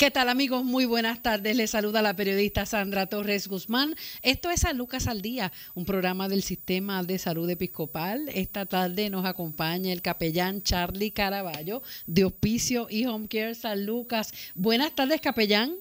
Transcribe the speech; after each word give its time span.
¿Qué 0.00 0.10
tal 0.10 0.30
amigos? 0.30 0.64
Muy 0.64 0.86
buenas 0.86 1.20
tardes. 1.20 1.54
Les 1.54 1.72
saluda 1.72 2.00
la 2.00 2.14
periodista 2.14 2.64
Sandra 2.64 3.04
Torres 3.04 3.48
Guzmán. 3.48 3.94
Esto 4.22 4.48
es 4.48 4.62
San 4.62 4.78
Lucas 4.78 5.06
al 5.06 5.20
Día, 5.20 5.52
un 5.74 5.84
programa 5.84 6.26
del 6.26 6.42
Sistema 6.42 7.02
de 7.02 7.18
Salud 7.18 7.50
Episcopal. 7.50 8.30
Esta 8.32 8.64
tarde 8.64 9.10
nos 9.10 9.26
acompaña 9.26 9.92
el 9.92 10.00
capellán 10.00 10.62
Charlie 10.62 11.12
Caraballo 11.12 11.82
de 12.06 12.24
Hospicio 12.24 12.86
y 12.88 13.04
Home 13.04 13.28
Care 13.28 13.54
San 13.54 13.84
Lucas. 13.84 14.32
Buenas 14.54 14.94
tardes, 14.94 15.20
capellán. 15.20 15.76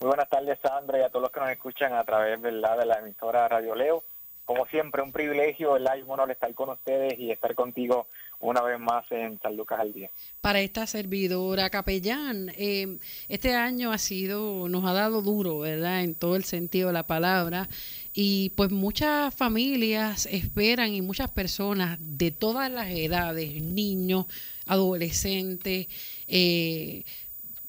Muy 0.00 0.08
buenas 0.08 0.30
tardes, 0.30 0.58
Sandra, 0.62 0.98
y 0.98 1.02
a 1.02 1.10
todos 1.10 1.24
los 1.24 1.32
que 1.32 1.40
nos 1.40 1.50
escuchan 1.50 1.92
a 1.92 2.04
través 2.04 2.40
de 2.40 2.50
la 2.50 2.98
emisora 2.98 3.46
Radio 3.46 3.74
Leo 3.74 4.02
como 4.44 4.66
siempre, 4.66 5.02
un 5.02 5.12
privilegio, 5.12 5.76
el 5.76 5.88
Y 5.98 6.02
un 6.02 6.10
honor 6.10 6.30
estar 6.30 6.52
con 6.54 6.70
ustedes 6.70 7.18
y 7.18 7.30
estar 7.30 7.54
contigo 7.54 8.06
una 8.42 8.60
vez 8.60 8.78
más 8.78 9.04
en 9.10 9.40
San 9.40 9.56
Lucas 9.56 9.78
al 9.80 9.92
Día. 9.92 10.10
Para 10.40 10.60
esta 10.60 10.86
servidora 10.86 11.70
capellán, 11.70 12.50
eh, 12.56 12.98
este 13.28 13.54
año 13.54 13.92
ha 13.92 13.98
sido, 13.98 14.68
nos 14.68 14.84
ha 14.84 14.92
dado 14.92 15.22
duro, 15.22 15.60
¿verdad? 15.60 16.02
En 16.02 16.14
todo 16.14 16.34
el 16.34 16.44
sentido 16.44 16.88
de 16.88 16.92
la 16.92 17.06
palabra. 17.06 17.68
Y 18.12 18.50
pues 18.50 18.72
muchas 18.72 19.32
familias 19.32 20.26
esperan 20.26 20.92
y 20.92 21.02
muchas 21.02 21.30
personas 21.30 21.98
de 22.00 22.32
todas 22.32 22.70
las 22.70 22.90
edades, 22.90 23.62
niños, 23.62 24.26
adolescentes, 24.66 25.86
eh, 26.26 27.04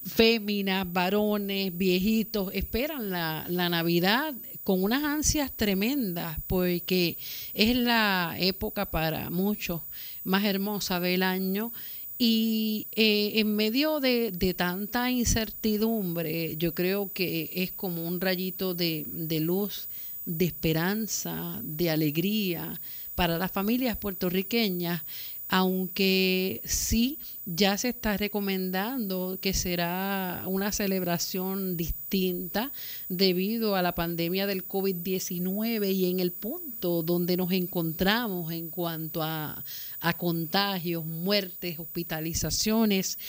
féminas, 0.04 0.92
varones, 0.92 1.78
viejitos, 1.78 2.52
esperan 2.54 3.12
la, 3.12 3.46
la 3.48 3.70
Navidad 3.70 4.34
con 4.64 4.84
unas 4.84 5.04
ansias 5.04 5.52
tremendas, 5.52 6.38
porque 6.48 7.18
es 7.54 7.76
la 7.76 8.36
época 8.40 8.90
para 8.90 9.30
muchos 9.30 9.82
más 10.24 10.44
hermosa 10.44 11.00
del 11.00 11.24
año. 11.24 11.72
Y 12.18 12.88
eh, 12.92 13.34
en 13.36 13.56
medio 13.56 14.00
de, 14.00 14.32
de, 14.32 14.54
tanta 14.54 15.10
incertidumbre, 15.12 16.56
yo 16.58 16.74
creo 16.74 17.12
que 17.12 17.50
es 17.54 17.72
como 17.72 18.08
un 18.08 18.22
rayito 18.22 18.74
de, 18.74 19.06
de 19.08 19.40
luz, 19.40 19.90
de 20.26 20.46
esperanza, 20.46 21.60
de 21.64 21.90
alegría 21.90 22.80
para 23.16 23.38
las 23.38 23.52
familias 23.52 23.98
puertorriqueñas 23.98 25.04
aunque 25.50 26.62
sí 26.66 27.20
ya 27.46 27.78
se 27.78 27.90
está 27.90 28.18
recomendando 28.18 29.38
que 29.42 29.54
será 29.54 30.44
una 30.48 30.72
celebración 30.72 31.78
distinta 31.78 32.72
debido 33.10 33.76
a 33.76 33.82
la 33.82 33.96
pandemia 33.96 34.48
del 34.48 34.68
COVID-19 34.68 35.94
y 35.94 36.10
en 36.10 36.20
el 36.20 36.32
punto 36.32 37.04
donde 37.04 37.38
nos 37.38 37.52
encontramos 37.52 38.52
en 38.52 38.70
cuanto 38.70 39.22
a, 39.22 39.64
a 40.00 40.18
contagios, 40.18 41.06
muertes, 41.06 41.80
hospitalizaciones, 41.80 43.20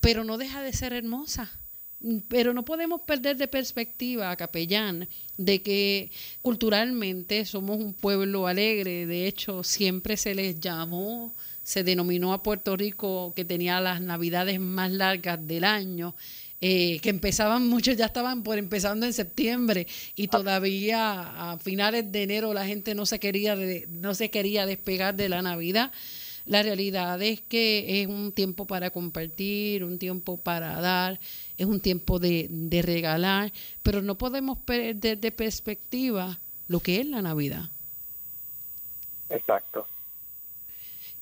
pero 0.00 0.24
no 0.24 0.38
deja 0.38 0.62
de 0.62 0.72
ser 0.72 0.92
hermosa 0.92 1.50
pero 2.28 2.54
no 2.54 2.64
podemos 2.64 3.00
perder 3.02 3.36
de 3.36 3.48
perspectiva, 3.48 4.34
capellán, 4.36 5.08
de 5.36 5.62
que 5.62 6.10
culturalmente 6.42 7.44
somos 7.44 7.78
un 7.78 7.92
pueblo 7.92 8.46
alegre. 8.46 9.06
De 9.06 9.26
hecho, 9.26 9.64
siempre 9.64 10.16
se 10.16 10.34
les 10.34 10.60
llamó 10.60 11.34
se 11.68 11.84
denominó 11.84 12.32
a 12.32 12.42
Puerto 12.42 12.78
Rico 12.78 13.34
que 13.36 13.44
tenía 13.44 13.78
las 13.78 14.00
navidades 14.00 14.58
más 14.58 14.90
largas 14.90 15.46
del 15.46 15.64
año. 15.64 16.14
Eh, 16.62 16.98
que 17.02 17.10
empezaban, 17.10 17.68
muchos 17.68 17.94
ya 17.94 18.06
estaban 18.06 18.42
por 18.42 18.56
empezando 18.56 19.04
en 19.04 19.12
septiembre 19.12 19.86
y 20.16 20.24
ah. 20.24 20.30
todavía 20.30 21.52
a 21.52 21.58
finales 21.58 22.10
de 22.10 22.22
enero 22.22 22.54
la 22.54 22.64
gente 22.64 22.94
no 22.94 23.04
se 23.04 23.20
quería 23.20 23.54
no 23.90 24.14
se 24.14 24.30
quería 24.30 24.64
despegar 24.64 25.14
de 25.14 25.28
la 25.28 25.42
Navidad. 25.42 25.92
La 26.48 26.62
realidad 26.62 27.20
es 27.22 27.42
que 27.42 28.02
es 28.02 28.08
un 28.08 28.32
tiempo 28.32 28.66
para 28.66 28.90
compartir, 28.90 29.84
un 29.84 29.98
tiempo 29.98 30.38
para 30.38 30.80
dar, 30.80 31.20
es 31.58 31.66
un 31.66 31.78
tiempo 31.78 32.18
de, 32.18 32.46
de 32.50 32.80
regalar, 32.80 33.52
pero 33.82 34.00
no 34.00 34.16
podemos 34.16 34.58
perder 34.58 35.18
de 35.18 35.30
perspectiva 35.30 36.38
lo 36.66 36.80
que 36.80 37.00
es 37.00 37.06
la 37.06 37.20
Navidad. 37.20 37.68
Exacto. 39.28 39.86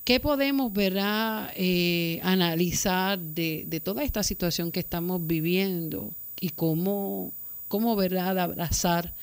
¿Qué 0.05 0.21
podemos 0.21 0.71
eh, 0.77 2.21
analizar 2.23 3.19
de, 3.19 3.65
de, 3.67 3.79
toda 3.81 4.05
esta 4.05 4.23
situación 4.23 4.71
que 4.71 4.79
estamos 4.79 5.27
viviendo 5.27 6.13
y 6.39 6.51
cómo, 6.51 7.33
cómo 7.67 7.97
¿verdad? 7.97 8.39
abrazar 8.39 9.13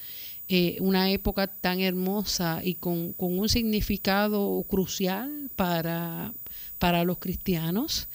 eh, 0.49 0.77
una 0.81 1.10
época 1.10 1.47
tan 1.47 1.81
hermosa 1.81 2.60
y 2.62 2.75
con, 2.75 3.12
con 3.12 3.38
un 3.38 3.49
significado 3.49 4.65
crucial 4.69 5.50
para, 5.56 6.32
para 6.78 7.05
los 7.05 7.19
cristianos? 7.19 8.09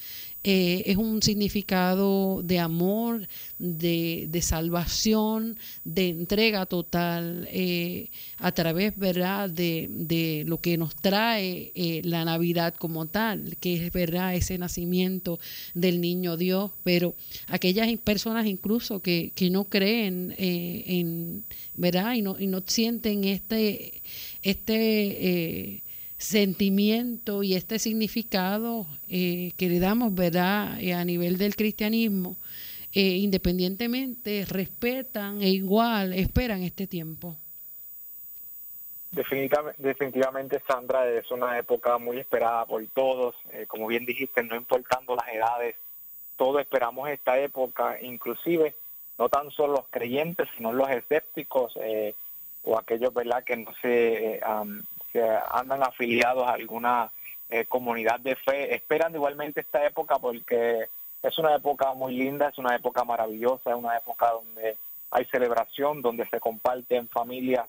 Eh, 0.52 0.82
es 0.90 0.98
un 0.98 1.22
significado 1.22 2.42
de 2.42 2.58
amor, 2.58 3.28
de, 3.60 4.26
de 4.32 4.42
salvación, 4.42 5.60
de 5.84 6.10
entrega 6.10 6.66
total 6.66 7.48
eh, 7.52 8.10
a 8.40 8.52
través 8.52 8.98
¿verdad? 8.98 9.48
De, 9.52 9.88
de, 9.92 10.46
lo 10.48 10.60
que 10.60 10.76
nos 10.76 10.96
trae 10.96 11.72
eh, 11.76 12.02
la 12.04 12.26
Navidad 12.26 12.74
como 12.74 13.06
tal, 13.06 13.58
que 13.58 13.86
es 13.86 13.94
verdad 13.94 14.34
ese 14.34 14.58
nacimiento 14.58 15.40
del 15.76 16.02
niño 16.02 16.36
Dios, 16.36 16.72
pero 16.84 17.14
aquellas 17.46 17.88
personas 18.00 18.48
incluso 18.48 19.04
que, 19.04 19.32
que 19.36 19.52
no 19.52 19.66
creen 19.66 20.34
en, 20.36 21.44
¿verdad? 21.76 22.16
Y 22.16 22.24
no, 22.24 22.40
y 22.40 22.48
no 22.48 22.64
sienten 22.66 23.24
este, 23.24 24.02
este 24.42 25.84
sentimiento 26.20 27.44
y 27.44 27.56
este 27.56 27.80
significado 27.80 28.86
eh, 29.08 29.54
que 29.58 29.70
le 29.70 29.80
damos, 29.80 30.14
¿verdad?, 30.14 30.78
eh, 30.82 30.94
a 30.94 31.06
nivel 31.06 31.38
del 31.38 31.56
cristianismo, 31.56 32.36
eh, 32.94 33.02
independientemente, 33.02 34.46
respetan 34.46 35.42
e 35.42 35.50
igual 35.50 36.14
esperan 36.14 36.62
este 36.62 36.88
tiempo. 36.88 37.36
Definitivamente, 39.12 39.82
definitivamente, 39.82 40.62
Sandra, 40.68 41.10
es 41.10 41.32
una 41.32 41.58
época 41.58 41.98
muy 41.98 42.18
esperada 42.18 42.66
por 42.66 42.86
todos. 42.88 43.36
como 43.68 43.88
bien 43.88 44.06
dijiste, 44.06 44.44
no 44.44 44.56
importando 44.56 45.16
las 45.16 45.34
edades, 45.34 45.76
todos 46.36 46.62
esperamos 46.62 47.10
esta 47.10 47.40
época, 47.40 47.98
inclusive 48.02 48.76
no 49.18 49.30
tan 49.30 49.50
solo 49.52 49.74
los 49.74 49.88
creyentes, 49.90 50.48
sino 50.56 50.74
los 50.74 50.90
escépticos 50.90 51.74
o 52.64 52.78
aquellos 52.78 53.14
¿verdad? 53.14 53.44
que 53.44 53.58
no 53.58 53.74
se 53.82 54.40
que 55.12 55.38
andan 55.52 55.84
afiliados 55.84 56.48
a 56.48 56.54
alguna 56.54 57.12
eh, 57.50 57.66
comunidad 57.66 58.20
de 58.20 58.36
fe, 58.36 58.76
esperan 58.76 59.16
igualmente 59.16 59.62
esta 59.62 59.86
época 59.86 60.20
porque 60.20 60.88
es 61.24 61.38
una 61.38 61.56
época 61.56 61.94
muy 61.94 62.16
linda, 62.16 62.50
es 62.50 62.58
una 62.58 62.76
época 62.76 63.04
maravillosa, 63.04 63.72
es 63.72 63.76
una 63.76 63.98
época 63.98 64.32
donde 64.32 64.78
hay 65.12 65.26
celebración, 65.26 66.02
donde 66.02 66.28
se 66.28 66.40
comparte 66.40 66.96
en 66.96 67.08
familia, 67.10 67.68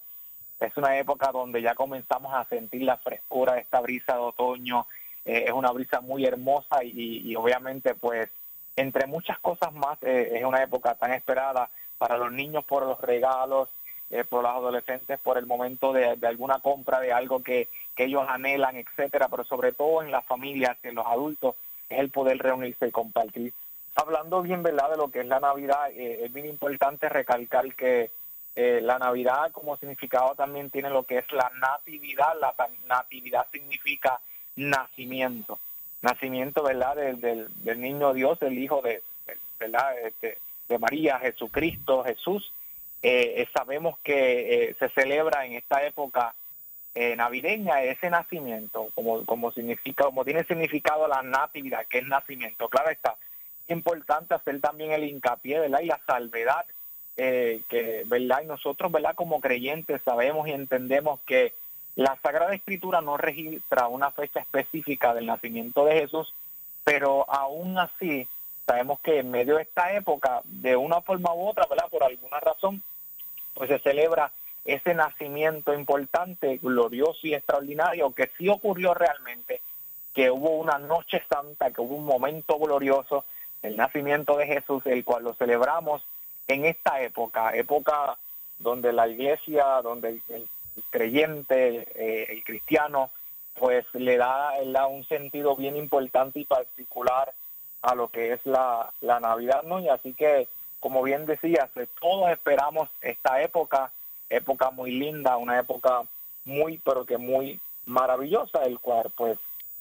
es 0.61 0.77
una 0.77 0.99
época 0.99 1.33
donde 1.33 1.63
ya 1.63 1.75
comenzamos 1.75 2.33
a 2.35 2.45
sentir 2.45 2.83
la 2.83 2.99
frescura 2.99 3.55
de 3.55 3.61
esta 3.61 3.81
brisa 3.81 4.15
de 4.15 4.21
otoño, 4.21 4.87
eh, 5.25 5.45
es 5.47 5.53
una 5.53 5.71
brisa 5.71 6.01
muy 6.01 6.25
hermosa 6.27 6.85
y, 6.85 7.35
obviamente 7.35 7.95
pues 7.95 8.29
entre 8.77 9.07
muchas 9.07 9.39
cosas 9.41 9.73
más 9.73 10.03
eh, 10.03 10.33
es 10.35 10.45
una 10.45 10.63
época 10.63 10.95
tan 10.95 11.13
esperada 11.13 11.69
para 11.99 12.17
los 12.17 12.33
niños 12.33 12.65
por 12.65 12.87
los 12.87 13.01
regalos, 13.01 13.69
eh, 14.11 14.25
por 14.25 14.43
los 14.43 14.53
adolescentes 14.53 15.21
por 15.21 15.39
el 15.39 15.47
momento 15.47 15.93
de, 15.93 16.19
alguna 16.27 16.59
compra 16.59 17.01
de 17.01 17.13
algo 17.13 17.43
que, 17.43 17.69
ellos 17.97 18.25
anhelan, 18.27 18.77
etcétera, 18.77 19.29
pero 19.29 19.45
sobre 19.45 19.73
todo 19.73 20.03
en 20.03 20.11
las 20.11 20.25
familias, 20.25 20.75
en 20.85 20.95
los 20.95 21.07
adultos, 21.07 21.55
es 21.87 21.99
el 21.99 22.09
poder 22.09 22.39
reunirse 22.39 22.89
y 22.89 22.91
compartir. 22.91 23.53
Hablando 23.95 24.41
bien, 24.41 24.63
¿verdad?, 24.63 24.93
de 24.93 24.97
lo 24.97 25.11
que 25.11 25.21
es 25.21 25.27
la 25.27 25.39
Navidad, 25.39 25.91
eh, 25.91 26.25
es 26.25 26.33
bien 26.33 26.47
importante 26.47 27.11
recalcar 27.11 27.75
que 27.75 28.11
eh, 28.57 28.81
la 28.83 28.99
Navidad 28.99 29.53
como 29.53 29.77
significado 29.77 30.35
también 30.35 30.71
tiene 30.71 30.89
lo 30.89 31.03
que 31.03 31.19
es 31.19 31.31
la 31.31 31.51
natividad. 31.61 32.33
La 32.41 32.55
natividad 32.87 33.47
significa 33.53 34.19
nacimiento. 34.57 35.59
Nacimiento, 36.01 36.63
¿verdad?, 36.63 36.97
del, 36.97 37.21
del, 37.21 37.81
niño 37.83 38.15
Dios, 38.15 38.41
el 38.41 38.59
Hijo 38.59 38.81
de, 38.81 39.03
¿verdad?, 39.59 39.99
este, 39.99 40.39
de 40.69 40.79
María, 40.79 41.19
Jesucristo, 41.19 42.03
Jesús. 42.05 42.51
Eh, 43.03 43.47
sabemos 43.53 43.99
que 44.01 44.69
eh, 44.69 44.77
se 44.79 44.89
celebra 44.91 45.47
en 45.47 45.55
esta 45.55 45.85
época 45.87 46.35
eh, 46.95 47.17
navideña 47.17 47.83
ese 47.83 48.11
nacimiento, 48.11 48.89
como, 48.95 49.25
como 49.25 49.53
significa, 49.53 50.05
como 50.05 50.25
tiene 50.25 50.45
significado 50.45 51.09
la 51.09 51.23
natividad, 51.23 51.87
que 51.87 51.99
es 51.99 52.07
nacimiento. 52.07 52.69
Claro 52.69 52.91
está, 52.91 53.17
es 53.65 53.71
importante 53.71 54.35
hacer 54.35 54.61
también 54.61 54.93
el 54.93 55.05
hincapié, 55.05 55.61
¿verdad? 55.61 55.81
Y 55.81 55.87
la 55.87 56.01
salvedad, 56.07 56.67
que, 57.17 58.03
¿verdad? 58.07 58.43
Y 58.43 58.47
nosotros, 58.47 58.91
¿verdad? 58.91 59.15
Como 59.15 59.41
creyentes 59.41 60.01
sabemos 60.03 60.49
y 60.49 60.53
entendemos 60.53 61.21
que 61.21 61.53
la 61.97 62.17
Sagrada 62.23 62.55
Escritura 62.55 63.01
no 63.01 63.17
registra 63.17 63.89
una 63.89 64.11
fecha 64.11 64.41
específica 64.41 65.15
del 65.15 65.27
nacimiento 65.27 65.85
de 65.85 66.01
Jesús, 66.01 66.33
pero 66.85 67.31
aún 67.31 67.79
así 67.79 68.27
sabemos 68.71 69.01
que 69.01 69.19
en 69.19 69.33
medio 69.33 69.57
de 69.57 69.63
esta 69.63 69.93
época, 69.95 70.43
de 70.45 70.77
una 70.77 71.01
forma 71.01 71.35
u 71.35 71.49
otra. 71.49 71.67
Por 71.67 72.05
alguna 72.05 72.39
razón, 72.39 72.81
pues 73.55 73.69
se 73.69 73.81
celebra 73.81 74.31
ese 74.65 74.95
nacimiento 74.95 75.75
importante, 75.75 76.59
glorioso 76.59 77.27
y 77.27 77.35
extraordinario 77.35 78.15
que 78.15 78.31
sí 78.39 78.49
ocurrió 78.49 78.95
realmente, 78.95 79.61
que 80.15 80.31
hubo 80.31 80.51
una 80.51 80.79
noche 80.79 81.21
santa, 81.29 81.73
que 81.73 81.81
hubo 81.81 81.97
un 81.97 82.05
momento 82.05 82.61
glorioso 82.61 83.25
el 83.63 83.77
nacimiento 83.77 84.37
de 84.37 84.47
Jesús, 84.47 84.87
el 84.87 85.05
cual 85.05 85.25
lo 85.25 85.35
celebramos 85.35 86.03
en 86.47 86.65
esta 86.65 87.03
época, 87.03 87.55
época 87.57 88.17
donde 88.61 88.93
la 88.93 89.09
iglesia, 89.09 89.65
donde 89.83 90.21
el, 90.29 90.47
creyente, 90.91 91.89
eh, 91.97 92.27
el 92.29 92.45
cristiano, 92.45 93.11
pues 93.59 93.85
le 93.95 94.17
da, 94.17 94.53
da, 94.67 94.87
un 94.87 95.05
sentido 95.05 95.57
bien 95.57 95.77
importante 95.77 96.39
y 96.39 96.45
particular 96.45 97.33
a 97.83 97.95
lo 97.95 98.09
que 98.09 98.33
es 98.33 98.45
la, 98.45 98.91
la 99.01 99.21
Navidad, 99.21 99.63
¿no? 99.65 99.81
Y 99.81 99.89
así 99.89 100.13
que, 100.13 100.49
como 100.81 101.03
bien 101.03 101.27
decías, 101.27 101.69
eh, 101.77 101.87
todos 102.01 102.31
esperamos 102.31 102.89
esta 103.01 103.43
época, 103.43 103.91
época 104.29 104.71
muy 104.71 104.93
linda, 104.93 105.37
una 105.37 105.59
época 105.59 106.03
muy, 106.45 106.79
pero 106.79 107.05
que 107.05 107.19
muy 107.19 107.61
maravillosa, 107.87 108.65
el 108.65 108.79
cual 108.79 109.11
pues 109.17 109.39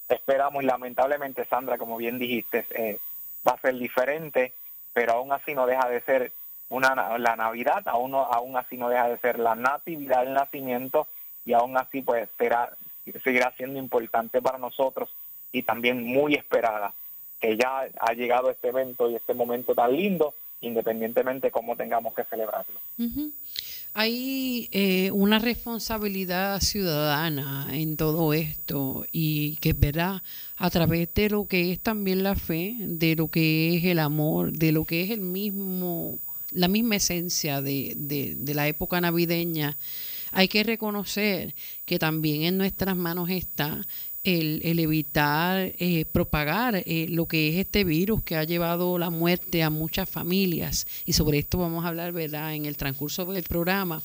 esperamos 0.07 0.63
y 0.63 0.65
lamentablemente, 0.65 1.45
Sandra, 1.45 1.77
como 1.77 1.97
bien 1.97 2.17
dijiste, 2.17 2.65
eh, 2.71 2.99
va 3.47 3.53
a 3.53 3.61
ser 3.61 3.75
diferente, 3.75 4.53
pero 4.93 5.13
aún 5.13 5.31
así 5.31 5.53
no 5.53 5.67
deja 5.67 5.87
de 5.87 6.01
ser 6.01 6.31
una 6.69 7.17
la 7.17 7.35
Navidad, 7.35 7.87
aún, 7.87 8.13
aún 8.13 8.57
así 8.57 8.77
no 8.77 8.89
deja 8.89 9.07
de 9.07 9.17
ser 9.17 9.39
la 9.39 9.55
natividad, 9.55 10.23
el 10.23 10.33
nacimiento, 10.33 11.07
y 11.45 11.53
aún 11.53 11.77
así 11.77 12.01
pues 12.01 12.29
será, 12.37 12.71
seguirá 13.23 13.51
siendo 13.57 13.79
importante 13.79 14.41
para 14.41 14.57
nosotros 14.57 15.09
y 15.51 15.63
también 15.63 16.03
muy 16.03 16.35
esperada, 16.35 16.93
que 17.39 17.57
ya 17.57 17.89
ha 17.99 18.13
llegado 18.13 18.49
este 18.49 18.69
evento 18.69 19.09
y 19.09 19.15
este 19.15 19.33
momento 19.33 19.73
tan 19.73 19.95
lindo, 19.95 20.33
independientemente 20.61 21.47
de 21.47 21.51
cómo 21.51 21.75
tengamos 21.75 22.13
que 22.13 22.23
celebrarlo. 22.25 22.79
Hay 23.93 24.69
eh, 24.71 25.09
una 25.11 25.39
responsabilidad 25.39 26.59
ciudadana 26.61 27.67
en 27.71 27.97
todo 27.97 28.33
esto 28.33 29.05
y 29.11 29.55
que 29.57 29.73
verá 29.73 30.23
a 30.57 30.69
través 30.69 31.13
de 31.13 31.29
lo 31.29 31.47
que 31.47 31.71
es 31.71 31.79
también 31.79 32.23
la 32.23 32.35
fe, 32.35 32.75
de 32.79 33.15
lo 33.15 33.29
que 33.29 33.75
es 33.75 33.85
el 33.85 33.99
amor, 33.99 34.51
de 34.51 34.71
lo 34.71 34.85
que 34.85 35.01
es 35.01 35.09
el 35.09 35.21
mismo, 35.21 36.19
la 36.51 36.67
misma 36.67 36.97
esencia 36.97 37.61
de, 37.61 37.93
de, 37.97 38.35
de 38.37 38.53
la 38.53 38.67
época 38.67 39.01
navideña. 39.01 39.75
Hay 40.31 40.47
que 40.47 40.63
reconocer 40.63 41.55
que 41.85 41.97
también 41.97 42.43
en 42.43 42.57
nuestras 42.57 42.95
manos 42.95 43.31
está 43.31 43.81
el, 44.23 44.79
evitar 44.79 45.73
eh, 45.79 46.05
propagar 46.05 46.75
eh, 46.75 47.07
lo 47.09 47.25
que 47.25 47.49
es 47.49 47.55
este 47.55 47.83
virus 47.83 48.21
que 48.23 48.35
ha 48.35 48.43
llevado 48.43 48.97
la 48.97 49.09
muerte 49.09 49.63
a 49.63 49.69
muchas 49.69 50.09
familias. 50.09 50.85
Y 51.05 51.13
sobre 51.13 51.39
esto 51.39 51.57
vamos 51.57 51.85
a 51.85 51.89
hablar 51.89 52.11
verdad 52.11 52.53
en 52.53 52.65
el 52.65 52.77
transcurso 52.77 53.25
del 53.25 53.43
programa. 53.43 54.01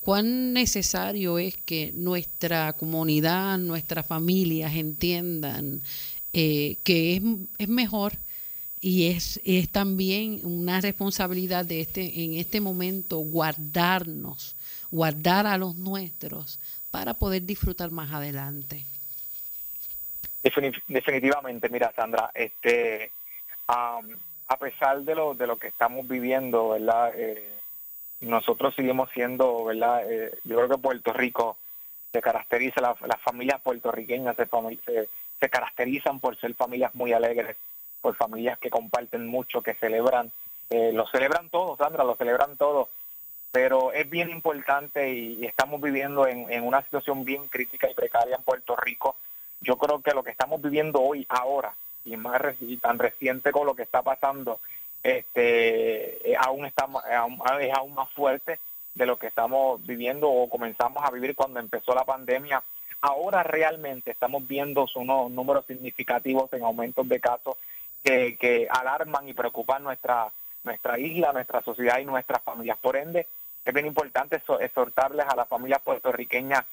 Cuán 0.00 0.52
necesario 0.52 1.38
es 1.38 1.56
que 1.56 1.92
nuestra 1.94 2.72
comunidad 2.74 3.58
nuestras 3.58 4.06
familias 4.06 4.74
entiendan 4.74 5.82
eh, 6.32 6.78
que 6.84 7.16
es, 7.16 7.22
es 7.58 7.68
mejor 7.68 8.18
y 8.80 9.04
es, 9.04 9.40
es 9.44 9.70
también 9.70 10.40
una 10.44 10.80
responsabilidad 10.80 11.64
de 11.64 11.80
este 11.80 12.24
en 12.24 12.34
este 12.34 12.60
momento 12.60 13.18
guardarnos 13.18 14.54
guardar 14.90 15.46
a 15.46 15.58
los 15.58 15.76
nuestros 15.76 16.60
para 16.90 17.14
poder 17.14 17.44
disfrutar 17.44 17.90
más 17.90 18.12
adelante 18.12 18.84
definitivamente, 20.42 21.68
mira, 21.68 21.92
Sandra, 21.92 22.30
este, 22.34 23.10
a 23.66 24.56
pesar 24.58 25.02
de 25.02 25.14
lo, 25.14 25.34
de 25.34 25.46
lo 25.46 25.56
que 25.56 25.68
estamos 25.68 26.06
viviendo, 26.06 26.70
¿verdad? 26.70 27.12
Eh, 27.16 27.56
nosotros 28.20 28.74
seguimos 28.74 29.10
siendo, 29.12 29.64
¿verdad? 29.64 30.10
Eh, 30.10 30.32
yo 30.44 30.56
creo 30.56 30.68
que 30.68 30.78
Puerto 30.78 31.12
Rico 31.12 31.56
se 32.12 32.20
caracteriza, 32.22 32.80
las 32.80 33.20
familias 33.20 33.60
puertorriqueñas 33.60 34.36
se, 34.36 34.46
se, 35.40 35.48
caracterizan 35.50 36.20
por 36.20 36.36
ser 36.38 36.54
familias 36.54 36.94
muy 36.94 37.12
alegres, 37.12 37.56
por 38.00 38.16
familias 38.16 38.58
que 38.58 38.70
comparten 38.70 39.26
mucho, 39.26 39.60
que 39.62 39.74
celebran, 39.74 40.30
eh, 40.70 40.92
lo 40.94 41.06
celebran 41.08 41.50
todos, 41.50 41.76
Sandra, 41.78 42.04
lo 42.04 42.14
celebran 42.14 42.56
todos, 42.56 42.88
pero 43.52 43.92
es 43.92 44.08
bien 44.08 44.30
importante 44.30 45.12
y, 45.12 45.44
estamos 45.44 45.80
viviendo 45.80 46.26
en, 46.26 46.50
en, 46.50 46.62
una 46.62 46.82
situación 46.82 47.24
bien 47.24 47.48
crítica 47.48 47.90
y 47.90 47.94
precaria 47.94 48.36
en 48.36 48.42
Puerto 48.42 48.76
Rico 48.76 49.16
yo 49.66 49.76
creo 49.76 50.00
que 50.00 50.12
lo 50.12 50.22
que 50.22 50.30
estamos 50.30 50.62
viviendo 50.62 51.00
hoy, 51.02 51.26
ahora, 51.28 51.74
y 52.04 52.16
más 52.16 52.40
tan 52.80 52.98
reciente 52.98 53.50
con 53.50 53.66
lo 53.66 53.74
que 53.74 53.82
está 53.82 54.00
pasando, 54.00 54.60
este, 55.02 56.30
eh, 56.30 56.36
aún 56.38 56.66
está, 56.66 56.86
es 57.60 57.74
aún 57.74 57.94
más 57.94 58.08
fuerte 58.10 58.60
de 58.94 59.06
lo 59.06 59.18
que 59.18 59.26
estamos 59.26 59.84
viviendo 59.84 60.30
o 60.30 60.48
comenzamos 60.48 61.04
a 61.04 61.10
vivir 61.10 61.34
cuando 61.34 61.58
empezó 61.58 61.94
la 61.94 62.04
pandemia. 62.04 62.62
Ahora 63.00 63.42
realmente 63.42 64.12
estamos 64.12 64.46
viendo 64.46 64.86
unos 64.94 65.30
números 65.32 65.66
significativos 65.66 66.52
en 66.52 66.62
aumentos 66.62 67.08
de 67.08 67.20
casos 67.20 67.56
que, 68.04 68.36
que 68.36 68.68
alarman 68.70 69.28
y 69.28 69.34
preocupan 69.34 69.82
nuestra, 69.82 70.28
nuestra 70.62 70.98
isla, 70.98 71.32
nuestra 71.32 71.60
sociedad 71.60 71.98
y 71.98 72.04
nuestras 72.04 72.40
familias. 72.42 72.78
Por 72.78 72.96
ende, 72.96 73.26
es 73.64 73.74
bien 73.74 73.86
importante 73.86 74.40
exhortarles 74.60 75.26
a 75.28 75.36
las 75.36 75.48
familias 75.48 75.82
puertorriqueñas 75.82 76.64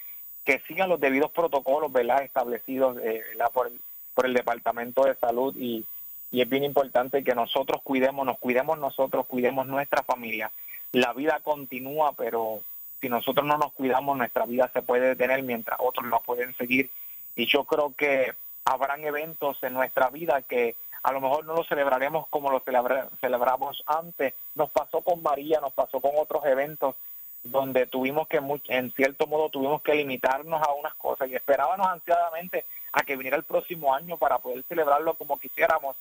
que 0.44 0.60
sigan 0.68 0.90
los 0.90 1.00
debidos 1.00 1.32
protocolos 1.32 1.92
¿verdad? 1.92 2.24
establecidos 2.24 2.98
eh, 3.04 3.22
Por, 3.54 3.68
el, 3.68 3.80
por 4.14 4.26
el 4.26 4.34
Departamento 4.34 5.06
de 5.06 5.16
Salud 5.16 5.56
y, 5.58 5.86
es 6.32 6.50
bien 6.50 6.64
importante 6.64 7.24
que 7.24 7.36
nosotros 7.36 7.82
cuidemos, 7.84 8.26
nos 8.26 8.40
cuidemos 8.40 8.80
nosotros, 8.80 9.28
cuidemos 9.28 9.68
nuestra 9.68 10.02
familia. 10.02 10.50
La 10.92 11.14
vida 11.14 11.40
continúa, 11.44 12.14
pero 12.14 12.60
si 13.00 13.08
nosotros 13.08 13.46
no 13.46 13.60
nos 13.60 13.72
cuidamos, 13.74 14.18
nuestra 14.18 14.48
vida 14.48 14.68
se 14.74 14.82
puede 14.82 15.10
detener 15.10 15.44
mientras 15.44 15.78
otros 15.80 16.08
no 16.08 16.22
pueden 16.22 16.56
seguir. 16.56 16.90
Y 17.36 17.46
yo 17.46 17.66
creo 17.66 17.94
que 17.96 18.34
habrán 18.66 19.04
eventos 19.04 19.62
en 19.62 19.74
nuestra 19.74 20.10
vida 20.10 20.42
que 20.42 20.76
a 21.04 21.12
lo 21.12 21.22
mejor 21.22 21.46
no 21.46 21.54
los 21.54 21.68
celebraremos 21.68 22.28
como 22.30 22.50
los 22.50 22.64
celebramos 22.64 23.84
antes. 23.86 24.34
Nos 24.56 24.72
pasó 24.72 25.02
con 25.02 25.22
María, 25.22 25.60
nos 25.62 25.74
pasó 25.74 26.02
con 26.02 26.14
otros 26.18 26.44
eventos 26.48 26.96
donde 27.44 27.86
tuvimos 27.86 28.28
que, 28.28 28.42
en 28.68 28.92
cierto 28.92 29.28
modo, 29.28 29.50
tuvimos 29.50 29.82
que 29.82 29.96
limitarnos 29.96 30.62
a 30.62 30.74
unas 30.74 30.94
cosas 30.96 31.30
y 31.30 31.36
esperábamos 31.36 31.88
ansiadamente 31.88 32.66
a 32.94 33.04
que 33.04 33.18
viniera 33.18 33.38
el 33.38 33.44
próximo 33.44 33.94
año 33.94 34.18
para 34.18 34.38
poder 34.38 34.64
celebrarlo 34.64 35.16
como 35.16 35.40
quisiéramos, 35.40 35.96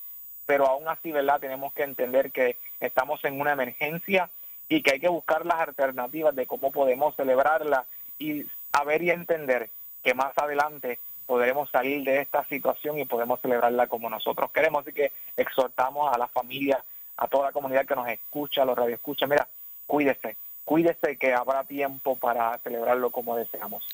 pero 0.47 0.67
aún 0.67 0.89
así, 0.89 1.11
¿verdad? 1.11 1.41
Tenemos 1.41 1.73
que 1.73 1.83
entender 1.83 2.31
que 2.31 2.57
estamos 2.81 3.25
en 3.25 3.41
una 3.41 3.53
emergencia 3.53 4.29
y 4.69 4.83
que 4.83 4.93
hay 4.93 5.01
que 5.01 5.09
buscar 5.09 5.45
las 5.45 5.61
alternativas 5.61 6.35
de 6.35 6.47
cómo 6.47 6.71
podemos 6.71 7.17
celebrarla 7.17 7.85
y 8.19 8.45
saber 8.73 9.03
y 9.03 9.11
entender 9.11 9.69
que 10.03 10.15
más 10.15 10.37
adelante 10.39 10.99
podremos 11.27 11.71
salir 11.71 12.05
de 12.05 12.21
esta 12.21 12.45
situación 12.45 12.99
y 12.99 13.05
podemos 13.05 13.41
celebrarla 13.41 13.87
como 13.87 14.11
nosotros 14.11 14.51
queremos. 14.51 14.83
Así 14.83 14.93
que 14.93 15.13
exhortamos 15.37 16.13
a 16.13 16.19
la 16.19 16.29
familia, 16.29 16.83
a 17.17 17.27
toda 17.29 17.47
la 17.47 17.53
comunidad 17.53 17.87
que 17.87 17.97
nos 17.97 18.09
escucha, 18.09 18.63
a 18.63 18.65
los 18.65 18.77
radioescuchas, 18.77 19.29
mira, 19.29 19.47
cuídese, 19.87 20.37
cuídese 20.65 21.17
que 21.19 21.33
habrá 21.33 21.65
tiempo 21.65 22.17
para 22.17 22.59
celebrarlo 22.59 23.11
como 23.11 23.37
deseamos. 23.37 23.85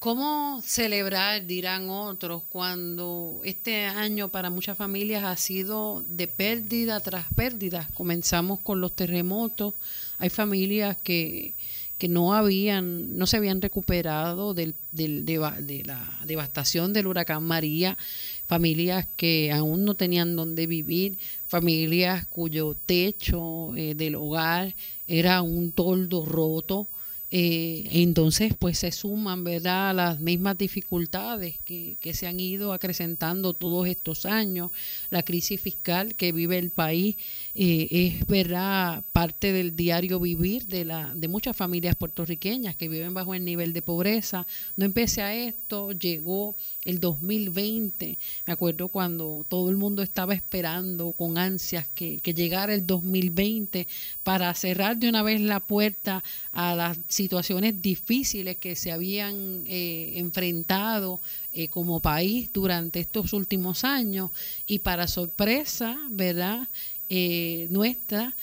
¿Cómo 0.00 0.62
celebrar, 0.62 1.44
dirán 1.44 1.90
otros, 1.90 2.42
cuando 2.48 3.42
este 3.44 3.84
año 3.84 4.28
para 4.28 4.48
muchas 4.48 4.78
familias 4.78 5.24
ha 5.24 5.36
sido 5.36 6.02
de 6.06 6.26
pérdida 6.26 7.00
tras 7.00 7.26
pérdida? 7.34 7.86
Comenzamos 7.92 8.60
con 8.60 8.80
los 8.80 8.94
terremotos, 8.94 9.74
hay 10.16 10.30
familias 10.30 10.96
que, 10.96 11.54
que 12.00 12.08
no 12.08 12.32
habían, 12.32 13.18
no 13.18 13.26
se 13.26 13.36
habían 13.36 13.60
recuperado 13.60 14.54
del, 14.54 14.74
del, 14.90 15.26
de, 15.26 15.82
la 15.84 16.18
devastación 16.24 16.94
del 16.94 17.06
huracán 17.06 17.44
María, 17.44 17.98
familias 18.46 19.06
que 19.18 19.52
aún 19.52 19.84
no 19.84 19.94
tenían 19.94 20.34
dónde 20.34 20.66
vivir, 20.66 21.18
familias 21.46 22.26
cuyo 22.26 22.74
techo 22.74 23.76
eh, 23.76 23.94
del 23.94 24.14
hogar 24.14 24.74
era 25.06 25.42
un 25.42 25.72
toldo 25.72 26.24
roto, 26.24 26.88
eh, 27.32 27.86
entonces, 27.92 28.54
pues 28.58 28.78
se 28.78 28.90
suman, 28.90 29.44
¿verdad?, 29.44 29.94
las 29.94 30.18
mismas 30.18 30.58
dificultades 30.58 31.60
que, 31.64 31.96
que, 32.00 32.12
se 32.12 32.26
han 32.26 32.40
ido 32.40 32.72
acrecentando 32.72 33.54
todos 33.54 33.86
estos 33.86 34.26
años. 34.26 34.72
La 35.10 35.22
crisis 35.22 35.60
fiscal 35.60 36.16
que 36.16 36.32
vive 36.32 36.58
el 36.58 36.70
país 36.70 37.16
eh, 37.54 37.86
es, 37.90 38.26
¿verdad?, 38.26 39.04
parte 39.12 39.52
del 39.52 39.76
diario 39.76 40.18
vivir 40.18 40.66
de, 40.66 40.84
la, 40.84 41.14
de 41.14 41.28
muchas 41.28 41.56
familias 41.56 41.94
puertorriqueñas 41.94 42.74
que 42.74 42.88
viven 42.88 43.14
bajo 43.14 43.32
el 43.32 43.44
nivel 43.44 43.72
de 43.72 43.82
pobreza. 43.82 44.44
No 44.74 44.84
empecé 44.84 45.22
a 45.22 45.32
esto, 45.32 45.92
llegó 45.92 46.56
el 46.84 46.98
2020. 46.98 48.18
Me 48.46 48.52
acuerdo 48.52 48.88
cuando 48.88 49.46
todo 49.48 49.70
el 49.70 49.76
mundo 49.76 50.02
estaba 50.02 50.34
esperando 50.34 51.12
con 51.12 51.38
ansias 51.38 51.86
que, 51.94 52.18
que 52.20 52.34
llegara 52.34 52.74
el 52.74 52.88
2020 52.88 53.86
para 54.24 54.52
cerrar 54.54 54.96
de 54.96 55.08
una 55.08 55.22
vez 55.22 55.40
la 55.40 55.60
puerta 55.60 56.24
a 56.52 56.74
las 56.74 56.98
situaciones 57.20 57.82
difíciles 57.82 58.56
que 58.56 58.74
se 58.74 58.92
habían 58.92 59.64
eh, 59.66 60.12
enfrentado 60.14 61.20
eh, 61.52 61.68
como 61.68 62.00
país 62.00 62.50
durante 62.50 62.98
estos 62.98 63.34
últimos 63.34 63.84
años. 63.84 64.30
Y 64.66 64.78
para 64.78 65.06
sorpresa, 65.06 65.98
¿verdad? 66.10 66.66
Eh, 67.10 67.66
nuestra, 67.70 68.34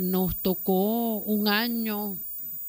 nos 0.00 0.36
tocó 0.36 1.16
un 1.16 1.48
año 1.48 2.16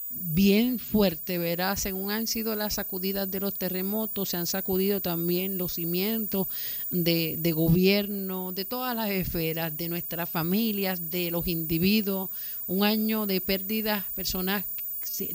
bien 0.10 0.80
fuerte, 0.80 1.38
verá, 1.38 1.76
según 1.76 2.10
han 2.10 2.26
sido 2.26 2.56
las 2.56 2.76
sacudidas 2.76 3.30
de 3.30 3.40
los 3.40 3.54
terremotos, 3.54 4.30
se 4.30 4.38
han 4.38 4.48
sacudido 4.48 5.00
también 5.00 5.60
los 5.60 5.74
cimientos 5.74 6.48
de, 6.90 7.36
de 7.38 7.52
gobierno, 7.52 8.52
de 8.52 8.66
todas 8.66 8.96
las 8.96 9.12
esferas, 9.12 9.78
de 9.78 9.90
nuestras 9.90 10.28
familias, 10.28 11.12
de 11.12 11.30
los 11.30 11.48
individuos, 11.48 12.32
un 12.66 12.84
año 12.84 13.28
de 13.28 13.42
pérdidas, 13.42 14.06
personas, 14.16 14.66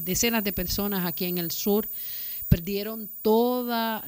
decenas 0.01 0.45
de 0.45 0.53
personas 0.53 1.07
aquí 1.07 1.25
en 1.25 1.39
el 1.39 1.51
sur, 1.51 1.89
perdieron 2.49 3.11
todos 3.23 4.03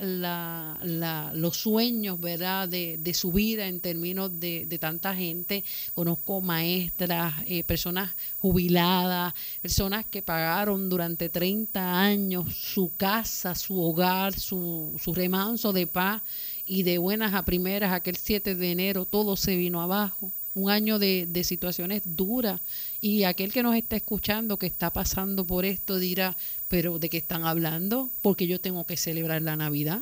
los 1.34 1.56
sueños, 1.56 2.18
¿verdad?, 2.18 2.68
de, 2.68 3.14
su 3.14 3.32
vida 3.32 3.66
en 3.66 3.80
términos 3.80 4.40
de, 4.40 4.66
de 4.66 4.78
tanta 4.78 5.14
gente. 5.14 5.64
Conozco 5.94 6.40
maestras, 6.40 7.34
eh, 7.46 7.64
personas 7.64 8.14
jubiladas, 8.38 9.34
personas 9.60 10.06
que 10.06 10.22
pagaron 10.22 10.88
durante 10.88 11.28
30 11.28 12.00
años 12.00 12.54
su 12.54 12.96
casa, 12.96 13.54
su 13.54 13.80
hogar, 13.80 14.38
su, 14.38 14.98
su 15.02 15.12
remanso 15.12 15.72
de 15.72 15.86
paz 15.86 16.22
y 16.64 16.82
de 16.82 16.98
buenas 16.98 17.34
a 17.34 17.44
primeras, 17.44 17.92
aquel 17.92 18.16
7 18.16 18.54
de 18.54 18.70
enero, 18.70 19.04
todo 19.04 19.36
se 19.36 19.56
vino 19.56 19.82
abajo 19.82 20.32
un 20.54 20.70
año 20.70 20.98
de, 20.98 21.26
de, 21.28 21.44
situaciones 21.44 22.02
duras 22.04 22.60
y 23.00 23.24
aquel 23.24 23.52
que 23.52 23.62
nos 23.62 23.76
está 23.76 23.96
escuchando 23.96 24.58
que 24.58 24.66
está 24.66 24.90
pasando 24.92 25.46
por 25.46 25.64
esto 25.64 25.98
dirá, 25.98 26.36
pero 26.68 26.98
¿de 26.98 27.08
qué 27.08 27.18
están 27.18 27.44
hablando? 27.44 28.10
Porque 28.22 28.46
yo 28.46 28.60
tengo 28.60 28.84
que 28.84 28.96
celebrar 28.96 29.42
la 29.42 29.56
Navidad. 29.56 30.00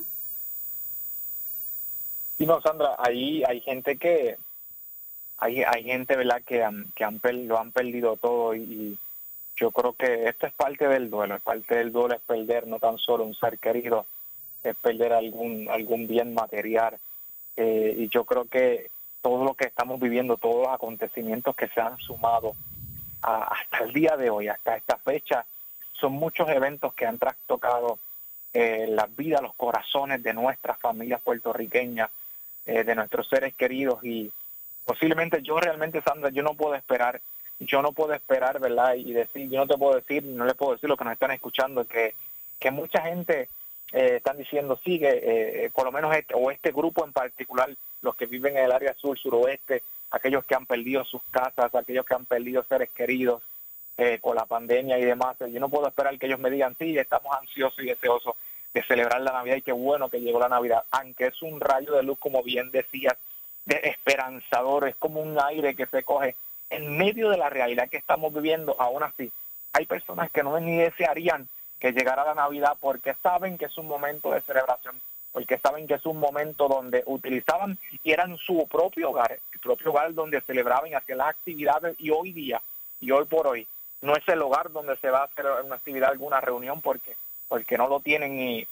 Sí, 2.39 2.47
no, 2.47 2.61
Sandra, 2.61 2.97
ahí 2.99 3.43
hay 3.45 3.61
gente 3.61 3.97
que, 3.97 4.37
hay, 5.39 5.63
hay 5.63 5.85
gente, 5.85 6.17
¿verdad?, 6.17 6.43
que, 6.47 6.63
han, 6.63 6.87
que 6.95 7.05
han, 7.05 7.21
lo 7.47 7.59
han 7.59 7.73
perdido 7.73 8.17
todo 8.17 8.55
y, 8.55 8.97
yo 9.59 9.73
creo 9.73 9.93
que 9.93 10.29
esto 10.29 10.47
es 10.47 10.53
parte 10.53 10.87
del 10.87 11.11
duelo, 11.11 11.35
es 11.35 11.43
parte 11.43 11.75
del 11.75 11.91
duelo 11.91 12.15
es 12.15 12.21
perder 12.21 12.67
no 12.67 12.79
tan 12.79 12.97
solo 12.97 13.25
un 13.25 13.35
ser 13.35 13.59
querido, 13.59 14.07
es 14.63 14.77
perder 14.77 15.13
algún, 15.13 15.69
algún 15.69 16.07
bien 16.07 16.33
material. 16.33 16.97
Eh, 17.57 17.95
y 17.99 18.09
yo 18.09 18.25
creo 18.25 18.45
que 18.45 18.89
todo 19.23 19.45
lo 19.45 19.55
que 19.55 19.67
estamos 19.67 20.01
viviendo, 20.01 20.37
todos 20.37 20.67
los 20.67 20.75
acontecimientos 20.75 21.55
que 21.57 21.69
se 21.69 21.81
han 21.81 21.97
sumado 21.99 22.55
hasta 23.21 23.79
el 23.79 23.93
día 23.93 24.17
de 24.17 24.31
hoy, 24.31 24.49
hasta 24.49 24.77
esta 24.77 24.97
fecha, 24.97 25.45
son 25.93 26.13
muchos 26.13 26.49
eventos 26.49 26.95
que 26.95 27.07
han 27.07 27.19
trastocado 27.19 27.99
eh, 28.55 28.87
las 28.89 29.15
vidas, 29.17 29.43
los 29.43 29.55
corazones 29.55 30.23
de 30.23 30.33
nuestras 30.33 30.79
familias 30.79 31.21
puertorriqueñas, 31.21 32.11
eh, 32.67 32.85
de 32.85 32.95
nuestros 32.95 33.29
seres 33.29 33.55
queridos 33.55 34.03
y 34.05 34.31
posiblemente 34.85 35.43
yo 35.43 35.59
realmente, 35.59 36.03
Sandra, 36.03 36.31
yo 36.31 36.43
no 36.43 36.55
puedo 36.55 36.75
esperar, 36.75 37.21
yo 37.61 37.83
no 37.83 37.93
puedo 37.93 38.15
esperar, 38.15 38.61
¿verdad? 38.61 38.95
Y 38.95 39.13
decir, 39.13 39.51
yo 39.51 39.59
no 39.59 39.67
te 39.67 39.77
puedo 39.77 39.97
decir, 39.97 40.25
no 40.25 40.45
le 40.45 40.55
puedo 40.55 40.73
decir 40.73 40.89
lo 40.89 40.97
que 40.97 41.05
nos 41.05 41.13
están 41.15 41.31
escuchando, 41.33 41.85
que, 41.87 42.15
que 42.59 42.71
mucha 42.71 43.03
gente 43.03 43.49
eh, 43.93 44.17
están 44.17 44.37
diciendo, 44.37 44.79
sigue, 44.85 45.65
eh, 45.65 45.71
por 45.71 45.85
lo 45.85 45.93
menos 45.93 46.15
este, 46.15 46.35
o 46.35 46.51
este 46.51 46.73
grupo 46.73 47.05
en 47.05 47.13
particular, 47.13 47.71
los 48.03 48.17
que 48.17 48.27
viven 48.27 48.57
en 48.57 48.65
el 48.65 48.73
área 48.73 48.95
sur, 48.95 49.19
suroeste, 49.19 49.83
aquellos 50.11 50.45
que 50.45 50.55
han 50.55 50.67
perdido 50.67 51.05
sus 51.05 51.23
casas, 51.31 51.75
aquellos 51.75 52.07
que 52.07 52.15
han 52.15 52.25
perdido 52.25 52.63
seres 52.63 52.91
queridos 52.91 53.43
eh, 53.97 54.19
con 54.21 54.37
la 54.37 54.47
pandemia 54.47 54.99
y 54.99 55.05
demás. 55.05 55.37
Yo 55.41 55.61
no 55.61 55.69
puedo 55.69 55.89
esperar 55.89 56.19
que 56.19 56.27
ellos 56.27 56.39
me 56.39 56.51
digan, 56.51 56.77
sí, 56.79 56.97
estamos 56.97 57.35
ansiosos 57.37 57.81
y 57.81 57.87
deseosos 57.87 58.37
de 58.73 58.83
celebrar 58.83 59.21
la 59.23 59.33
Navidad 59.33 59.57
y 59.57 59.63
qué 59.63 59.73
bueno 59.73 60.09
que 60.09 60.21
llegó 60.21 60.39
la 60.39 60.49
Navidad, 60.49 60.85
aunque 60.91 61.27
es 61.27 61.43
un 61.43 61.59
rayo 61.61 61.95
de 61.95 62.03
luz, 62.03 62.19
como 62.19 62.43
bien 62.43 62.71
decías, 62.71 63.17
de 63.65 63.81
esperanzador, 63.85 64.89
es 64.89 64.97
como 64.97 65.21
un 65.21 65.39
aire 65.41 65.75
que 65.75 65.87
se 65.87 66.03
coge 66.03 66.37
en 66.71 66.97
medio 66.97 67.31
de 67.31 67.39
la 67.39 67.51
realidad 67.51 67.89
que 67.89 67.97
estamos 67.97 68.33
viviendo, 68.33 68.77
aún 68.79 69.03
así, 69.03 69.31
hay 69.73 69.87
personas 69.87 70.31
que 70.31 70.43
no 70.43 70.59
ni 70.61 70.77
desearían 70.77 71.49
que 71.81 71.93
llegara 71.93 72.25
la 72.25 72.35
Navidad 72.35 72.77
porque 72.81 73.15
saben 73.15 73.59
que 73.59 73.67
es 73.67 73.79
un 73.79 73.87
momento 73.87 74.31
de 74.33 74.41
celebración, 74.41 75.01
porque 75.33 75.59
saben 75.59 75.87
que 75.87 75.95
es 75.95 76.07
un 76.07 76.19
momento 76.19 76.69
donde 76.69 77.03
utilizaban 77.07 77.79
y 78.03 78.13
eran 78.13 78.37
su 78.37 78.67
propio 78.69 79.11
hogar, 79.11 79.39
su 79.53 79.61
propio 79.61 79.91
hogar 79.91 80.13
donde 80.15 80.41
celebraban 80.41 80.91
y 80.91 80.95
hacían 80.95 81.19
las 81.19 81.31
actividades 81.31 81.95
y 81.99 82.11
hoy 82.11 82.33
día, 82.33 82.61
y 83.01 83.11
hoy 83.11 83.25
por 83.27 83.47
hoy, 83.47 83.67
no 84.01 84.15
es 84.15 84.27
el 84.29 84.43
hogar 84.43 84.71
donde 84.71 84.97
se 84.97 85.11
va 85.11 85.21
a 85.21 85.25
hacer 85.25 85.47
una 85.65 85.77
actividad, 85.77 86.11
alguna 86.11 86.41
reunión, 86.41 86.81
porque, 86.81 87.17
porque 87.49 87.79
no 87.79 87.89
lo 87.89 88.01
tienen 88.01 88.39
y 88.41 88.67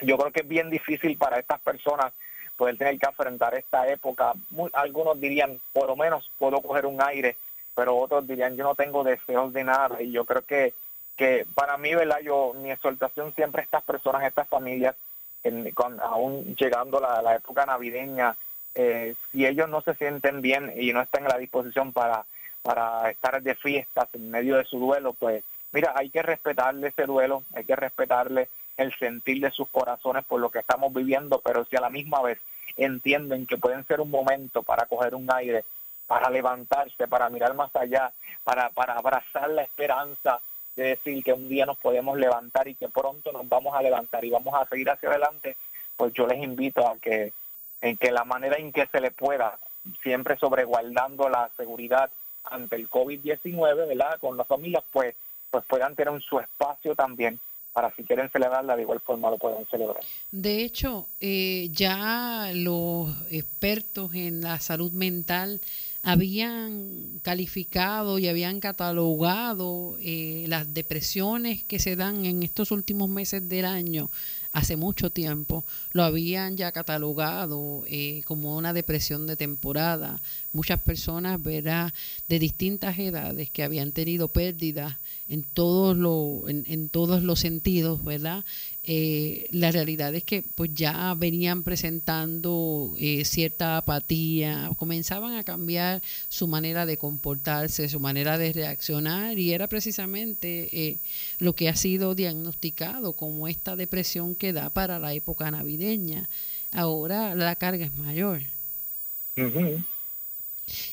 yo 0.00 0.16
creo 0.16 0.32
que 0.32 0.40
es 0.40 0.48
bien 0.48 0.70
difícil 0.70 1.16
para 1.16 1.38
estas 1.38 1.60
personas 1.60 2.12
poder 2.56 2.76
tener 2.76 2.98
que 2.98 3.06
enfrentar 3.06 3.54
esta 3.54 3.88
época. 3.88 4.32
algunos 4.72 5.20
dirían, 5.20 5.60
por 5.72 5.86
lo 5.86 5.96
menos 5.96 6.30
puedo 6.38 6.60
coger 6.60 6.86
un 6.86 7.00
aire, 7.00 7.36
pero 7.74 7.96
otros 7.96 8.26
dirían, 8.26 8.56
yo 8.56 8.64
no 8.64 8.74
tengo 8.74 9.04
deseos 9.04 9.52
de 9.52 9.64
nada 9.64 10.02
y 10.02 10.10
yo 10.10 10.24
creo 10.24 10.42
que 10.42 10.74
que 11.18 11.44
para 11.54 11.76
mí, 11.76 11.94
¿verdad? 11.94 12.20
Yo, 12.22 12.54
mi 12.54 12.70
exhortación 12.70 13.34
siempre 13.34 13.60
a 13.60 13.64
estas 13.64 13.82
personas, 13.82 14.22
a 14.22 14.28
estas 14.28 14.48
familias, 14.48 14.94
en, 15.42 15.70
con, 15.72 16.00
aún 16.00 16.54
llegando 16.56 17.00
la, 17.00 17.20
la 17.20 17.34
época 17.34 17.66
navideña, 17.66 18.36
eh, 18.74 19.14
si 19.30 19.44
ellos 19.44 19.68
no 19.68 19.82
se 19.82 19.94
sienten 19.94 20.40
bien 20.40 20.72
y 20.76 20.92
no 20.92 21.02
están 21.02 21.24
en 21.24 21.28
la 21.28 21.38
disposición 21.38 21.92
para, 21.92 22.24
para 22.62 23.10
estar 23.10 23.42
de 23.42 23.56
fiestas 23.56 24.08
en 24.14 24.30
medio 24.30 24.56
de 24.56 24.64
su 24.64 24.78
duelo, 24.78 25.12
pues 25.12 25.42
mira, 25.72 25.92
hay 25.96 26.08
que 26.10 26.22
respetarle 26.22 26.88
ese 26.88 27.04
duelo, 27.04 27.42
hay 27.54 27.64
que 27.64 27.76
respetarle 27.76 28.48
el 28.76 28.94
sentir 28.96 29.40
de 29.40 29.50
sus 29.50 29.68
corazones 29.68 30.24
por 30.24 30.40
lo 30.40 30.50
que 30.50 30.60
estamos 30.60 30.94
viviendo, 30.94 31.40
pero 31.40 31.64
si 31.64 31.76
a 31.76 31.80
la 31.80 31.90
misma 31.90 32.22
vez 32.22 32.38
entienden 32.76 33.46
que 33.46 33.58
pueden 33.58 33.84
ser 33.86 34.00
un 34.00 34.10
momento 34.10 34.62
para 34.62 34.86
coger 34.86 35.16
un 35.16 35.28
aire, 35.32 35.64
para 36.06 36.30
levantarse, 36.30 37.08
para 37.08 37.28
mirar 37.28 37.54
más 37.54 37.74
allá, 37.74 38.12
para, 38.44 38.70
para 38.70 38.94
abrazar 38.94 39.50
la 39.50 39.62
esperanza 39.62 40.40
de 40.78 40.90
decir 40.90 41.24
que 41.24 41.32
un 41.32 41.48
día 41.48 41.66
nos 41.66 41.76
podemos 41.76 42.16
levantar 42.16 42.68
y 42.68 42.76
que 42.76 42.88
pronto 42.88 43.32
nos 43.32 43.48
vamos 43.48 43.74
a 43.74 43.82
levantar 43.82 44.24
y 44.24 44.30
vamos 44.30 44.54
a 44.54 44.64
seguir 44.66 44.88
hacia 44.88 45.08
adelante, 45.08 45.56
pues 45.96 46.12
yo 46.14 46.24
les 46.28 46.40
invito 46.40 46.86
a 46.86 46.96
que 46.98 47.32
en 47.80 47.96
que 47.96 48.12
la 48.12 48.24
manera 48.24 48.56
en 48.56 48.72
que 48.72 48.86
se 48.86 49.00
le 49.00 49.10
pueda, 49.10 49.58
siempre 50.04 50.36
sobreguardando 50.36 51.28
la 51.28 51.50
seguridad 51.56 52.10
ante 52.44 52.76
el 52.76 52.88
COVID-19, 52.88 53.88
¿verdad? 53.88 54.20
Con 54.20 54.36
las 54.36 54.46
familias, 54.46 54.84
pues, 54.92 55.16
pues 55.50 55.64
puedan 55.64 55.96
tener 55.96 56.22
su 56.22 56.38
espacio 56.38 56.94
también 56.94 57.40
para 57.78 57.94
si 57.94 58.02
quieren 58.02 58.28
celebrarla 58.30 58.74
de 58.74 58.82
igual 58.82 58.98
forma 58.98 59.30
lo 59.30 59.38
pueden 59.38 59.64
celebrar. 59.66 60.02
De 60.32 60.64
hecho, 60.64 61.06
eh, 61.20 61.68
ya 61.70 62.50
los 62.52 63.14
expertos 63.30 64.16
en 64.16 64.40
la 64.40 64.58
salud 64.58 64.90
mental 64.90 65.60
habían 66.02 67.20
calificado 67.22 68.18
y 68.18 68.26
habían 68.26 68.58
catalogado 68.58 69.96
eh, 70.00 70.46
las 70.48 70.74
depresiones 70.74 71.62
que 71.62 71.78
se 71.78 71.94
dan 71.94 72.26
en 72.26 72.42
estos 72.42 72.72
últimos 72.72 73.08
meses 73.08 73.48
del 73.48 73.64
año 73.64 74.10
hace 74.52 74.76
mucho 74.76 75.10
tiempo 75.10 75.64
lo 75.92 76.02
habían 76.02 76.56
ya 76.56 76.72
catalogado 76.72 77.82
eh, 77.86 78.22
como 78.24 78.56
una 78.56 78.72
depresión 78.72 79.26
de 79.26 79.36
temporada. 79.36 80.22
Muchas 80.52 80.80
personas, 80.80 81.42
¿verdad?, 81.42 81.92
de 82.28 82.38
distintas 82.38 82.98
edades 82.98 83.50
que 83.50 83.62
habían 83.62 83.92
tenido 83.92 84.28
pérdidas 84.28 84.98
en 85.28 85.42
todos, 85.42 85.96
lo, 85.96 86.48
en, 86.48 86.88
todos 86.88 87.22
los 87.22 87.40
sentidos, 87.40 88.04
¿verdad? 88.04 88.44
Eh, 88.90 89.48
la 89.52 89.70
realidad 89.70 90.14
es 90.14 90.24
que 90.24 90.42
pues 90.42 90.70
ya 90.72 91.14
venían 91.14 91.62
presentando 91.62 92.94
eh, 92.98 93.26
cierta 93.26 93.76
apatía, 93.76 94.70
comenzaban 94.78 95.36
a 95.36 95.44
cambiar 95.44 96.02
su 96.28 96.48
manera 96.48 96.86
de 96.86 96.96
comportarse, 96.96 97.90
su 97.90 98.00
manera 98.00 98.38
de 98.38 98.52
reaccionar 98.54 99.38
y 99.38 99.52
era 99.52 99.68
precisamente 99.68 101.00
lo 101.38 101.54
que 101.54 101.68
ha 101.68 101.76
sido 101.76 102.14
diagnosticado 102.14 103.12
como 103.12 103.46
esta 103.46 103.76
depresión 103.76 104.34
que 104.34 104.54
da 104.54 104.70
para 104.70 104.98
la 104.98 105.12
época 105.12 105.50
navideña. 105.50 106.30
Ahora 106.72 107.34
la 107.34 107.56
carga 107.56 107.84
es 107.84 107.94
mayor. 107.94 108.40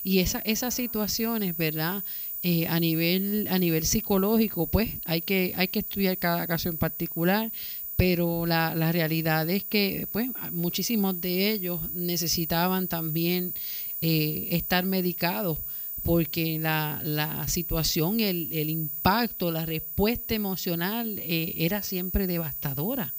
Y 0.03 0.19
esa, 0.19 0.39
esas 0.39 0.73
situaciones, 0.73 1.55
¿verdad? 1.57 2.03
Eh, 2.43 2.67
a 2.67 2.79
nivel 2.79 3.47
a 3.49 3.57
nivel 3.57 3.85
psicológico, 3.85 4.67
pues 4.67 4.91
hay 5.05 5.21
que 5.21 5.53
hay 5.55 5.67
que 5.67 5.79
estudiar 5.79 6.17
cada 6.17 6.45
caso 6.45 6.69
en 6.69 6.77
particular, 6.77 7.51
pero 7.95 8.45
la, 8.45 8.75
la 8.75 8.91
realidad 8.91 9.49
es 9.49 9.63
que 9.63 10.07
pues 10.11 10.29
muchísimos 10.51 11.19
de 11.21 11.51
ellos 11.51 11.91
necesitaban 11.93 12.87
también 12.87 13.53
eh, 14.01 14.49
estar 14.51 14.85
medicados 14.85 15.59
porque 16.03 16.59
la, 16.59 16.99
la 17.03 17.47
situación, 17.47 18.19
el, 18.19 18.51
el 18.51 18.69
impacto, 18.69 19.51
la 19.51 19.65
respuesta 19.65 20.35
emocional 20.35 21.17
eh, 21.19 21.53
era 21.57 21.81
siempre 21.81 22.27
devastadora 22.27 23.13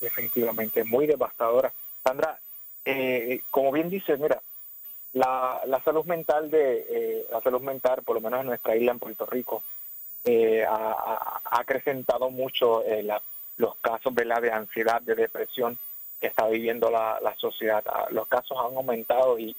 definitivamente 0.00 0.82
muy 0.84 1.06
devastadora. 1.06 1.72
Sandra, 2.02 2.38
eh, 2.84 3.42
como 3.50 3.70
bien 3.70 3.90
dices, 3.90 4.18
mira, 4.18 4.40
la, 5.12 5.60
la 5.66 5.80
salud 5.82 6.04
mental 6.06 6.50
de 6.50 6.86
eh, 6.88 7.26
la 7.30 7.40
salud 7.40 7.60
mental, 7.60 8.02
por 8.02 8.16
lo 8.16 8.20
menos 8.20 8.40
en 8.40 8.46
nuestra 8.46 8.76
isla 8.76 8.92
en 8.92 8.98
Puerto 8.98 9.26
Rico, 9.26 9.62
eh, 10.24 10.64
ha, 10.68 11.40
acrecentado 11.50 12.30
mucho 12.30 12.82
los 13.60 13.76
casos 13.76 14.12
la 14.24 14.40
de 14.40 14.50
ansiedad, 14.50 15.00
de 15.02 15.14
depresión 15.14 15.78
que 16.20 16.26
está 16.26 16.48
viviendo 16.48 16.90
la, 16.90 17.18
la 17.22 17.34
sociedad. 17.36 17.82
Ah, 17.86 18.06
los 18.10 18.26
casos 18.26 18.58
han 18.58 18.76
aumentado 18.76 19.38
y, 19.38 19.54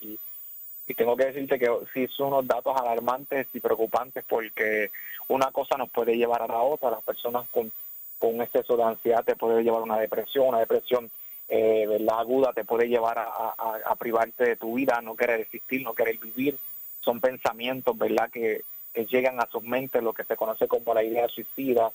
y 0.92 0.94
tengo 0.94 1.16
que 1.16 1.26
decirte 1.26 1.58
que 1.58 1.70
sí 1.94 2.08
son 2.08 2.28
unos 2.28 2.48
datos 2.48 2.76
alarmantes 2.78 3.48
y 3.54 3.60
preocupantes 3.60 4.26
porque 4.28 4.92
una 5.28 5.52
cosa 5.52 5.78
nos 5.78 5.90
puede 5.90 6.18
llevar 6.18 6.42
a 6.42 6.48
la 6.48 6.60
otra. 6.60 6.92
Las 6.92 7.04
personas 7.04 7.48
con, 7.50 7.72
con 8.20 8.36
un 8.36 8.42
exceso 8.42 8.76
de 8.76 8.84
ansiedad 8.84 9.24
te 9.24 9.36
puede 9.36 9.64
llevar 9.64 9.82
a 9.82 9.86
una 9.86 10.00
depresión, 10.00 10.50
una 10.50 10.60
depresión 10.60 11.10
eh, 11.48 11.86
¿verdad? 11.88 12.20
aguda 12.20 12.54
te 12.54 12.64
puede 12.64 12.88
llevar 12.88 13.20
a, 13.20 13.96
privarte 13.96 14.46
de 14.46 14.56
tu 14.56 14.76
vida, 14.76 15.02
no 15.02 15.16
querer 15.16 15.42
existir, 15.42 15.82
no 15.82 15.94
querer 15.94 16.18
vivir. 16.18 16.58
Son 17.02 17.20
pensamientos 17.20 17.98
¿verdad? 17.98 18.30
Que, 18.30 18.62
que 18.94 19.06
llegan 19.06 19.40
a 19.40 19.48
sus 19.48 19.64
mentes, 19.64 20.04
lo 20.04 20.14
que 20.14 20.24
se 20.24 20.36
conoce 20.36 20.68
como 20.68 20.94
la 20.94 21.04
idea 21.04 21.28
suicida, 21.28 21.92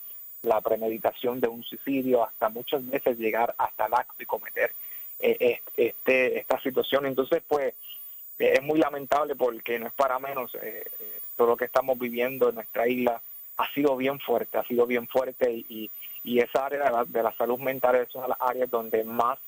la 0.47 0.61
premeditación 0.61 1.41
de 1.41 1.49
un 1.49 1.63
suicidio, 1.63 2.25
hasta 2.25 2.49
muchas 2.49 2.89
veces 2.89 3.19
llegar 3.19 3.55
hasta 3.59 3.87
el 3.87 3.95
acto 3.95 4.23
y 4.23 4.27
cometer 4.27 4.73
eh, 5.19 5.61
este, 5.77 6.39
esta 6.39 6.61
situación. 6.61 7.07
Entonces, 7.07 7.43
pues, 7.47 7.75
eh, 8.39 8.55
es 8.55 8.63
muy 8.63 8.79
lamentable 8.79 9.35
porque 9.35 9.79
no 9.79 9.87
es 9.87 9.93
para 9.93 10.19
menos 10.19 10.55
eh, 10.63 10.85
todo 11.37 11.49
lo 11.49 11.57
que 11.57 11.65
estamos 11.65 11.99
viviendo 11.99 12.49
en 12.49 12.57
nuestra 12.57 12.87
isla 12.87 13.21
ha 13.59 13.73
sido 13.73 13.97
bien 13.97 14.21
fuerte, 14.21 14.59
ha 14.59 14.65
sido 14.65 14.87
bien 14.87 15.07
fuerte 15.09 15.51
y, 15.51 15.91
esa 16.25 16.67
área 16.67 16.85
de 16.85 16.91
la, 16.91 17.05
de 17.05 17.23
la 17.23 17.33
salud 17.33 17.59
mental 17.61 17.95
es 17.95 18.13
una 18.17 18.25
de 18.25 18.31
las 18.31 18.41
áreas 18.41 18.69
donde 18.69 19.05
más 19.05 19.39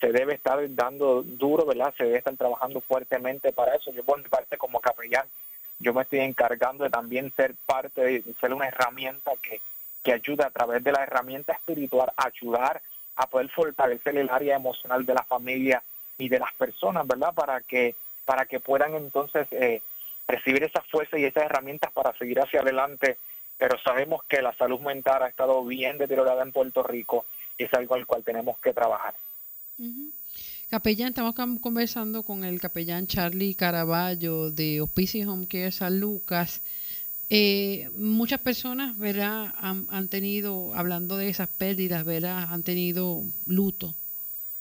se 0.00 0.10
debe 0.12 0.34
estar 0.34 0.58
dando 0.74 1.22
duro, 1.22 1.66
¿verdad? 1.66 1.94
Se 1.96 2.04
debe 2.04 2.18
estar 2.18 2.34
trabajando 2.36 2.80
fuertemente 2.80 3.52
para 3.52 3.76
eso. 3.76 3.92
Yo 3.92 4.02
por 4.02 4.16
mi 4.16 4.28
parte 4.28 4.56
como 4.56 4.80
capellán, 4.80 5.26
yo 5.78 5.92
me 5.92 6.02
estoy 6.02 6.20
encargando 6.20 6.84
de 6.84 6.90
también 6.90 7.32
ser 7.36 7.54
parte, 7.66 8.02
de 8.02 8.34
ser 8.40 8.54
una 8.54 8.66
herramienta 8.66 9.32
que, 9.42 9.60
que 10.02 10.12
ayuda 10.12 10.46
a 10.46 10.50
través 10.50 10.82
de 10.82 10.92
la 10.92 11.02
herramienta 11.02 11.52
espiritual, 11.52 12.12
ayudar 12.16 12.82
a 13.16 13.26
poder 13.26 13.48
fortalecer 13.50 14.16
el 14.16 14.30
área 14.30 14.56
emocional 14.56 15.04
de 15.04 15.14
la 15.14 15.24
familia 15.24 15.82
y 16.18 16.28
de 16.28 16.38
las 16.38 16.52
personas, 16.54 17.06
¿verdad? 17.06 17.34
Para 17.34 17.60
que, 17.60 17.94
para 18.24 18.46
que 18.46 18.60
puedan 18.60 18.94
entonces 18.94 19.46
eh, 19.52 19.82
recibir 20.26 20.62
esa 20.64 20.82
fuerza 20.82 21.18
y 21.18 21.24
esas 21.24 21.44
herramientas 21.44 21.92
para 21.92 22.16
seguir 22.16 22.40
hacia 22.40 22.60
adelante. 22.60 23.18
Pero 23.58 23.78
sabemos 23.78 24.24
que 24.24 24.42
la 24.42 24.54
salud 24.54 24.80
mental 24.80 25.22
ha 25.22 25.28
estado 25.28 25.64
bien 25.64 25.98
deteriorada 25.98 26.42
en 26.42 26.52
Puerto 26.52 26.82
Rico 26.82 27.26
y 27.58 27.64
es 27.64 27.74
algo 27.74 27.94
al 27.94 28.06
cual 28.06 28.24
tenemos 28.24 28.58
que 28.58 28.72
trabajar. 28.72 29.14
Capellán, 30.70 31.08
estamos 31.10 31.34
conversando 31.60 32.22
con 32.22 32.44
el 32.44 32.60
capellán 32.60 33.06
Charlie 33.06 33.54
Caraballo 33.54 34.50
de 34.50 34.80
Hospice 34.80 35.26
Home 35.26 35.46
Care 35.46 35.70
San 35.70 36.00
Lucas. 36.00 36.62
Eh, 37.30 37.88
muchas 37.96 38.40
personas, 38.40 38.96
¿verdad? 38.98 39.54
Han, 39.58 40.08
tenido, 40.08 40.74
hablando 40.74 41.16
de 41.16 41.28
esas 41.28 41.48
pérdidas, 41.48 42.04
¿verdad? 42.04 42.48
Han 42.50 42.62
tenido 42.62 43.24
luto 43.46 43.94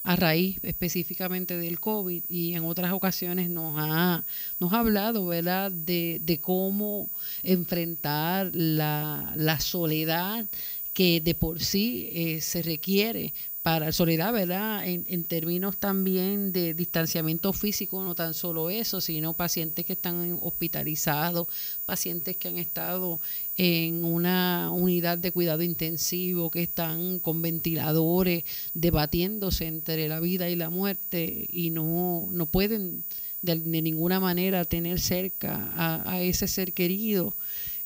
a 0.03 0.15
raíz 0.15 0.57
específicamente 0.63 1.57
del 1.57 1.79
COVID 1.79 2.23
y 2.27 2.53
en 2.53 2.63
otras 2.65 2.91
ocasiones 2.91 3.49
nos 3.49 3.75
ha, 3.77 4.23
nos 4.59 4.73
ha 4.73 4.79
hablado, 4.79 5.27
¿verdad? 5.27 5.71
De, 5.71 6.19
de 6.23 6.39
cómo 6.39 7.09
enfrentar 7.43 8.51
la, 8.53 9.33
la 9.35 9.59
soledad 9.59 10.47
que 10.93 11.21
de 11.21 11.35
por 11.35 11.61
sí 11.61 12.09
eh, 12.13 12.41
se 12.41 12.61
requiere 12.61 13.33
para 13.61 13.91
soledad, 13.91 14.33
¿verdad? 14.33 14.87
En, 14.87 15.05
en, 15.07 15.23
términos 15.23 15.77
también 15.77 16.51
de 16.51 16.73
distanciamiento 16.73 17.53
físico, 17.53 18.03
no 18.03 18.15
tan 18.15 18.33
solo 18.33 18.71
eso, 18.71 19.01
sino 19.01 19.33
pacientes 19.33 19.85
que 19.85 19.93
están 19.93 20.39
hospitalizados, 20.41 21.47
pacientes 21.85 22.37
que 22.37 22.47
han 22.47 22.57
estado 22.57 23.19
en 23.57 24.03
una 24.03 24.71
unidad 24.71 25.19
de 25.19 25.31
cuidado 25.31 25.61
intensivo, 25.61 26.49
que 26.49 26.63
están 26.63 27.19
con 27.19 27.43
ventiladores, 27.43 28.45
debatiéndose 28.73 29.67
entre 29.67 30.07
la 30.07 30.19
vida 30.19 30.49
y 30.49 30.55
la 30.55 30.71
muerte 30.71 31.47
y 31.51 31.69
no, 31.69 32.29
no 32.31 32.47
pueden 32.47 33.03
de, 33.43 33.57
ninguna 33.57 34.19
manera 34.19 34.65
tener 34.65 34.99
cerca 34.99 35.71
a, 35.75 36.13
a 36.13 36.21
ese 36.21 36.47
ser 36.47 36.73
querido. 36.73 37.35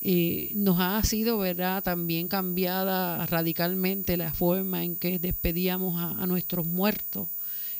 Eh, 0.08 0.52
nos 0.54 0.80
ha 0.80 1.02
sido, 1.02 1.40
¿verdad?, 1.40 1.82
también 1.82 2.28
cambiada 2.28 3.26
radicalmente 3.26 4.18
la 4.18 4.32
forma 4.32 4.84
en 4.84 4.98
que 4.98 5.18
despedíamos 5.18 6.00
a, 6.00 6.28
nuestros 6.28 6.68
muertos. 6.68 7.28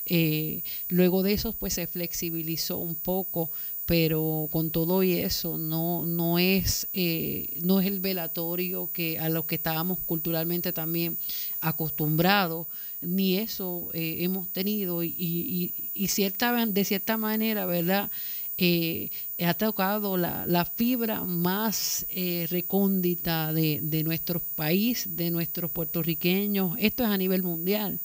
Eh, 0.08 0.64
luego 0.90 1.22
de 1.22 1.34
eso, 1.34 1.54
pues 1.54 1.76
se 1.76 1.86
flexibilizó 1.86 2.80
un 2.80 2.96
poco, 2.96 3.52
pero 3.86 4.50
con 4.52 4.72
todo 4.72 5.04
y 5.04 5.14
eso 5.14 5.60
no, 5.60 6.04
no, 6.04 6.40
es, 6.40 6.88
eh, 6.94 7.60
no 7.62 7.80
es 7.80 7.86
el 7.86 8.00
velatorio 8.00 8.90
que 8.92 9.20
a 9.20 9.30
lo 9.30 9.46
que 9.46 9.56
estábamos 9.56 10.00
culturalmente 10.00 10.74
también 10.74 11.20
acostumbrados, 11.62 12.66
ni 13.02 13.38
eso 13.38 13.92
hemos 13.94 14.52
tenido 14.52 15.04
y, 15.04 15.10
y, 15.16 15.92
y, 15.94 16.08
cierta, 16.08 16.66
de 16.66 16.86
cierta 16.86 17.18
manera, 17.18 17.68
¿verdad? 17.68 18.10
Eh, 18.58 19.10
ha 19.40 19.54
tocado 19.54 20.18
la, 20.18 20.46
la 20.48 20.66
fibra 20.66 21.24
más 21.24 22.06
eh, 22.10 22.48
recóndita 22.50 23.52
de, 23.54 23.80
de 23.82 24.04
nuestro 24.04 24.40
país, 24.40 25.08
de 25.10 25.30
nuestros 25.32 25.72
puertorriqueños. 25.72 26.76
Esto 26.80 27.04
es 27.04 27.10
a 27.10 27.18
nivel 27.18 27.44
mundial, 27.44 28.00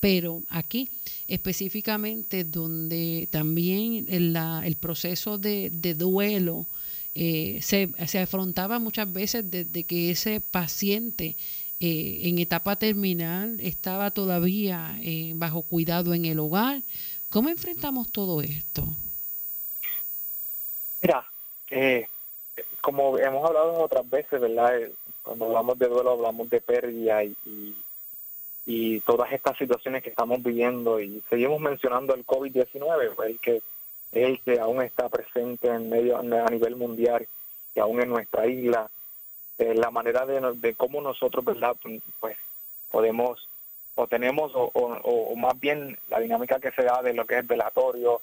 pero 0.00 0.42
aquí 0.48 0.88
específicamente 1.28 2.44
donde 2.44 3.28
también 3.30 4.06
el, 4.08 4.32
la, 4.32 4.62
el 4.64 4.76
proceso 4.76 5.38
de, 5.38 5.70
de 5.70 5.94
duelo 5.94 6.66
eh, 7.14 7.58
se, 7.62 7.90
se, 8.06 8.18
afrontaba 8.20 8.78
muchas 8.78 9.12
veces 9.12 9.50
desde 9.50 9.84
que 9.84 10.10
ese 10.10 10.40
paciente 10.40 11.36
eh, 11.80 12.20
en 12.24 12.38
etapa 12.38 12.76
terminal 12.76 13.58
estaba 13.60 14.10
todavía 14.10 14.98
eh, 15.02 15.32
bajo 15.34 15.62
cuidado 15.62 16.14
en 16.14 16.24
el 16.24 16.38
hogar. 16.38 16.82
¿Cómo 17.28 17.48
enfrentamos 17.48 18.10
todo 18.12 18.42
esto? 18.42 18.96
Mira, 21.02 21.24
eh, 21.70 22.06
como 22.80 23.18
hemos 23.18 23.44
hablado 23.46 23.74
otras 23.74 24.08
veces, 24.08 24.40
¿verdad? 24.40 24.78
Eh, 24.78 24.92
cuando 25.22 25.46
hablamos 25.46 25.78
de 25.78 25.88
duelo 25.88 26.10
hablamos 26.12 26.48
de 26.50 26.60
pérdida 26.60 27.22
y, 27.24 27.76
todas 29.04 29.32
estas 29.32 29.58
situaciones 29.58 30.02
que 30.04 30.10
estamos 30.10 30.40
viviendo 30.44 31.00
y 31.00 31.20
seguimos 31.28 31.60
mencionando 31.60 32.14
el 32.14 32.24
COVID-19, 32.24 33.24
el 33.26 33.40
que 33.40 33.62
el 34.12 34.40
que 34.40 34.60
aún 34.60 34.80
está 34.82 35.08
presente 35.08 35.66
en 35.66 35.88
medio 35.88 36.18
a 36.18 36.22
nivel 36.22 36.76
mundial 36.76 37.26
y 37.74 37.80
aún 37.80 38.00
en 38.00 38.10
nuestra 38.10 38.46
isla. 38.46 38.88
Eh, 39.58 39.74
la 39.74 39.90
manera 39.90 40.24
de, 40.24 40.40
de 40.54 40.74
cómo 40.74 41.00
nosotros, 41.00 41.44
¿verdad? 41.44 41.76
Pues 42.20 42.36
podemos 42.90 43.48
o 43.94 44.06
tenemos 44.06 44.52
o, 44.54 44.70
o, 44.72 45.36
más 45.36 45.58
bien 45.60 45.98
la 46.08 46.20
dinámica 46.20 46.58
que 46.58 46.70
se 46.70 46.82
da 46.82 47.02
de 47.02 47.12
lo 47.12 47.26
que 47.26 47.38
es 47.38 47.46
velatorio, 47.46 48.20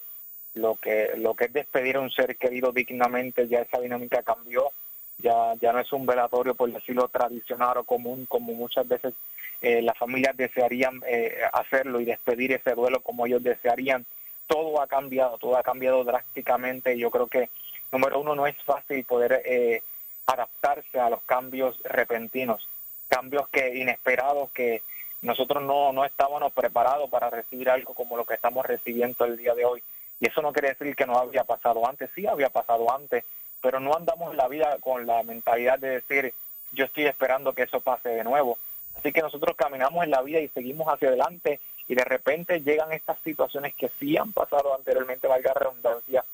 lo 0.58 0.76
que 0.76 1.12
lo 1.16 1.34
que 1.34 1.46
es 1.46 1.52
despedir 1.52 1.96
a 1.96 2.00
un 2.00 2.10
ser 2.10 2.36
querido 2.36 2.72
dignamente 2.72 3.48
ya 3.48 3.60
esa 3.60 3.80
dinámica 3.80 4.22
cambió. 4.22 4.70
Ya 5.18 5.54
ya 5.60 5.72
no 5.72 5.80
es 5.80 5.92
un 5.92 6.06
velatorio 6.06 6.54
por 6.54 6.72
decirlo 6.72 7.08
tradicional 7.08 7.78
o 7.78 7.84
común 7.84 8.26
como 8.26 8.52
muchas 8.54 8.86
veces 8.86 9.14
eh, 9.60 9.82
las 9.82 9.98
familias 9.98 10.36
desearían 10.36 11.02
eh, 11.06 11.38
hacerlo 11.52 12.00
y 12.00 12.04
despedir 12.04 12.52
ese 12.52 12.74
duelo 12.74 13.00
como 13.00 13.26
ellos 13.26 13.42
desearían. 13.42 14.04
Todo 14.46 14.80
ha 14.80 14.86
cambiado 14.86 15.38
todo 15.38 15.56
ha 15.56 15.62
cambiado 15.62 16.04
drásticamente. 16.04 16.94
Y 16.94 17.00
yo 17.00 17.10
creo 17.10 17.26
que 17.26 17.50
número 17.90 18.20
uno 18.20 18.34
no 18.34 18.46
es 18.46 18.56
fácil 18.62 19.04
poder 19.04 19.42
eh, 19.44 19.82
adaptarse 20.26 21.00
a 21.00 21.10
los 21.10 21.22
cambios 21.22 21.80
repentinos 21.84 22.68
cambios 23.08 23.48
que 23.48 23.76
inesperados 23.76 24.50
que 24.50 24.82
nosotros 25.22 25.62
no 25.62 25.92
no 25.92 26.04
estábamos 26.04 26.52
preparados 26.52 27.08
para 27.10 27.30
recibir 27.30 27.70
algo 27.70 27.94
como 27.94 28.16
lo 28.16 28.26
que 28.26 28.34
estamos 28.34 28.64
recibiendo 28.66 29.24
el 29.24 29.38
día 29.38 29.54
de 29.54 29.64
hoy 29.64 29.82
y 30.20 30.28
eso 30.28 30.42
no 30.42 30.52
quiere 30.52 30.68
decir 30.68 30.94
que 30.96 31.06
no 31.06 31.18
había 31.18 31.44
pasado 31.44 31.86
antes, 31.86 32.10
sí 32.14 32.26
había 32.26 32.48
pasado 32.48 32.92
antes, 32.92 33.24
pero 33.62 33.80
no 33.80 33.94
andamos 33.94 34.30
en 34.30 34.36
la 34.36 34.48
vida 34.48 34.76
con 34.80 35.06
la 35.06 35.22
mentalidad 35.22 35.78
de 35.78 36.00
decir, 36.00 36.34
yo 36.72 36.84
estoy 36.84 37.06
esperando 37.06 37.52
que 37.52 37.62
eso 37.62 37.80
pase 37.80 38.08
de 38.10 38.24
nuevo. 38.24 38.58
Así 38.96 39.12
que 39.12 39.22
nosotros 39.22 39.56
caminamos 39.56 40.04
en 40.04 40.10
la 40.10 40.22
vida 40.22 40.40
y 40.40 40.48
seguimos 40.48 40.88
hacia 40.88 41.08
adelante 41.08 41.60
y 41.86 41.94
de 41.94 42.04
repente 42.04 42.60
llegan 42.60 42.92
estas 42.92 43.18
situaciones 43.20 43.74
que 43.74 43.88
sí 43.98 44.16
han 44.16 44.32
pasado 44.32 44.74
anteriormente, 44.74 45.28
valga 45.28 45.54
redundancia, 45.54 46.24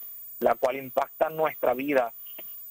la 0.40 0.54
cual 0.54 0.76
impactan 0.76 1.36
nuestra 1.36 1.74
vida. 1.74 2.12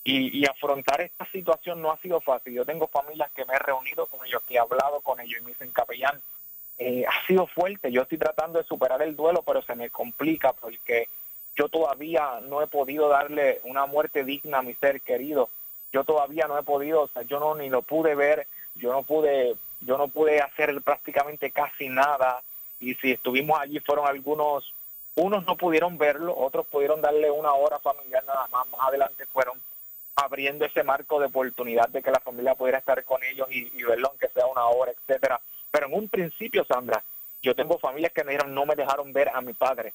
Y, 0.06 0.38
y, 0.38 0.45
afrontar 0.45 0.99
esta 0.99 1.26
situación 1.28 1.82
no 1.82 1.89
ha 1.89 1.97
sido 1.97 2.19
fácil. 2.19 2.52
Yo 2.52 2.65
tengo 2.65 2.88
familias 2.88 3.32
que 3.32 3.45
me 3.45 3.54
he 3.54 3.60
reunido 3.60 4.06
con 4.08 4.26
ellos, 4.28 4.43
que 4.45 4.56
he 4.56 4.60
hablado 4.60 4.99
con 4.99 5.21
ellos 5.21 5.39
y 5.39 5.43
me 5.45 5.52
dicen, 5.52 5.71
capellán, 5.71 6.19
eh, 6.77 7.05
ha 7.05 7.27
sido 7.27 7.47
fuerte. 7.47 7.91
Yo 7.91 8.01
estoy 8.01 8.17
tratando 8.17 8.59
de 8.59 8.65
superar 8.65 9.01
el 9.01 9.15
duelo, 9.15 9.43
pero 9.45 9.62
se 9.62 9.75
me 9.75 9.89
complica 9.89 10.53
porque 10.53 11.07
yo 11.55 11.69
todavía 11.69 12.39
no 12.41 12.62
he 12.62 12.67
podido 12.67 13.09
darle 13.09 13.62
una 13.63 13.86
muerte 13.86 14.23
digna 14.23 14.59
a 14.59 14.63
mi 14.63 14.73
ser 14.73 15.01
querido. 15.01 15.49
Yo 15.91 16.03
todavía 16.03 16.47
no 16.47 16.57
he 16.57 16.63
podido, 16.63 17.01
o 17.01 17.07
sea, 17.07 17.21
yo 17.21 17.39
no 17.39 17.53
ni 17.55 17.69
lo 17.69 17.83
pude 17.83 18.15
ver, 18.15 18.47
yo 18.75 18.91
no 18.91 19.03
pude, 19.03 19.55
yo 19.81 19.97
no 19.97 20.07
pude 20.07 20.41
hacer 20.41 20.81
prácticamente 20.81 21.51
casi 21.51 21.89
nada. 21.89 22.41
Y 22.79 22.95
si 22.95 23.12
estuvimos 23.12 23.59
allí 23.59 23.79
fueron 23.79 24.07
algunos, 24.07 24.73
unos 25.15 25.45
no 25.45 25.55
pudieron 25.55 25.99
verlo, 25.99 26.36
otros 26.36 26.65
pudieron 26.65 27.01
darle 27.01 27.29
una 27.29 27.53
hora 27.53 27.77
familiar 27.79 28.23
nada 28.25 28.47
más. 28.51 28.67
Más 28.69 28.81
adelante 28.81 29.27
fueron 29.27 29.62
abriendo 30.15 30.65
ese 30.65 30.83
marco 30.83 31.19
de 31.19 31.27
oportunidad 31.27 31.89
de 31.89 32.01
que 32.01 32.12
la 32.12 32.19
familia 32.19 32.55
pudiera 32.55 32.79
estar 32.79 33.03
con 33.03 33.23
ellos 33.23 33.47
y, 33.51 33.71
y 33.73 33.83
verlo 33.83 34.09
aunque 34.09 34.29
sea 34.29 34.47
una 34.47 34.65
hora, 34.65 34.91
etcétera 34.91 35.39
pero 35.73 35.88
en 35.88 35.95
un 35.95 36.07
principio, 36.07 36.63
Sandra, 36.65 37.03
yo 37.41 37.55
tengo 37.55 37.79
familias 37.79 38.13
que 38.13 38.23
me 38.23 38.33
dijeron 38.33 38.53
no 38.53 38.65
me 38.67 38.75
dejaron 38.75 39.12
ver 39.12 39.29
a 39.33 39.41
mi 39.41 39.53
padre 39.53 39.93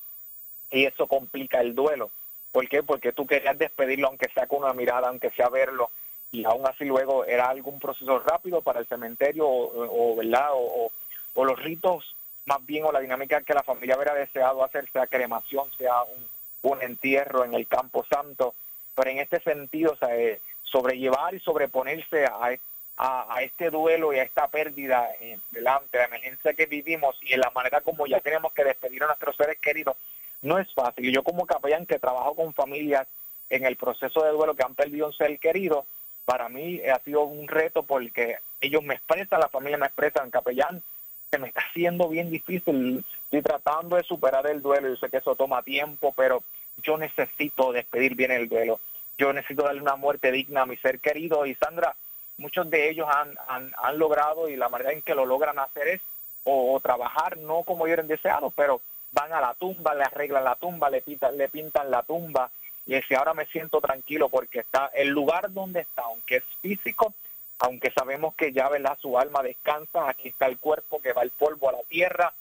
y 0.73 0.85
eso 0.85 1.07
complica 1.07 1.61
el 1.61 1.75
duelo 1.75 2.11
¿Por 2.53 2.69
qué? 2.69 2.83
Porque 2.83 3.13
tú 3.13 3.27
querías 3.27 3.59
despedirlo 3.59 4.09
aunque 4.09 4.29
sea 4.31 4.47
con 4.47 4.65
una 4.65 4.73
mirada, 4.73 5.09
aunque 5.09 5.31
sea 5.31 5.49
verlo, 5.49 5.91
y 6.33 6.45
aún 6.45 6.67
así 6.67 6.85
luego 6.85 7.25
era 7.25 7.49
algún 7.49 7.79
proceso 7.79 8.19
rápido 8.19 8.63
para 8.63 8.81
el 8.81 8.87
cementerio 8.87 9.47
o, 9.49 10.17
¿verdad? 10.17 10.49
O, 10.53 10.91
los 11.45 11.63
ritos 11.63 12.17
más 12.47 12.65
bien 12.67 12.85
o 12.85 12.91
la 12.91 12.99
dinámica 12.99 13.43
que 13.43 13.55
la 13.55 13.63
familia 13.63 13.95
hubiera 13.95 14.15
deseado 14.15 14.65
hacer, 14.65 14.91
sea 14.91 15.07
cremación, 15.07 15.71
sea 15.79 16.03
un, 16.03 16.73
un 16.73 16.83
entierro 16.83 17.45
en 17.45 17.55
el 17.55 17.69
campo 17.69 18.05
santo, 18.11 18.55
pero 18.97 19.11
en 19.11 19.19
este 19.19 19.39
sentido, 19.41 19.93
o 19.93 19.97
sea, 19.97 20.17
eh, 20.17 20.41
sobrellevar 20.65 21.35
y 21.35 21.41
sobreponerse 21.41 22.25
a, 22.27 22.57
a, 22.99 23.43
este 23.43 23.71
duelo 23.71 24.13
y 24.13 24.19
a 24.19 24.25
esta 24.25 24.49
pérdida 24.49 25.09
eh, 25.21 25.39
delante 25.53 25.97
de 25.97 26.03
la 26.03 26.09
emergencia 26.09 26.53
que 26.55 26.67
vivimos 26.67 27.17
y 27.23 27.33
en 27.33 27.41
la 27.41 27.51
manera 27.51 27.81
como 27.81 28.07
ya 28.07 28.21
tenemos 28.21 28.53
que 28.53 28.65
despedir 28.65 29.05
a 29.05 29.07
nuestros 29.07 29.37
seres 29.37 29.59
queridos, 29.59 29.97
no 30.43 30.59
es 30.59 30.73
fácil. 30.75 31.13
Yo 31.13 31.23
como 31.23 31.47
capellán 31.47 31.87
que 31.87 32.01
trabajo 32.01 32.35
con 32.35 32.53
familias 32.53 33.07
en 33.51 33.65
el 33.65 33.77
proceso 33.77 34.25
de 34.25 34.33
duelo 34.33 34.55
que 34.55 34.65
han 34.65 34.75
perdido 34.75 35.07
un 35.07 35.13
ser 35.13 35.39
querido, 35.39 35.87
para 36.25 36.49
mí 36.49 36.81
ha 36.83 36.99
sido 36.99 37.23
un 37.23 37.47
reto 37.47 37.85
porque 37.85 38.37
ellos 38.61 38.83
me 38.83 38.95
expresan, 38.95 39.41
la 39.41 39.49
familia 39.49 39.79
me 39.79 39.87
expresa 39.87 40.23
en 40.23 40.31
capellán, 40.31 40.83
que 41.31 41.39
me 41.39 41.49
está 41.49 41.61
haciendo 41.61 42.09
bien 42.09 42.31
difícil, 42.31 43.05
estoy 43.25 43.43
tratando 43.43 43.97
de 43.97 44.03
superar 44.03 44.47
el 44.47 44.61
duelo, 44.61 44.89
yo 44.89 44.97
sé 44.97 45.09
que 45.09 45.19
eso 45.19 45.37
toma 45.37 45.63
tiempo, 45.63 46.13
pero 46.17 46.43
yo 46.83 46.99
necesito 46.99 47.73
despedir 47.73 48.15
bien 48.15 48.33
el 48.33 48.49
duelo, 48.49 48.81
yo 49.17 49.33
necesito 49.33 49.63
darle 49.63 49.83
una 49.83 49.97
muerte 49.97 50.33
digna 50.33 50.63
a 50.63 50.67
mi 50.67 50.77
ser 50.77 51.01
querido. 51.01 51.47
Y 51.47 51.55
Sandra, 51.55 51.95
muchos 52.39 52.71
de 52.71 52.89
ellos 52.89 53.09
han, 53.11 53.37
han, 53.77 53.99
logrado 53.99 54.49
y 54.49 54.57
la 54.57 54.69
manera 54.69 54.93
en 54.93 55.03
que 55.03 55.15
lo 55.15 55.27
logran 55.27 55.59
hacer 55.59 55.89
es 55.89 56.01
o, 56.45 56.81
trabajar 56.81 57.37
no 57.37 57.63
como 57.65 57.85
hubieran 57.85 58.07
deseado, 58.07 58.51
pero 58.51 58.81
van 59.13 59.33
a 59.33 59.41
la 59.41 59.55
tumba, 59.55 59.95
le 59.95 60.05
arreglan 60.05 60.45
la 60.45 60.55
tumba, 60.55 60.89
le 60.89 61.03
pintan, 61.03 61.37
le 61.37 61.49
pintan 61.49 61.91
la 61.91 62.03
tumba 62.03 62.51
y 62.87 62.95
dice, 62.95 63.17
ahora 63.17 63.35
me 63.35 63.47
siento 63.47 63.81
tranquilo 63.81 64.29
porque 64.31 64.61
está 64.61 64.91
el 64.95 65.09
lugar 65.09 65.53
donde 65.53 65.81
está, 65.81 66.03
aunque 66.03 66.37
es 66.37 66.45
físico, 66.63 67.13
aunque 67.59 67.91
sabemos 67.91 68.35
que 68.35 68.53
ya 68.53 68.69
¿verdad? 68.69 68.97
su 69.01 69.19
alma 69.19 69.43
descansa, 69.43 70.09
aquí 70.09 70.29
está 70.29 70.47
el 70.47 70.59
cuerpo 70.59 71.03
que 71.03 71.13
va 71.13 71.23
el 71.23 71.31
polvo 71.31 71.69
a 71.69 71.73
la 71.73 71.83
tierra, 71.89 72.33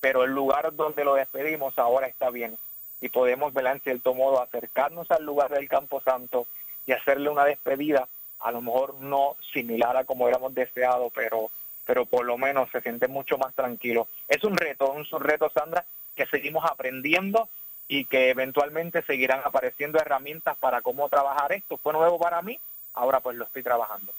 pero 0.00 0.24
el 0.24 0.32
lugar 0.32 0.74
donde 0.74 1.04
lo 1.04 1.14
despedimos 1.14 1.78
ahora 1.78 2.06
está 2.06 2.28
bien 2.28 2.58
y 3.00 3.08
podemos, 3.08 3.52
¿verdad? 3.54 3.74
en 3.74 3.80
cierto 3.80 4.14
modo, 4.14 4.42
acercarnos 4.42 5.10
al 5.10 5.24
lugar 5.24 5.50
del 5.50 5.68
Campo 5.68 6.00
Santo 6.00 6.46
y 6.86 6.92
hacerle 6.92 7.30
una 7.30 7.44
despedida 7.44 8.08
a 8.40 8.52
lo 8.52 8.60
mejor 8.60 8.94
no 9.00 9.36
similar 9.52 9.96
a 9.96 10.04
como 10.04 10.24
hubiéramos 10.24 10.54
deseado, 10.54 11.10
pero, 11.10 11.50
pero 11.86 12.06
por 12.06 12.24
lo 12.24 12.36
menos 12.36 12.70
se 12.70 12.80
siente 12.80 13.08
mucho 13.08 13.38
más 13.38 13.54
tranquilo. 13.54 14.08
Es 14.28 14.44
un 14.44 14.56
reto, 14.56 14.94
es 15.00 15.12
un 15.12 15.20
reto, 15.20 15.50
Sandra, 15.54 15.84
que 16.14 16.26
seguimos 16.26 16.64
aprendiendo 16.70 17.48
y 17.88 18.04
que 18.04 18.30
eventualmente 18.30 19.02
seguirán 19.02 19.40
apareciendo 19.44 19.98
herramientas 19.98 20.56
para 20.58 20.80
cómo 20.82 21.08
trabajar 21.08 21.52
esto. 21.52 21.76
Fue 21.78 21.92
nuevo 21.92 22.18
para 22.18 22.42
mí, 22.42 22.58
ahora 22.94 23.20
pues 23.20 23.36
lo 23.36 23.44
estoy 23.44 23.62
trabajando. 23.62 24.12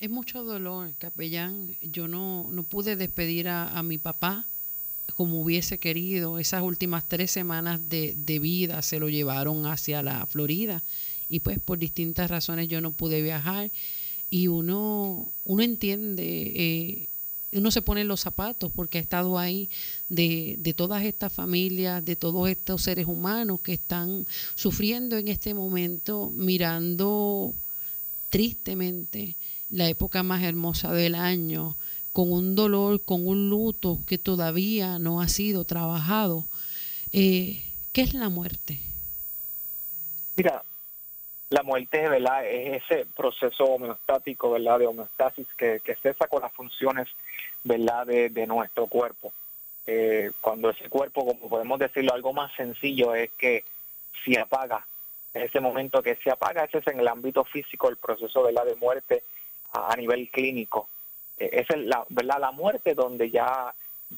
Es 0.00 0.10
mucho 0.10 0.42
dolor, 0.42 0.90
capellán. 0.98 1.76
Yo 1.80 2.08
no, 2.08 2.46
no 2.50 2.62
pude 2.64 2.96
despedir 2.96 3.48
a, 3.48 3.68
a 3.68 3.82
mi 3.82 3.98
papá 3.98 4.44
como 5.16 5.40
hubiese 5.40 5.78
querido. 5.78 6.38
Esas 6.38 6.62
últimas 6.62 7.08
tres 7.08 7.30
semanas 7.30 7.88
de, 7.88 8.14
de 8.16 8.38
vida 8.38 8.82
se 8.82 8.98
lo 8.98 9.08
llevaron 9.08 9.66
hacia 9.66 10.02
la 10.02 10.26
Florida 10.26 10.82
y 11.28 11.40
pues 11.40 11.58
por 11.58 11.78
distintas 11.78 12.30
razones 12.30 12.68
yo 12.68 12.80
no 12.80 12.92
pude 12.92 13.22
viajar 13.22 13.70
y 14.30 14.48
uno, 14.48 15.28
uno 15.44 15.62
entiende, 15.62 16.24
eh, 16.24 17.08
uno 17.52 17.70
se 17.70 17.82
pone 17.82 18.04
los 18.04 18.20
zapatos 18.20 18.72
porque 18.74 18.98
ha 18.98 19.00
estado 19.00 19.38
ahí 19.38 19.70
de, 20.08 20.56
de 20.58 20.74
todas 20.74 21.04
estas 21.04 21.32
familias, 21.32 22.04
de 22.04 22.16
todos 22.16 22.48
estos 22.48 22.82
seres 22.82 23.06
humanos 23.06 23.60
que 23.60 23.74
están 23.74 24.26
sufriendo 24.54 25.16
en 25.16 25.28
este 25.28 25.54
momento, 25.54 26.30
mirando 26.34 27.54
tristemente 28.28 29.36
la 29.70 29.88
época 29.88 30.22
más 30.22 30.42
hermosa 30.42 30.92
del 30.92 31.14
año, 31.14 31.76
con 32.12 32.32
un 32.32 32.54
dolor, 32.54 33.04
con 33.04 33.26
un 33.26 33.50
luto 33.50 34.00
que 34.06 34.18
todavía 34.18 34.98
no 34.98 35.20
ha 35.20 35.28
sido 35.28 35.64
trabajado. 35.64 36.46
Eh, 37.12 37.64
¿Qué 37.92 38.02
es 38.02 38.14
la 38.14 38.28
muerte? 38.28 38.80
Mira, 40.36 40.64
la 41.54 41.62
muerte, 41.62 42.08
¿verdad? 42.08 42.44
Es 42.46 42.82
ese 42.82 43.06
proceso 43.06 43.64
homeostático. 43.64 44.58
De 44.58 44.86
homeostasis 44.86 45.46
que, 45.56 45.80
cesa 46.02 46.26
con 46.26 46.42
las 46.42 46.52
funciones, 46.52 47.08
¿verdad? 47.62 48.06
De, 48.06 48.46
nuestro 48.46 48.86
cuerpo. 48.88 49.32
Eh, 49.86 50.32
cuando 50.40 50.70
ese 50.70 50.88
cuerpo, 50.88 51.24
como 51.24 51.48
podemos 51.48 51.78
decirlo, 51.78 52.12
algo 52.12 52.32
más 52.32 52.52
sencillo 52.54 53.14
es 53.14 53.30
que 53.32 53.64
se 54.24 54.38
apaga. 54.38 54.84
Es 55.32 55.44
ese 55.44 55.60
momento 55.60 56.02
que 56.02 56.16
se 56.16 56.30
apaga, 56.30 56.64
ese 56.64 56.78
es 56.78 56.86
en 56.88 57.00
el 57.00 57.08
ámbito 57.08 57.44
físico 57.44 57.88
el 57.88 57.96
proceso, 57.98 58.42
¿verdad? 58.42 58.64
De 58.64 58.76
muerte 58.76 59.22
a, 59.72 59.94
nivel 59.96 60.30
clínico. 60.30 60.88
Eh, 61.38 61.50
es 61.52 61.76
la, 61.76 62.04
¿verdad? 62.08 62.38
La 62.40 62.50
muerte 62.50 62.94
donde 62.94 63.30
ya, 63.30 63.72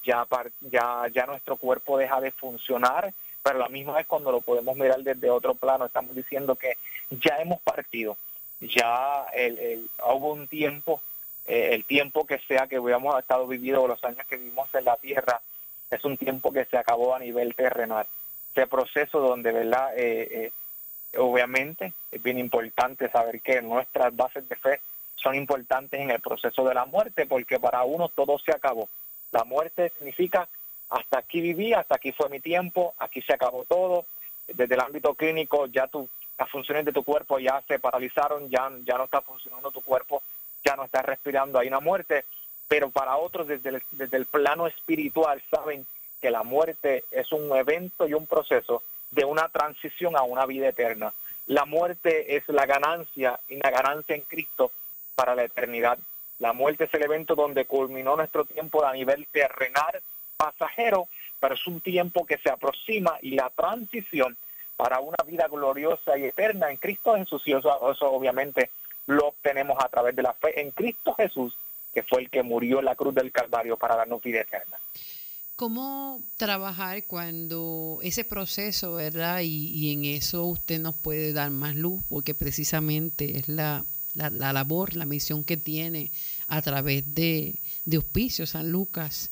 ya, 0.04 0.26
ya, 0.60 1.06
ya 1.12 1.26
nuestro 1.26 1.56
cuerpo 1.56 1.98
deja 1.98 2.20
de 2.20 2.30
funcionar, 2.30 3.12
pero 3.46 3.60
la 3.60 3.68
misma 3.68 3.92
vez 3.92 4.08
cuando 4.08 4.32
lo 4.32 4.40
podemos 4.40 4.76
mirar 4.76 5.00
desde 5.04 5.30
otro 5.30 5.54
plano, 5.54 5.86
estamos 5.86 6.16
diciendo 6.16 6.56
que 6.56 6.76
ya 7.10 7.36
hemos 7.38 7.60
partido, 7.60 8.16
ya 8.60 9.24
el, 9.32 9.88
hubo 10.04 10.32
un 10.32 10.48
tiempo, 10.48 11.00
eh, 11.46 11.68
el 11.70 11.84
tiempo 11.84 12.26
que 12.26 12.40
sea 12.40 12.66
que 12.66 12.80
hubiéramos 12.80 13.16
estado 13.20 13.46
viviendo, 13.46 13.86
los 13.86 14.02
años 14.02 14.26
que 14.26 14.36
vivimos 14.36 14.74
en 14.74 14.84
la 14.84 14.96
tierra, 14.96 15.40
es 15.92 16.04
un 16.04 16.16
tiempo 16.16 16.52
que 16.52 16.64
se 16.64 16.76
acabó 16.76 17.14
a 17.14 17.20
nivel 17.20 17.54
terrenal. 17.54 18.08
Ese 18.52 18.66
proceso 18.66 19.20
donde, 19.20 19.52
¿verdad? 19.52 19.96
Eh, 19.96 20.50
eh, 21.12 21.16
obviamente 21.16 21.92
es 22.10 22.20
bien 22.20 22.40
importante 22.40 23.08
saber 23.10 23.40
que 23.42 23.62
nuestras 23.62 24.16
bases 24.16 24.48
de 24.48 24.56
fe 24.56 24.80
son 25.14 25.36
importantes 25.36 26.00
en 26.00 26.10
el 26.10 26.20
proceso 26.20 26.66
de 26.66 26.74
la 26.74 26.84
muerte, 26.84 27.26
porque 27.26 27.60
para 27.60 27.84
uno 27.84 28.08
todo 28.08 28.40
se 28.40 28.50
acabó. 28.50 28.88
La 29.30 29.44
muerte 29.44 29.92
significa 29.98 30.48
hasta 30.88 31.18
aquí 31.18 31.40
viví, 31.40 31.72
hasta 31.72 31.96
aquí 31.96 32.12
fue 32.12 32.28
mi 32.28 32.40
tiempo, 32.40 32.94
aquí 32.98 33.22
se 33.22 33.34
acabó 33.34 33.64
todo. 33.64 34.06
Desde 34.46 34.74
el 34.74 34.80
ámbito 34.80 35.14
clínico 35.14 35.66
ya 35.66 35.86
tu, 35.88 36.08
las 36.38 36.50
funciones 36.50 36.84
de 36.84 36.92
tu 36.92 37.02
cuerpo 37.02 37.38
ya 37.38 37.62
se 37.66 37.78
paralizaron, 37.78 38.48
ya, 38.48 38.70
ya 38.84 38.96
no 38.96 39.04
está 39.04 39.20
funcionando 39.20 39.70
tu 39.70 39.82
cuerpo, 39.82 40.22
ya 40.64 40.76
no 40.76 40.84
estás 40.84 41.04
respirando, 41.04 41.58
hay 41.58 41.68
una 41.68 41.80
muerte. 41.80 42.24
Pero 42.68 42.90
para 42.90 43.16
otros 43.16 43.46
desde 43.48 43.70
el, 43.70 43.82
desde 43.92 44.16
el 44.16 44.26
plano 44.26 44.66
espiritual 44.66 45.42
saben 45.50 45.86
que 46.20 46.30
la 46.30 46.42
muerte 46.42 47.04
es 47.10 47.32
un 47.32 47.54
evento 47.56 48.08
y 48.08 48.14
un 48.14 48.26
proceso 48.26 48.82
de 49.10 49.24
una 49.24 49.48
transición 49.48 50.16
a 50.16 50.22
una 50.22 50.46
vida 50.46 50.68
eterna. 50.68 51.12
La 51.46 51.64
muerte 51.64 52.36
es 52.36 52.48
la 52.48 52.66
ganancia 52.66 53.38
y 53.48 53.56
la 53.56 53.70
ganancia 53.70 54.16
en 54.16 54.22
Cristo 54.22 54.72
para 55.14 55.34
la 55.34 55.44
eternidad. 55.44 55.98
La 56.38 56.52
muerte 56.52 56.84
es 56.84 56.94
el 56.94 57.02
evento 57.02 57.34
donde 57.34 57.64
culminó 57.64 58.16
nuestro 58.16 58.44
tiempo 58.44 58.84
a 58.84 58.92
nivel 58.92 59.26
terrenal 59.28 60.02
pasajero, 60.36 61.08
pero 61.40 61.54
es 61.54 61.66
un 61.66 61.80
tiempo 61.80 62.26
que 62.26 62.38
se 62.38 62.50
aproxima 62.50 63.18
y 63.22 63.30
la 63.32 63.50
transición 63.50 64.36
para 64.76 65.00
una 65.00 65.16
vida 65.26 65.48
gloriosa 65.48 66.18
y 66.18 66.24
eterna 66.24 66.70
en 66.70 66.76
Cristo 66.76 67.14
Jesús, 67.14 67.42
y 67.46 67.52
eso, 67.52 67.70
obviamente 68.10 68.70
lo 69.06 69.28
obtenemos 69.28 69.82
a 69.82 69.88
través 69.88 70.14
de 70.14 70.22
la 70.22 70.34
fe 70.34 70.60
en 70.60 70.70
Cristo 70.70 71.14
Jesús, 71.14 71.56
que 71.94 72.02
fue 72.02 72.22
el 72.22 72.30
que 72.30 72.42
murió 72.42 72.80
en 72.80 72.84
la 72.84 72.94
cruz 72.94 73.14
del 73.14 73.32
Calvario 73.32 73.76
para 73.76 73.96
darnos 73.96 74.22
vida 74.22 74.40
eterna. 74.40 74.76
¿Cómo 75.54 76.20
trabajar 76.36 77.04
cuando 77.04 78.00
ese 78.02 78.24
proceso, 78.24 78.92
verdad? 78.92 79.40
Y, 79.42 79.90
en 79.92 80.04
eso 80.04 80.44
usted 80.44 80.78
nos 80.78 80.94
puede 80.94 81.32
dar 81.32 81.50
más 81.50 81.74
luz, 81.74 82.02
porque 82.10 82.34
precisamente 82.34 83.38
es 83.38 83.48
la, 83.48 83.86
la, 84.12 84.28
la 84.28 84.52
labor, 84.52 84.94
la 84.96 85.06
misión 85.06 85.44
que 85.44 85.56
tiene 85.56 86.10
a 86.48 86.60
través 86.60 87.14
de, 87.14 87.60
de 87.86 87.98
Hospicio 87.98 88.46
San 88.46 88.70
Lucas. 88.70 89.30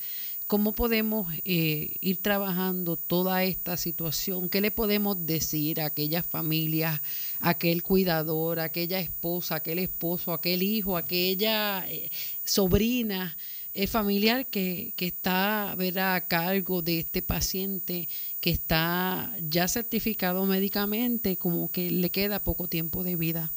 ¿Cómo 0.54 0.72
podemos 0.72 1.26
eh, 1.44 1.96
ir 2.00 2.22
trabajando 2.22 2.96
toda 2.96 3.42
esta 3.42 3.76
situación? 3.76 4.48
¿Qué 4.48 4.60
le 4.60 4.70
podemos 4.70 5.26
decir 5.26 5.80
a 5.80 5.86
aquellas 5.86 6.24
familias, 6.24 7.00
a 7.40 7.48
aquel 7.48 7.82
cuidador, 7.82 8.60
a 8.60 8.64
aquella 8.66 9.00
esposa, 9.00 9.56
aquel 9.56 9.80
esposo, 9.80 10.32
aquel 10.32 10.62
hijo, 10.62 10.96
aquella 10.96 11.84
eh, 11.88 12.08
sobrina 12.44 13.36
eh, 13.74 13.88
familiar 13.88 14.46
que, 14.46 14.92
que 14.94 15.06
está 15.06 15.72
a 15.72 16.20
cargo 16.28 16.82
de 16.82 17.00
este 17.00 17.20
paciente 17.20 18.08
que 18.40 18.50
está 18.50 19.34
ya 19.40 19.66
certificado 19.66 20.46
médicamente, 20.46 21.36
como 21.36 21.68
que 21.72 21.90
le 21.90 22.10
queda 22.10 22.44
poco 22.44 22.68
tiempo 22.68 23.02
de 23.02 23.16
vida? 23.16 23.50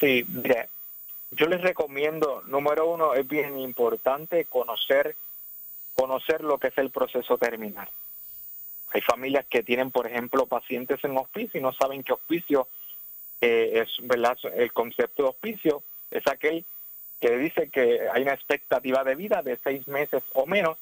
Sí, 0.00 0.24
mire, 0.26 0.68
yo 1.36 1.46
les 1.46 1.60
recomiendo, 1.60 2.42
número 2.46 2.88
uno, 2.88 3.14
es 3.14 3.28
bien 3.28 3.58
importante 3.58 4.46
conocer, 4.46 5.14
conocer 5.94 6.42
lo 6.42 6.58
que 6.58 6.68
es 6.68 6.78
el 6.78 6.90
proceso 6.90 7.36
terminal. 7.36 7.88
Hay 8.92 9.02
familias 9.02 9.44
que 9.46 9.62
tienen, 9.62 9.90
por 9.90 10.06
ejemplo, 10.06 10.46
pacientes 10.46 11.04
en 11.04 11.16
hospicio 11.16 11.60
y 11.60 11.62
no 11.62 11.72
saben 11.72 12.02
que 12.02 12.14
hospicio 12.14 12.68
eh, 13.42 13.84
es, 13.84 14.06
¿verdad? 14.06 14.38
El 14.54 14.72
concepto 14.72 15.24
de 15.24 15.28
hospicio 15.28 15.82
es 16.10 16.26
aquel 16.26 16.64
que 17.20 17.36
dice 17.36 17.68
que 17.68 18.08
hay 18.12 18.22
una 18.22 18.34
expectativa 18.34 19.04
de 19.04 19.14
vida 19.14 19.42
de 19.42 19.58
seis 19.62 19.86
meses 19.88 20.22
o 20.32 20.46
menos, 20.46 20.78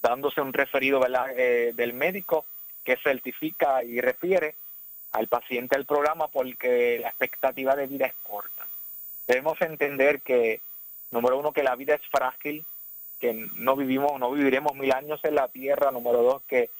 dándose 0.00 0.40
un 0.40 0.52
referido. 0.52 1.00
Eh, 1.36 1.72
del 1.74 1.92
médico 1.92 2.44
que 2.84 2.96
certifica 2.96 3.82
y 3.82 4.00
refiere 4.00 4.54
al 5.12 5.26
paciente 5.26 5.74
al 5.74 5.86
programa 5.86 6.28
porque 6.28 6.98
la 7.00 7.08
expectativa 7.08 7.74
de 7.74 7.86
vida 7.86 8.06
es 8.06 8.14
corta. 8.22 8.57
Debemos 9.28 9.60
entender 9.60 10.20
que, 10.22 10.60
número 11.12 11.38
uno, 11.38 11.52
que 11.52 11.62
la 11.62 11.76
vida 11.76 11.94
es 11.94 12.02
frágil, 12.10 12.64
que 13.20 13.32
no 13.56 13.76
vivimos, 13.76 14.18
no 14.18 14.32
viviremos 14.32 14.74
mil 14.74 14.90
años 14.92 15.20
en 15.22 15.36
la 15.36 15.48
tierra, 15.48 15.92
número 15.92 16.22
dos, 16.22 16.42
que, 16.48 16.70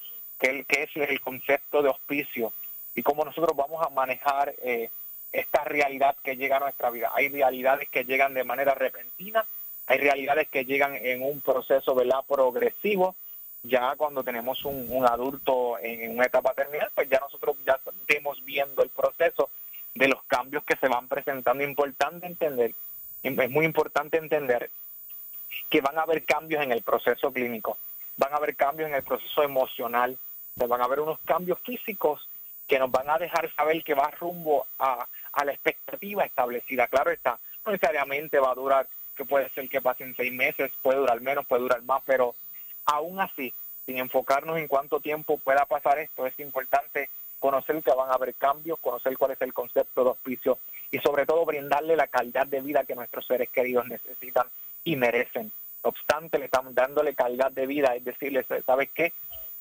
que, 0.40 0.64
que 0.64 0.82
es 0.84 0.96
el 0.96 1.20
concepto 1.20 1.82
de 1.82 1.90
hospicio 1.90 2.52
y 2.98 3.02
cómo 3.02 3.24
nosotros 3.24 3.56
vamos 3.56 3.84
a 3.86 3.90
manejar 3.90 4.54
eh, 4.62 4.90
esta 5.30 5.62
realidad 5.64 6.16
que 6.24 6.36
llega 6.36 6.56
a 6.56 6.60
nuestra 6.60 6.90
vida. 6.90 7.12
Hay 7.14 7.28
realidades 7.28 7.88
que 7.90 8.04
llegan 8.04 8.34
de 8.34 8.44
manera 8.44 8.74
repentina, 8.74 9.44
hay 9.86 9.98
realidades 9.98 10.48
que 10.48 10.64
llegan 10.64 10.96
en 10.96 11.22
un 11.22 11.40
proceso 11.40 11.94
¿verdad? 11.94 12.20
progresivo. 12.26 13.14
Ya 13.62 13.94
cuando 13.96 14.24
tenemos 14.24 14.64
un, 14.64 15.04
adulto 15.06 15.78
en, 15.80 16.12
una 16.12 16.26
etapa 16.26 16.54
terminal, 16.54 16.90
pues 16.94 17.08
ya 17.08 17.20
nosotros 17.20 17.56
ya 17.66 17.78
estemos 18.00 18.44
viendo 18.44 18.82
el 18.82 18.88
proceso 18.88 19.50
de 19.98 20.08
los 20.08 20.22
cambios 20.24 20.62
que 20.64 20.76
se 20.76 20.88
van 20.88 21.08
presentando. 21.08 21.64
Importante 21.64 22.26
entender, 22.26 22.72
es 23.22 23.50
muy 23.50 23.64
importante 23.64 24.16
entender 24.16 24.70
que 25.68 25.80
van 25.80 25.98
a 25.98 26.02
haber 26.02 26.24
cambios 26.24 26.62
en 26.62 26.70
el 26.70 26.82
proceso 26.82 27.32
clínico, 27.32 27.76
van 28.16 28.32
a 28.32 28.36
haber 28.36 28.54
cambios 28.54 28.88
en 28.88 28.94
el 28.94 29.02
proceso 29.02 29.42
emocional, 29.42 30.16
van 30.54 30.80
a 30.80 30.84
haber 30.84 31.00
unos 31.00 31.18
cambios 31.24 31.58
físicos 31.60 32.28
que 32.68 32.78
nos 32.78 32.90
van 32.90 33.10
a 33.10 33.18
dejar 33.18 33.52
saber 33.54 33.82
que 33.82 33.94
va 33.94 34.10
rumbo 34.12 34.66
a, 34.78 35.06
a 35.32 35.44
la 35.44 35.52
expectativa 35.52 36.24
establecida. 36.24 36.86
Claro 36.86 37.10
está, 37.10 37.38
no 37.66 37.72
necesariamente 37.72 38.38
va 38.38 38.52
a 38.52 38.54
durar, 38.54 38.86
que 39.16 39.24
puede 39.24 39.48
ser 39.50 39.68
que 39.68 39.80
pasen 39.80 40.14
seis 40.14 40.32
meses, 40.32 40.70
puede 40.80 40.98
durar 40.98 41.20
menos, 41.20 41.44
puede 41.44 41.62
durar 41.62 41.82
más, 41.82 42.02
pero 42.06 42.36
aún 42.84 43.20
así, 43.20 43.52
sin 43.84 43.98
enfocarnos 43.98 44.58
en 44.58 44.68
cuánto 44.68 45.00
tiempo 45.00 45.38
pueda 45.38 45.64
pasar 45.64 45.98
esto, 45.98 46.24
es 46.26 46.38
importante 46.38 47.10
conocer 47.38 47.82
que 47.82 47.92
van 47.92 48.10
a 48.10 48.14
haber 48.14 48.34
cambios, 48.34 48.78
conocer 48.80 49.16
cuál 49.16 49.32
es 49.32 49.42
el 49.42 49.52
concepto 49.52 50.04
de 50.04 50.10
hospicio 50.10 50.58
y 50.90 50.98
sobre 50.98 51.26
todo 51.26 51.44
brindarle 51.44 51.96
la 51.96 52.06
calidad 52.06 52.46
de 52.46 52.60
vida 52.60 52.84
que 52.84 52.94
nuestros 52.94 53.26
seres 53.26 53.48
queridos 53.50 53.86
necesitan 53.86 54.46
y 54.84 54.96
merecen. 54.96 55.52
No 55.84 55.90
obstante, 55.90 56.38
le 56.38 56.46
estamos 56.46 56.74
dándole 56.74 57.14
calidad 57.14 57.52
de 57.52 57.66
vida, 57.66 57.94
es 57.94 58.04
decirle, 58.04 58.44
¿sabes 58.64 58.90
qué? 58.94 59.12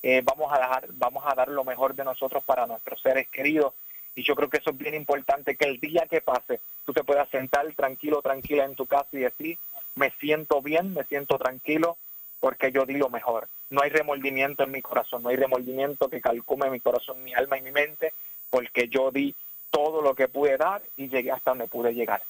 Eh, 0.04 0.22
vamos 0.24 0.52
a 0.52 0.58
dejar, 0.58 0.88
vamos 0.94 1.24
a 1.26 1.36
dar 1.36 1.50
lo 1.50 1.64
mejor 1.64 1.96
de 1.96 2.04
nosotros 2.04 2.44
para 2.44 2.68
nuestros 2.68 3.02
seres 3.02 3.28
queridos. 3.30 3.74
Y 4.16 4.24
yo 4.24 4.36
creo 4.36 4.50
que 4.50 4.58
eso 4.58 4.72
es 4.72 4.78
bien 4.78 4.96
importante, 4.96 5.56
que 5.56 5.66
el 5.66 5.80
día 5.80 6.08
que 6.10 6.22
pase, 6.22 6.60
tú 6.86 6.94
te 6.94 7.04
puedas 7.04 7.30
sentar 7.30 7.72
tranquilo, 7.74 8.22
tranquila 8.22 8.66
en 8.66 8.76
tu 8.76 8.88
casa 8.88 9.10
y 9.12 9.20
decir, 9.20 9.58
me 9.96 10.12
siento 10.12 10.62
bien, 10.62 10.94
me 10.94 11.04
siento 11.04 11.38
tranquilo, 11.38 11.98
porque 12.40 12.72
yo 12.72 12.86
di 12.86 12.96
lo 12.96 13.10
mejor. 13.10 13.48
No 13.70 13.82
hay 13.82 13.90
remordimiento 13.90 14.64
en 14.64 14.72
mi 14.72 14.82
corazón, 14.82 15.24
no 15.24 15.30
hay 15.30 15.36
remordimiento 15.36 16.10
que 16.10 16.22
calcume 16.22 16.70
mi 16.70 16.80
corazón, 16.80 17.24
mi 17.24 17.34
alma 17.34 17.58
y 17.58 17.62
mi 17.62 17.72
mente, 17.72 18.14
porque 18.50 18.88
yo 18.88 19.12
di 19.12 19.36
todo 19.70 20.02
lo 20.02 20.16
que 20.16 20.28
pude 20.28 20.58
dar 20.58 20.82
y 20.96 21.10
llegué 21.10 21.32
hasta 21.32 21.52
donde 21.52 21.68
pude 21.68 21.94
llegar. 21.94 22.22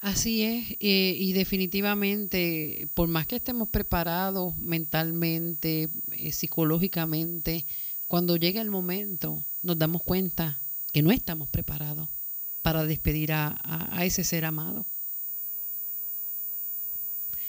Así 0.00 0.44
es, 0.44 0.76
eh, 0.80 1.14
y 1.16 1.32
definitivamente, 1.32 2.86
por 2.94 3.08
más 3.08 3.26
que 3.26 3.36
estemos 3.36 3.68
preparados 3.68 4.56
mentalmente, 4.58 5.88
eh, 6.12 6.32
psicológicamente, 6.32 7.64
cuando 8.06 8.36
llegue 8.36 8.60
el 8.60 8.70
momento 8.70 9.42
nos 9.62 9.78
damos 9.78 10.02
cuenta 10.02 10.60
que 10.92 11.02
no 11.02 11.10
estamos 11.10 11.48
preparados 11.48 12.08
para 12.62 12.84
despedir 12.84 13.32
a, 13.32 13.58
ese 14.02 14.24
ser 14.24 14.44
amado. 14.44 14.86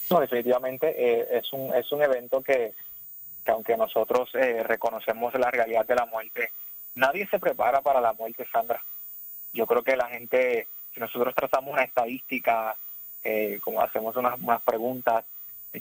No, 0.09 0.19
definitivamente 0.19 0.95
eh, 0.97 1.27
es, 1.31 1.53
un, 1.53 1.73
es 1.73 1.91
un 1.91 2.01
evento 2.01 2.41
que, 2.41 2.73
que 3.45 3.51
aunque 3.51 3.77
nosotros 3.77 4.31
reconocemos 4.31 5.33
la 5.35 5.51
realidad 5.51 5.85
de 5.85 5.95
la 5.95 6.05
muerte, 6.05 6.51
nadie 6.95 7.27
se 7.27 7.39
prepara 7.39 7.81
para 7.81 8.01
la 8.01 8.13
muerte, 8.13 8.47
Sandra. 8.51 8.81
Yo 9.53 9.65
creo 9.65 9.83
que 9.83 9.95
la 9.95 10.07
gente 10.07 10.67
si 10.93 10.99
nosotros 10.99 11.35
trazamos 11.35 11.73
una 11.73 11.83
estadística, 11.83 12.75
eh, 13.23 13.59
como 13.63 13.81
hacemos 13.81 14.15
unas, 14.15 14.61
preguntas, 14.63 15.25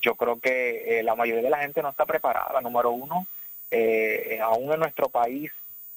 yo 0.02 0.14
creo 0.16 0.38
que 0.38 0.98
eh, 0.98 1.02
la 1.02 1.14
mayoría 1.14 1.42
de 1.42 1.50
la 1.50 1.58
gente 1.58 1.82
no 1.82 1.90
está 1.90 2.04
preparada. 2.04 2.60
Número 2.60 2.90
uno, 2.90 3.26
eh, 3.70 4.38
aún 4.42 4.72
en 4.72 4.80
nuestro 4.80 5.08
país, 5.08 5.50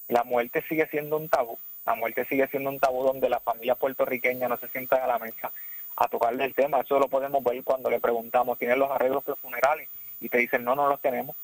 la 0.08 0.24
muerte 0.24 0.63
sigue 0.67 0.88
siendo 0.88 1.17
un 1.17 1.30
tabú. 1.30 1.58
La 1.86 1.96
muerte 1.96 2.26
sigue 2.26 2.48
siendo 2.48 2.70
un 2.70 2.80
tabú 2.80 3.04
donde 3.04 3.30
las 3.30 3.44
familias 3.44 3.78
puertorriqueñas 3.78 4.50
no 4.50 4.58
se 4.58 4.67
sientan 4.70 5.02
a 5.02 5.08
la 5.08 5.20
mesa 5.20 5.52
a 5.95 6.08
tocarle 6.08 6.45
el 6.45 6.54
tema. 6.54 6.80
Eso 6.80 6.99
lo 6.99 7.08
podemos 7.08 7.43
ver 7.43 7.63
cuando 7.63 7.89
le 7.89 7.99
preguntamos, 7.99 8.58
¿tienen 8.58 8.80
los 8.80 8.91
arreglos 8.91 9.25
de 9.25 9.36
funerales? 9.36 9.89
Y 10.19 10.30
te 10.30 10.38
dicen, 10.38 10.63
no, 10.63 10.75
no 10.75 10.88
los 10.88 11.01
tenemos. 11.01 11.36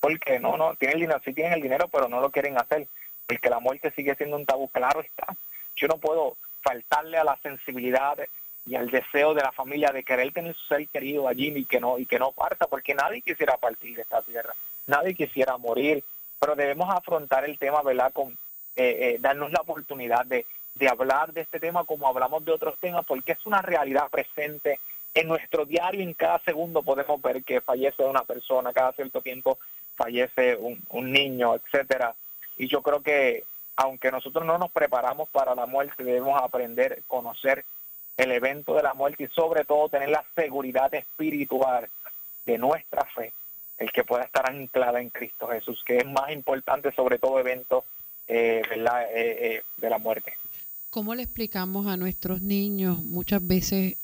Porque 0.00 0.38
no, 0.38 0.56
no, 0.56 0.74
tienen 0.76 0.96
el 0.96 1.00
dinero, 1.02 1.20
sí 1.24 1.32
tienen 1.32 1.54
el 1.54 1.62
dinero, 1.62 1.88
pero 1.88 2.08
no 2.08 2.20
lo 2.20 2.30
quieren 2.30 2.56
hacer. 2.58 2.86
Porque 3.26 3.50
la 3.50 3.60
muerte 3.60 3.90
sigue 3.90 4.14
siendo 4.14 4.36
un 4.36 4.46
tabú, 4.46 4.68
claro 4.68 5.00
está. 5.00 5.26
Yo 5.76 5.88
no 5.88 5.98
puedo 5.98 6.36
faltarle 6.62 7.18
a 7.18 7.24
la 7.24 7.36
sensibilidad 7.36 8.18
y 8.66 8.74
al 8.74 8.90
deseo 8.90 9.34
de 9.34 9.42
la 9.42 9.52
familia 9.52 9.90
de 9.92 10.02
querer 10.02 10.32
tener 10.32 10.54
su 10.54 10.66
ser 10.66 10.86
querido 10.88 11.26
allí 11.26 11.52
y 11.56 11.64
que 11.64 11.80
no 11.80 11.98
y 11.98 12.06
que 12.06 12.18
no 12.18 12.32
parta 12.32 12.66
porque 12.66 12.94
nadie 12.94 13.22
quisiera 13.22 13.56
partir 13.56 13.96
de 13.96 14.02
esta 14.02 14.20
tierra 14.20 14.52
nadie 14.86 15.14
quisiera 15.14 15.56
morir 15.56 16.04
pero 16.38 16.54
debemos 16.54 16.94
afrontar 16.94 17.44
el 17.46 17.58
tema 17.58 17.82
verdad 17.82 18.12
con 18.12 18.36
eh, 18.76 19.14
eh, 19.14 19.16
darnos 19.20 19.50
la 19.52 19.62
oportunidad 19.62 20.26
de, 20.26 20.44
de 20.78 20.88
hablar 20.88 21.32
de 21.32 21.40
este 21.40 21.58
tema 21.58 21.84
como 21.84 22.06
hablamos 22.06 22.44
de 22.44 22.52
otros 22.52 22.78
temas 22.78 23.04
porque 23.04 23.32
es 23.32 23.46
una 23.46 23.60
realidad 23.62 24.08
presente 24.10 24.80
en 25.14 25.28
nuestro 25.28 25.64
diario. 25.64 26.02
En 26.02 26.14
cada 26.14 26.38
segundo 26.40 26.82
podemos 26.82 27.20
ver 27.20 27.42
que 27.42 27.60
fallece 27.60 28.04
una 28.04 28.22
persona 28.22 28.72
cada 28.72 28.92
cierto 28.92 29.20
tiempo 29.20 29.58
fallece 29.96 30.56
un, 30.56 31.12
niño 31.12 31.56
etcétera. 31.56 32.14
Y 32.56 32.68
yo 32.68 32.82
creo 32.82 33.02
que 33.02 33.44
aunque 33.76 34.10
nosotros 34.10 34.44
no 34.44 34.58
nos 34.58 34.70
preparamos 34.70 35.28
para 35.28 35.54
la 35.54 35.66
muerte, 35.66 36.04
debemos 36.04 36.40
aprender, 36.40 37.02
conocer 37.06 37.64
el 38.16 38.32
evento 38.32 38.74
de 38.74 38.82
la 38.82 38.94
muerte 38.94 39.24
y 39.24 39.28
sobre 39.28 39.64
todo 39.64 39.88
tener 39.88 40.08
la 40.08 40.24
seguridad 40.34 40.92
espiritual 40.94 41.88
de 42.46 42.58
nuestra 42.58 43.04
fe, 43.04 43.32
el 43.78 43.92
que 43.92 44.04
pueda 44.04 44.24
estar 44.24 44.48
anclada 44.50 45.00
en 45.00 45.10
Cristo 45.10 45.46
Jesús, 45.48 45.82
que 45.84 45.98
es 45.98 46.06
más 46.06 46.30
importante 46.30 46.90
sobre 46.92 47.18
todo 47.18 47.38
evento 47.38 47.84
eh, 48.26 48.62
eh, 48.70 49.06
eh, 49.14 49.62
de 49.76 49.90
la 49.90 49.98
muerte. 49.98 50.34
¿Cómo 50.90 51.14
le 51.14 51.22
explicamos 51.22 51.86
a 51.86 51.98
nuestros 51.98 52.40
niños? 52.40 53.04
Muchas 53.04 53.46
veces 53.46 53.96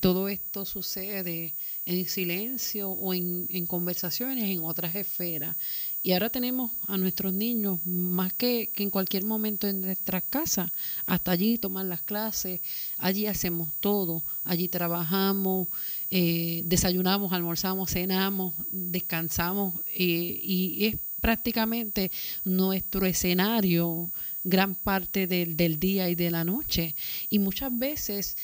todo 0.00 0.28
esto 0.28 0.64
sucede 0.64 1.54
en 1.86 2.08
silencio 2.08 2.90
o 2.90 3.14
en, 3.14 3.64
conversaciones 3.66 4.50
en 4.50 4.64
otras 4.64 4.96
esferas. 4.96 5.56
Y 6.02 6.10
ahora 6.10 6.30
tenemos 6.30 6.72
a 6.88 6.98
nuestros 6.98 7.32
niños 7.32 7.78
más 7.86 8.32
que, 8.32 8.70
que 8.74 8.82
en 8.82 8.90
cualquier 8.90 9.24
momento 9.24 9.68
en 9.68 9.82
nuestras 9.82 10.24
casas. 10.24 10.72
Hasta 11.06 11.30
allí 11.30 11.58
toman 11.58 11.88
las 11.88 12.02
clases, 12.02 12.60
allí 12.98 13.26
hacemos 13.26 13.68
todo, 13.78 14.24
allí 14.42 14.66
trabajamos, 14.66 15.68
eh, 16.10 16.62
desayunamos, 16.64 17.32
almorzamos, 17.32 17.92
cenamos, 17.92 18.52
descansamos 18.72 19.76
eh, 19.94 20.40
y 20.42 20.86
es 20.86 20.96
prácticamente 21.20 22.10
nuestro 22.42 23.06
escenario 23.06 24.10
gran 24.44 24.74
parte 24.74 25.26
del, 25.26 25.56
del 25.56 25.78
día 25.78 26.08
y 26.08 26.14
de 26.14 26.30
la 26.30 26.44
noche. 26.44 26.94
Y 27.30 27.38
muchas 27.38 27.76
veces 27.76 28.36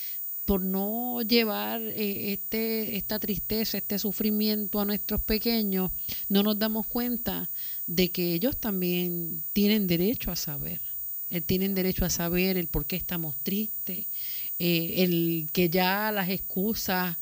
por 0.48 0.62
no 0.62 1.20
llevar 1.20 1.82
eh, 1.82 2.32
este, 2.32 2.96
esta 2.96 3.18
tristeza, 3.18 3.76
este 3.76 3.98
sufrimiento 3.98 4.80
a 4.80 4.86
nuestros 4.86 5.20
pequeños, 5.20 5.90
no 6.30 6.42
nos 6.42 6.58
damos 6.58 6.86
cuenta 6.86 7.50
de 7.86 8.10
que 8.10 8.32
ellos 8.32 8.56
también 8.56 9.42
tienen 9.52 9.86
derecho 9.86 10.30
a 10.30 10.36
saber. 10.36 10.80
Eh, 11.28 11.42
tienen 11.42 11.74
derecho 11.74 12.06
a 12.06 12.08
saber 12.08 12.56
el 12.56 12.66
por 12.66 12.86
qué 12.86 12.96
estamos 12.96 13.36
tristes, 13.42 14.06
eh, 14.58 14.94
el 15.04 15.50
que 15.52 15.68
ya 15.68 16.10
las 16.12 16.30
excusas 16.30 17.18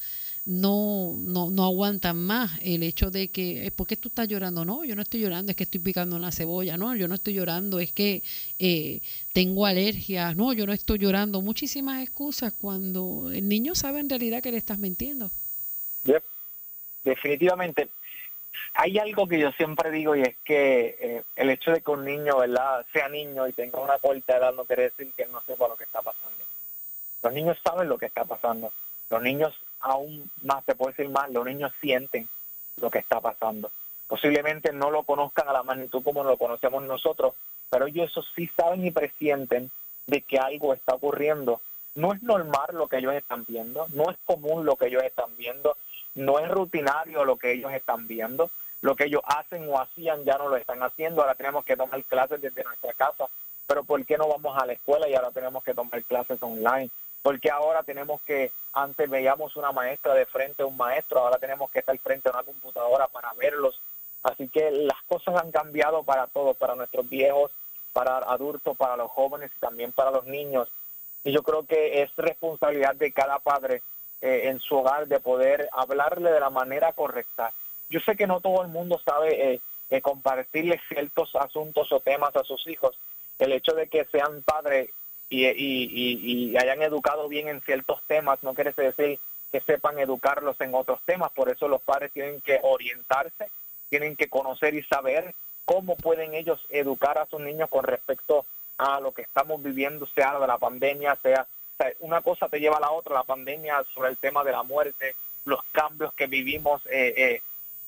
no, 0.46 1.16
no, 1.18 1.50
no 1.50 1.64
aguantan 1.64 2.16
más 2.16 2.52
el 2.62 2.85
hecho 2.85 3.11
de 3.11 3.28
que, 3.28 3.72
¿por 3.74 3.87
qué 3.87 3.96
tú 3.96 4.09
estás 4.09 4.28
llorando? 4.28 4.64
No, 4.64 4.85
yo 4.85 4.94
no 4.94 5.02
estoy 5.02 5.20
llorando, 5.20 5.50
es 5.50 5.56
que 5.56 5.64
estoy 5.64 5.80
picando 5.80 6.14
una 6.14 6.30
cebolla, 6.30 6.76
no, 6.76 6.94
yo 6.94 7.09
no 7.09 7.16
estoy 7.16 7.35
llorando, 7.35 7.80
es 7.80 7.90
que 7.92 8.22
eh, 8.61 9.00
tengo 9.32 9.66
alergias, 9.66 10.37
no, 10.37 10.52
yo 10.52 10.64
no 10.64 10.72
estoy 10.72 10.98
llorando, 10.98 11.42
muchísimas 11.42 12.00
excusas 12.00 12.52
cuando 12.52 13.30
el 13.32 13.48
niño 13.48 13.74
sabe 13.74 13.98
en 13.98 14.09
realidad 14.09 14.40
que 14.40 14.52
le 14.52 14.59
estás 14.59 14.78
mintiendo. 14.78 15.30
Definitivamente. 17.02 17.88
Hay 18.74 18.98
algo 18.98 19.28
que 19.28 19.38
yo 19.38 19.52
siempre 19.52 19.90
digo 19.90 20.16
y 20.16 20.22
es 20.22 20.37
que 20.44 20.96
eh, 21.00 21.22
el 21.37 21.50
hecho 21.50 21.70
de 21.70 21.80
que 21.80 21.90
un 21.90 22.04
niño, 22.04 22.38
¿verdad?, 22.38 22.85
sea 22.92 23.09
niño 23.09 23.46
y 23.46 23.52
tenga 23.52 23.80
una 23.80 23.98
corta 23.98 24.37
edad 24.37 24.52
no 24.54 24.64
quiere 24.64 24.85
decir 24.85 25.12
que 25.16 25.26
no 25.26 25.40
sepa 25.42 25.68
lo 25.68 25.76
que 25.76 25.85
está 25.85 26.02
pasando. 26.02 26.44
Los 27.22 27.32
niños 27.32 27.59
saben 27.62 27.88
lo 27.88 27.96
que 27.96 28.06
está 28.06 28.24
pasando. 28.24 28.72
Los 29.09 29.22
niños 29.22 29.54
aún 29.87 30.31
más, 30.42 30.64
te 30.64 30.75
puedo 30.75 30.90
decir 30.90 31.09
más, 31.09 31.31
los 31.31 31.44
niños 31.44 31.72
sienten 31.81 32.29
lo 32.81 32.90
que 32.90 32.99
está 32.99 33.20
pasando. 33.20 33.70
Posiblemente 34.09 34.72
no 34.72 34.90
lo 34.90 35.03
conozcan 35.03 35.49
a 35.49 35.53
la 35.53 35.62
magnitud 35.62 36.03
como 36.03 36.22
lo 36.22 36.37
conocemos 36.37 36.83
nosotros, 36.85 37.35
pero 37.70 37.87
ellos 37.87 38.11
eso 38.11 38.22
sí 38.35 38.49
saben 38.57 38.87
y 38.87 38.90
presienten 38.90 39.70
de 40.07 40.22
que 40.22 40.38
algo 40.38 40.75
está 40.75 40.94
ocurriendo. 40.94 41.61
No 41.94 42.12
es 42.12 42.22
normal 42.22 42.68
lo 42.72 42.88
que 42.88 42.99
ellos 42.99 43.14
están 43.14 43.44
viendo, 43.49 43.87
no 43.94 44.11
es 44.11 44.16
común 44.25 44.64
lo 44.64 44.77
que 44.77 44.87
ellos 44.87 45.03
están 45.03 45.35
viendo, 45.37 45.77
no 46.14 46.38
es 46.38 46.49
rutinario 46.49 47.25
lo 47.25 47.37
que 47.37 47.53
ellos 47.53 47.72
están 47.72 48.07
viendo, 48.07 48.51
lo 48.83 48.94
que 48.94 49.05
ellos 49.05 49.22
hacen 49.25 49.68
o 49.68 49.81
hacían 49.81 50.25
ya 50.25 50.37
no 50.38 50.49
lo 50.49 50.57
están 50.57 50.83
haciendo, 50.83 51.22
ahora 51.22 51.35
tenemos 51.35 51.64
que 51.64 51.77
tomar 51.77 52.03
clases 52.05 52.40
desde 52.40 52.64
nuestra 52.64 52.92
casa, 52.92 53.27
pero 53.66 53.83
¿por 53.83 54.05
qué 54.05 54.16
no 54.16 54.29
vamos 54.29 54.57
a 54.57 54.66
la 54.66 54.75
escuela 54.75 55.09
y 55.09 55.14
ahora 55.14 55.31
tenemos 55.31 55.64
que 55.64 55.75
tomar 55.75 56.03
clases 56.05 56.40
online? 56.42 56.90
Porque 57.26 57.50
ahora 57.50 57.82
tenemos 57.82 58.20
que, 58.22 58.52
antes 58.72 59.10
veíamos 59.10 59.56
una 59.56 59.72
maestra 59.72 60.14
de 60.14 60.26
frente 60.26 60.62
a 60.62 60.66
un 60.66 60.76
maestro, 60.76 61.18
ahora 61.18 61.38
tenemos 61.38 61.68
que 61.72 61.80
estar 61.80 61.98
frente 61.98 62.28
a 62.28 62.32
una 62.32 62.44
computadora 62.44 63.08
para 63.08 63.32
verlos. 63.32 63.80
Así 64.22 64.46
que 64.46 64.70
las 64.70 65.02
cosas 65.08 65.34
han 65.34 65.50
cambiado 65.50 66.04
para 66.04 66.28
todos, 66.28 66.56
para 66.56 66.76
nuestros 66.76 67.08
viejos, 67.08 67.50
para 67.92 68.18
adultos, 68.18 68.76
para 68.76 68.96
los 68.96 69.10
jóvenes 69.10 69.50
y 69.56 69.58
también 69.58 69.90
para 69.90 70.12
los 70.12 70.24
niños. 70.26 70.68
Y 71.24 71.32
yo 71.32 71.42
creo 71.42 71.66
que 71.66 72.00
es 72.02 72.14
responsabilidad 72.14 72.94
de 72.94 73.10
cada 73.10 73.40
padre 73.40 73.82
eh, 74.20 74.42
en 74.44 74.60
su 74.60 74.76
hogar 74.76 75.08
de 75.08 75.18
poder 75.18 75.68
hablarle 75.72 76.30
de 76.30 76.38
la 76.38 76.50
manera 76.50 76.92
correcta. 76.92 77.52
Yo 77.90 77.98
sé 77.98 78.14
que 78.14 78.28
no 78.28 78.40
todo 78.40 78.62
el 78.62 78.68
mundo 78.68 79.00
sabe 79.04 79.54
eh, 79.54 79.60
eh, 79.90 80.00
compartirle 80.00 80.80
ciertos 80.88 81.34
asuntos 81.34 81.90
o 81.90 81.98
temas 81.98 82.36
a 82.36 82.44
sus 82.44 82.68
hijos. 82.68 82.96
El 83.40 83.50
hecho 83.50 83.72
de 83.72 83.88
que 83.88 84.04
sean 84.04 84.42
padres 84.42 84.90
y, 85.28 85.46
y, 85.46 86.50
y, 86.50 86.56
hayan 86.56 86.82
educado 86.82 87.28
bien 87.28 87.48
en 87.48 87.60
ciertos 87.60 88.00
temas 88.06 88.42
no 88.42 88.54
quiere 88.54 88.72
decir 88.72 89.18
que 89.50 89.60
sepan 89.60 89.98
educarlos 89.98 90.60
en 90.60 90.74
otros 90.74 91.00
temas. 91.04 91.32
Por 91.32 91.50
eso 91.50 91.68
los 91.68 91.82
padres 91.82 92.12
tienen 92.12 92.40
que 92.40 92.60
orientarse, 92.62 93.48
tienen 93.88 94.16
que 94.16 94.28
conocer 94.28 94.74
y 94.74 94.82
saber 94.82 95.34
cómo 95.64 95.96
pueden 95.96 96.34
ellos 96.34 96.64
educar 96.70 97.18
a 97.18 97.26
sus 97.26 97.40
niños 97.40 97.68
con 97.68 97.84
respecto 97.84 98.46
a 98.78 99.00
lo 99.00 99.12
que 99.12 99.22
estamos 99.22 99.62
viviendo, 99.62 100.06
sea 100.06 100.38
de 100.38 100.46
la 100.46 100.58
pandemia, 100.58 101.16
sea, 101.22 101.46
una 102.00 102.20
cosa 102.22 102.48
te 102.48 102.60
lleva 102.60 102.76
a 102.76 102.80
la 102.80 102.90
otra, 102.90 103.14
la 103.14 103.24
pandemia 103.24 103.84
sobre 103.94 104.10
el 104.10 104.16
tema 104.16 104.44
de 104.44 104.52
la 104.52 104.62
muerte, 104.62 105.14
los 105.44 105.62
cambios 105.72 106.12
que 106.14 106.26
vivimos, 106.26 106.82
eh, 106.86 107.40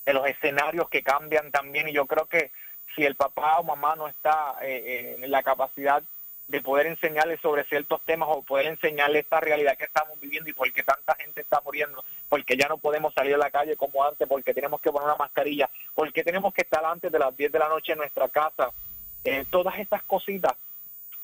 eh, 0.07 0.13
los 0.13 0.27
escenarios 0.27 0.89
que 0.89 1.03
cambian 1.03 1.51
también, 1.51 1.89
y 1.89 1.93
yo 1.93 2.07
creo 2.07 2.27
que 2.27 2.51
si 2.95 3.05
el 3.05 3.15
papá 3.15 3.59
o 3.59 3.65
mamá 3.65 3.97
no 3.97 4.09
está 4.09 4.57
eh, 4.63 5.17
en 5.19 5.31
la 5.31 5.43
capacidad 5.43 6.03
de 6.49 6.63
poder 6.63 6.87
enseñarles 6.87 7.41
sobre 7.41 7.65
ciertos 7.65 8.01
temas 8.03 8.29
o 8.33 8.43
poder 8.43 8.67
enseñarles 8.67 9.25
esta 9.25 9.39
realidad 9.39 9.77
que 9.77 9.85
estamos 9.85 10.19
viviendo 10.19 10.49
y 10.49 10.55
por 10.55 10.73
qué 10.73 10.83
tanta 10.83 11.15
gente 11.17 11.43
está 11.43 11.61
muriendo, 11.61 12.03
porque 12.31 12.57
ya 12.57 12.69
no 12.69 12.79
podemos 12.79 13.13
salir 13.13 13.35
a 13.35 13.39
la 13.39 13.51
calle 13.51 13.77
como 13.77 14.03
antes, 14.03 14.27
porque 14.27 14.55
tenemos 14.55 14.81
que 14.81 14.91
poner 14.91 15.07
una 15.07 15.17
mascarilla, 15.17 15.69
porque 15.95 16.25
tenemos 16.25 16.55
que 16.55 16.63
estar 16.63 16.83
antes 16.85 17.13
de 17.13 17.19
las 17.19 17.37
10 17.37 17.53
de 17.53 17.59
la 17.59 17.69
noche 17.69 17.93
en 17.93 17.99
nuestra 17.99 18.29
casa. 18.31 18.71
Eh, 19.25 19.45
todas 19.51 19.79
estas 19.79 20.03
cositas, 20.05 20.55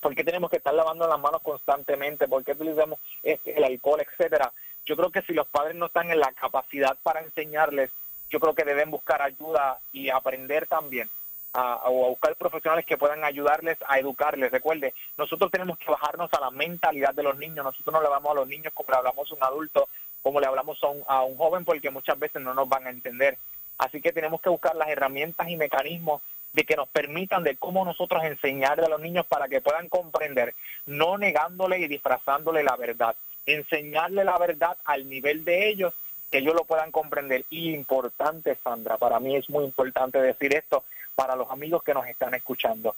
porque 0.01 0.25
tenemos 0.25 0.51
que 0.51 0.59
estar 0.59 0.75
lavando 0.75 1.09
las 1.09 1.19
manos 1.19 1.41
constantemente, 1.41 2.29
porque 2.29 2.53
utilizamos 2.53 3.01
este, 3.23 3.57
el 3.57 3.65
alcohol, 3.65 4.03
etcétera. 4.03 4.53
Yo 4.85 4.95
creo 4.95 5.11
que 5.11 5.23
si 5.23 5.33
los 5.33 5.47
padres 5.47 5.75
no 5.75 5.87
están 5.87 6.11
en 6.11 6.21
la 6.21 6.33
capacidad 6.33 6.99
para 7.03 7.23
enseñarles, 7.23 7.91
yo 8.29 8.39
creo 8.41 8.55
que 8.55 8.65
deben 8.65 8.91
buscar 8.91 9.23
ayuda 9.23 9.79
y 9.91 10.11
aprender 10.11 10.67
también 10.67 11.09
a, 11.55 11.89
o 11.89 12.07
a 12.07 12.09
buscar 12.11 12.35
profesionales 12.37 12.85
que 12.85 12.99
puedan 12.99 13.25
ayudarles 13.25 13.79
a 13.89 13.99
educarles. 13.99 14.53
Recuerde, 14.53 14.93
nosotros 15.17 15.51
tenemos 15.51 15.79
que 15.79 15.91
bajarnos 15.91 16.33
a 16.35 16.41
la 16.41 16.51
mentalidad 16.51 17.15
de 17.15 17.23
los 17.23 17.39
niños. 17.39 17.65
Nosotros 17.65 17.93
no 17.93 18.01
le 18.01 18.07
hablamos 18.09 18.33
a 18.33 18.35
los 18.35 18.49
niños 18.49 18.73
como 18.75 18.91
le 18.91 18.99
hablamos 18.99 19.31
a 19.31 19.35
un 19.35 19.45
adulto, 19.45 19.89
como 20.23 20.41
le 20.41 20.47
hablamos 20.47 20.83
a 20.83 20.89
un, 20.89 21.03
a 21.07 21.23
un 21.23 21.37
joven, 21.37 21.65
porque 21.65 21.91
muchas 21.91 22.19
veces 22.19 22.43
no 22.43 22.53
nos 22.53 22.69
van 22.69 22.87
a 22.87 22.91
entender. 22.91 23.39
Así 23.79 24.01
que 24.01 24.13
tenemos 24.13 24.41
que 24.41 24.51
buscar 24.51 24.75
las 24.77 24.89
herramientas 24.89 25.49
y 25.49 25.57
mecanismos 25.57 26.23
de 26.53 26.65
que 26.65 26.77
nos 26.77 26.89
permitan 26.89 27.43
de 27.43 27.57
cómo 27.57 27.85
nosotros 27.85 28.23
enseñarle 28.25 28.87
a 28.87 28.89
los 28.89 29.01
niños 29.01 29.27
para 29.27 29.49
que 29.49 29.61
puedan 29.61 29.89
comprender, 29.89 30.55
no 30.87 31.19
negándole 31.19 31.79
y 31.79 31.89
disfrazándole 31.89 32.63
la 32.63 32.77
verdad, 32.77 33.17
enseñarle 33.45 34.25
la 34.25 34.39
verdad 34.39 34.77
al 34.85 35.09
nivel 35.09 35.45
de 35.45 35.69
ellos, 35.69 35.93
que 36.31 36.39
ellos 36.39 36.55
lo 36.55 36.65
puedan 36.65 36.93
comprender. 36.93 37.45
Y 37.51 37.75
importante, 37.75 38.57
Sandra, 38.63 38.99
para 38.99 39.19
mí 39.19 39.37
es 39.37 39.51
muy 39.51 39.65
importante 39.65 40.21
decir 40.21 40.55
esto, 40.55 40.85
para 41.15 41.37
los 41.37 41.51
amigos 41.51 41.83
que 41.83 41.95
nos 41.95 42.07
están 42.07 42.35
escuchando. 42.35 42.95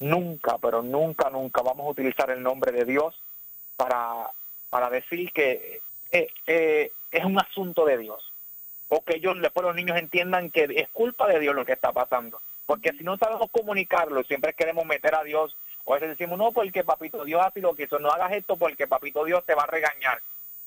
Nunca, 0.00 0.58
pero 0.58 0.82
nunca, 0.82 1.30
nunca 1.30 1.62
vamos 1.62 1.86
a 1.86 1.90
utilizar 1.90 2.30
el 2.30 2.42
nombre 2.42 2.72
de 2.72 2.84
Dios 2.84 3.14
para, 3.76 4.30
para 4.70 4.90
decir 4.90 5.32
que 5.32 5.80
eh, 6.10 6.28
eh, 6.46 6.92
es 7.10 7.24
un 7.24 7.38
asunto 7.38 7.84
de 7.84 7.98
Dios. 7.98 8.32
O 8.88 9.02
que 9.02 9.16
ellos, 9.16 9.40
después 9.40 9.64
los 9.64 9.74
niños 9.74 9.98
entiendan 9.98 10.50
que 10.50 10.64
es 10.64 10.88
culpa 10.90 11.26
de 11.28 11.40
Dios 11.40 11.54
lo 11.54 11.64
que 11.64 11.72
está 11.72 11.92
pasando. 11.92 12.40
Porque 12.66 12.92
si 12.92 13.04
no 13.04 13.16
sabemos 13.16 13.50
comunicarlo, 13.50 14.22
siempre 14.24 14.54
queremos 14.54 14.84
meter 14.84 15.14
a 15.14 15.24
Dios, 15.24 15.56
o 15.84 15.92
a 15.92 15.96
veces 15.96 16.16
decimos, 16.16 16.38
no, 16.38 16.52
porque 16.52 16.84
papito 16.84 17.24
Dios 17.24 17.42
hace 17.44 17.60
lo 17.60 17.74
que 17.74 17.84
hizo, 17.84 17.98
no 17.98 18.10
hagas 18.10 18.32
esto 18.32 18.56
porque 18.56 18.86
papito 18.86 19.24
Dios 19.24 19.44
te 19.44 19.54
va 19.54 19.64
a 19.64 19.66
regañar. 19.66 20.20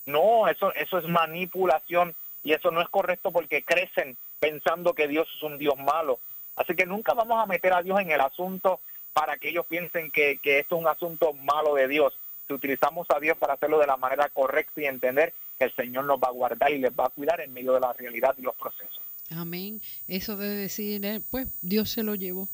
No, 0.06 0.48
eso, 0.48 0.74
eso 0.76 0.98
es 0.98 1.08
manipulación 1.08 2.16
y 2.44 2.54
eso 2.54 2.72
no 2.72 2.82
es 2.82 2.90
correcto 2.90 3.32
porque 3.32 3.64
crecen 3.64 4.18
pensando 4.40 4.94
que 4.94 5.08
Dios 5.08 5.28
es 5.36 5.44
un 5.44 5.58
Dios 5.58 5.78
malo. 5.78 6.20
Así 6.56 6.74
que 6.76 6.86
nunca 6.86 7.14
vamos 7.14 7.42
a 7.42 7.46
meter 7.46 7.74
a 7.74 7.82
Dios 7.82 8.00
en 8.00 8.12
el 8.12 8.22
asunto 8.22 8.80
para 9.14 9.38
que 9.38 9.50
ellos 9.50 9.66
piensen 9.66 10.12
que, 10.12 10.40
esto 10.44 10.76
es 10.76 10.82
un 10.82 10.88
asunto 10.88 11.34
malo 11.34 11.76
de 11.76 11.88
Dios. 11.88 12.14
Si 12.48 12.54
utilizamos 12.54 13.08
a 13.10 13.20
Dios 13.20 13.38
para 13.38 13.54
hacerlo 13.54 13.80
de 13.80 13.88
la 13.88 13.98
manera 13.98 14.30
correcta 14.30 14.82
y 14.82 14.86
entender 14.86 15.34
que 15.58 15.66
el 15.66 15.76
Señor 15.76 16.06
nos 16.06 16.20
va 16.20 16.28
a 16.28 16.32
guardar 16.32 16.72
y 16.72 16.80
les 16.80 16.92
va 16.92 17.06
a 17.06 17.10
cuidar 17.10 17.40
en 17.42 17.54
medio 17.54 17.74
de 17.74 17.80
la 17.80 17.94
realidad 17.94 18.36
y 18.38 18.42
los 18.42 18.56
procesos. 18.56 19.02
Amén. 19.32 19.82
Eso 20.08 20.36
debe 20.36 20.54
decir, 20.56 21.04
eh, 21.06 21.22
pues 21.32 21.48
Dios 21.62 21.90
se 21.90 22.04
lo 22.04 22.16
llevó. 22.16 22.48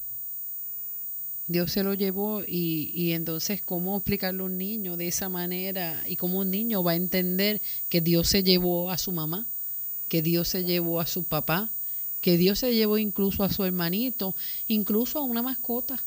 Dios 1.48 1.72
se 1.72 1.84
lo 1.84 1.94
llevó 1.94 2.44
y, 2.48 2.92
y 2.94 3.14
entonces 3.14 3.62
cómo 3.62 3.98
explicarle 3.98 4.42
a 4.42 4.46
un 4.46 4.58
niño 4.58 4.96
de 4.96 5.08
esa 5.08 5.28
manera 5.28 6.02
y 6.08 6.16
cómo 6.16 6.40
un 6.40 6.52
niño 6.52 6.84
va 6.84 6.92
a 6.92 6.96
entender 6.96 7.62
que 7.90 8.00
Dios 8.00 8.30
se 8.30 8.44
llevó 8.44 8.90
a 8.90 8.98
su 8.98 9.12
mamá, 9.12 9.48
que 10.08 10.22
Dios 10.22 10.48
se 10.48 10.64
llevó 10.64 11.02
a 11.02 11.08
su 11.08 11.26
papá, 11.26 11.70
que 12.22 12.38
Dios 12.38 12.60
se 12.60 12.74
llevó 12.74 12.98
incluso 12.98 13.44
a 13.44 13.50
su 13.50 13.66
hermanito, 13.66 14.36
incluso 14.68 15.20
a 15.20 15.24
una 15.24 15.42
mascota. 15.42 16.00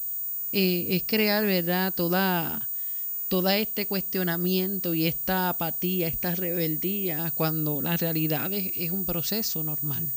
Eh, 0.52 0.86
es 0.90 1.02
crear, 1.04 1.44
¿verdad? 1.44 1.92
Toda, 1.92 2.68
toda 3.28 3.56
este 3.56 3.86
cuestionamiento 3.86 4.94
y 4.94 5.06
esta 5.08 5.48
apatía, 5.48 6.06
esta 6.06 6.34
rebeldía, 6.36 7.32
cuando 7.34 7.82
la 7.82 7.96
realidad 7.96 8.52
es, 8.52 8.92
un 8.92 9.04
proceso 9.04 9.64
normal. 9.64 10.12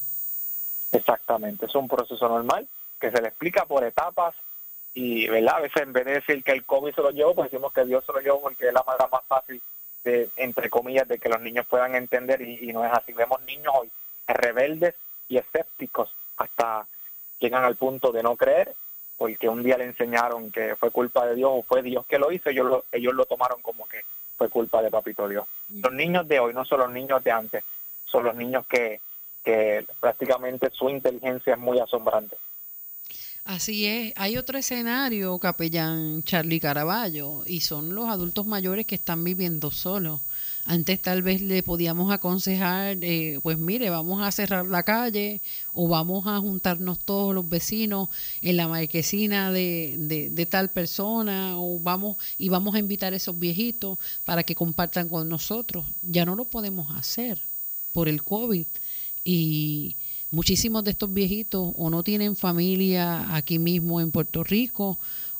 Exactamente, 0.91 1.65
es 1.65 1.75
un 1.75 1.87
proceso 1.87 2.29
normal 2.29 2.67
que 2.99 3.11
se 3.11 3.21
le 3.21 3.29
explica 3.29 3.65
por 3.65 3.83
etapas 3.83 4.35
y, 4.93 5.27
¿verdad? 5.27 5.55
A 5.55 5.61
veces 5.61 5.81
en 5.81 5.93
vez 5.93 6.05
de 6.05 6.13
decir 6.13 6.43
que 6.43 6.51
el 6.51 6.65
COVID 6.65 6.93
se 6.93 7.01
lo 7.01 7.09
llevó, 7.09 7.33
pues 7.33 7.51
decimos 7.51 7.73
que 7.73 7.85
Dios 7.85 8.05
se 8.05 8.13
lo 8.13 8.19
llevó 8.19 8.41
porque 8.41 8.67
es 8.67 8.73
la 8.73 8.83
manera 8.83 9.07
más 9.11 9.25
fácil 9.25 9.59
de, 10.03 10.29
entre 10.37 10.69
comillas, 10.69 11.07
de 11.07 11.17
que 11.17 11.29
los 11.29 11.41
niños 11.41 11.65
puedan 11.67 11.95
entender 11.95 12.41
y 12.41 12.71
no 12.71 12.85
es 12.85 12.91
así. 12.93 13.13
Vemos 13.13 13.41
niños 13.41 13.73
hoy 13.75 13.89
rebeldes 14.27 14.95
y 15.27 15.37
escépticos 15.37 16.09
hasta 16.37 16.85
llegan 17.39 17.63
al 17.63 17.75
punto 17.75 18.11
de 18.11 18.23
no 18.23 18.35
creer 18.35 18.73
porque 19.17 19.49
un 19.49 19.63
día 19.63 19.77
le 19.77 19.85
enseñaron 19.85 20.51
que 20.51 20.75
fue 20.75 20.91
culpa 20.91 21.25
de 21.25 21.35
Dios 21.35 21.49
o 21.51 21.63
fue 21.63 21.81
Dios 21.81 22.05
que 22.05 22.19
lo 22.19 22.31
hizo, 22.31 22.49
ellos 22.49 22.67
lo, 22.67 22.85
ellos 22.91 23.13
lo 23.13 23.25
tomaron 23.25 23.61
como 23.61 23.87
que 23.87 24.01
fue 24.37 24.49
culpa 24.49 24.81
de 24.81 24.91
Papito 24.91 25.27
Dios. 25.27 25.47
Mm. 25.69 25.81
Los 25.81 25.93
niños 25.93 26.27
de 26.27 26.39
hoy 26.39 26.53
no 26.53 26.63
son 26.65 26.81
los 26.81 26.91
niños 26.91 27.23
de 27.23 27.31
antes, 27.31 27.63
son 28.05 28.23
los 28.23 28.35
niños 28.35 28.65
que, 28.67 29.01
que 29.43 29.85
prácticamente 29.99 30.69
su 30.69 30.89
inteligencia 30.89 31.53
es 31.53 31.59
muy 31.59 31.79
asombrante. 31.79 32.37
Así 33.43 33.85
es. 33.87 34.13
Hay 34.17 34.37
otro 34.37 34.57
escenario, 34.57 35.39
capellán 35.39 36.21
Charlie 36.23 36.59
Caraballo, 36.59 37.43
y 37.45 37.61
son 37.61 37.95
los 37.95 38.09
adultos 38.09 38.45
mayores 38.45 38.85
que 38.85 38.95
están 38.95 39.23
viviendo 39.23 39.71
solos. 39.71 40.21
Antes 40.69 41.01
tal 41.01 41.21
vez 41.21 41.41
le 41.41 41.63
podíamos 41.63 42.11
aconsejar, 42.11 42.97
eh, 43.01 43.39
pues 43.41 43.57
mire, 43.57 43.89
vamos 43.89 44.21
a 44.21 44.29
cerrar 44.33 44.65
la 44.65 44.83
calle 44.83 45.41
o 45.71 45.87
vamos 45.87 46.27
a 46.27 46.41
juntarnos 46.41 46.99
todos 46.99 47.33
los 47.33 47.47
vecinos 47.47 48.09
en 48.41 48.57
la 48.57 48.67
marquesina 48.67 49.49
de, 49.53 49.95
de, 50.29 50.45
tal 50.45 50.69
persona 50.69 51.57
o 51.57 51.79
vamos 51.79 52.17
y 52.37 52.49
vamos 52.49 52.75
a 52.75 52.79
invitar 52.79 53.13
a 53.13 53.15
esos 53.15 53.39
viejitos 53.39 53.97
para 54.25 54.43
que 54.43 54.55
compartan 54.55 55.07
con 55.07 55.29
nosotros. 55.29 55.85
Ya 56.01 56.25
no 56.25 56.35
lo 56.35 56.43
podemos 56.43 56.93
hacer 56.97 57.41
por 57.93 58.09
el 58.09 58.21
COVID 58.21 58.67
y 59.23 59.95
muchísimos 60.31 60.83
de 60.83 60.91
estos 60.91 61.13
viejitos 61.13 61.73
o 61.77 61.89
no 61.89 62.03
tienen 62.03 62.35
familia 62.35 63.33
aquí 63.33 63.57
mismo 63.57 64.01
en 64.01 64.11
Puerto 64.11 64.43
Rico 64.43 64.99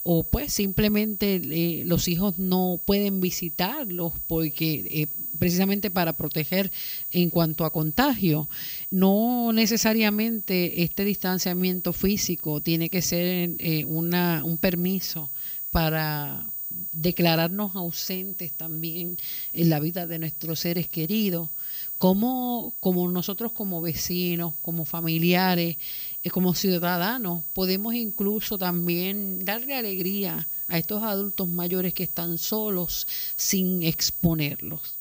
o 0.10 0.24
pues 0.24 0.54
simplemente 0.54 1.36
eh, 1.44 1.84
los 1.84 2.08
hijos 2.08 2.40
no 2.40 2.80
pueden 2.86 3.20
visitarlos 3.20 4.14
porque 4.26 4.88
eh, 4.90 5.08
precisamente 5.38 5.92
para 5.92 6.14
proteger 6.14 6.72
en 7.12 7.30
cuanto 7.30 7.66
a 7.66 7.74
contagio. 7.74 8.48
No 8.90 9.52
necesariamente 9.52 10.82
este 10.84 11.04
distanciamiento 11.04 11.92
físico 11.92 12.62
tiene 12.62 12.90
que 12.90 13.02
ser 13.02 13.56
eh, 13.60 13.84
una, 13.84 14.46
un 14.46 14.58
permiso 14.58 15.30
para 15.72 16.50
declararnos 16.94 17.76
ausentes 17.76 18.54
también 18.54 19.18
en 19.52 19.70
la 19.70 19.82
vida 19.82 20.08
de 20.08 20.20
nuestros 20.20 20.62
seres 20.62 20.88
queridos 20.88 21.50
como, 21.98 22.74
como 22.80 23.10
nosotros 23.10 23.52
como 23.52 23.82
vecinos, 23.82 24.54
como 24.62 24.86
familiares, 24.86 25.78
eh, 26.24 26.30
como 26.30 26.54
ciudadanos, 26.54 27.44
podemos 27.54 27.94
incluso 27.94 28.58
también 28.58 29.44
darle 29.44 29.76
alegría 29.76 30.48
a 30.68 30.78
estos 30.78 31.04
adultos 31.04 31.48
mayores 31.48 31.94
que 31.94 32.04
están 32.04 32.38
solos 32.38 33.08
sin 33.36 33.84
exponerlos. 33.84 34.98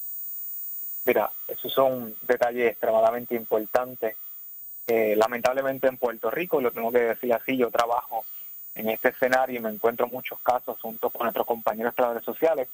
Mira, 1.04 1.30
esos 1.48 1.72
son 1.72 2.14
detalles 2.26 2.70
extremadamente 2.72 3.34
importantes 3.34 4.16
lamentablemente 4.88 5.88
en 5.88 5.96
Puerto 5.96 6.30
Rico, 6.30 6.60
lo 6.60 6.70
tengo 6.70 6.92
que 6.92 7.00
decir 7.00 7.32
así, 7.32 7.56
yo 7.56 7.70
trabajo 7.70 8.24
en 8.74 8.88
este 8.90 9.08
escenario 9.08 9.58
y 9.58 9.62
me 9.62 9.70
encuentro 9.70 10.06
muchos 10.06 10.38
casos 10.40 10.78
junto 10.80 11.10
con 11.10 11.24
nuestros 11.24 11.46
compañeros 11.46 11.94
trabajadores 11.94 12.24
sociales. 12.24 12.68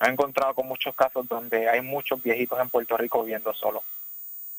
Me 0.00 0.08
he 0.08 0.10
encontrado 0.10 0.54
con 0.54 0.66
muchos 0.68 0.94
casos 0.94 1.26
donde 1.28 1.68
hay 1.68 1.80
muchos 1.80 2.22
viejitos 2.22 2.60
en 2.60 2.68
Puerto 2.68 2.96
Rico 2.96 3.22
viviendo 3.22 3.52
solos, 3.54 3.82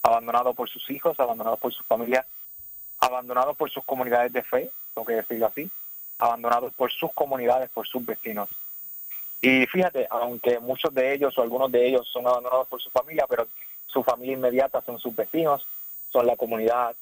abandonados 0.02 0.56
por 0.56 0.70
sus 0.70 0.90
hijos, 0.90 1.20
abandonados 1.20 1.60
por 1.60 1.74
sus 1.74 1.86
familias, 1.86 2.26
abandonados 3.00 3.56
por 3.56 3.70
sus 3.70 3.84
comunidades 3.84 4.34
de 4.34 4.42
fe, 4.42 4.72
tengo 4.94 5.06
que 5.06 5.14
decirlo 5.14 5.48
así, 5.48 5.70
abandonados 6.18 6.74
por 6.74 6.92
sus 6.92 7.14
comunidades, 7.14 7.70
por 7.70 7.88
sus 7.88 8.06
vecinos. 8.06 8.50
Y 9.42 9.68
fíjate, 9.68 10.08
aunque 10.10 10.60
muchos 10.60 10.94
de 10.94 11.14
ellos 11.14 11.38
o 11.38 11.44
algunos 11.44 11.72
de 11.72 11.88
ellos 11.88 12.08
son 12.08 12.26
abandonados 12.26 12.68
por 12.68 12.82
su 12.82 12.90
familia, 12.90 13.26
pero 13.30 13.48
su 13.86 14.04
familia 14.04 14.34
inmediata 14.34 14.82
son 14.82 14.98
sus 14.98 15.16
vecinos, 15.16 15.68
son 16.12 16.26
la 16.26 16.36
comunidad, 16.36 16.96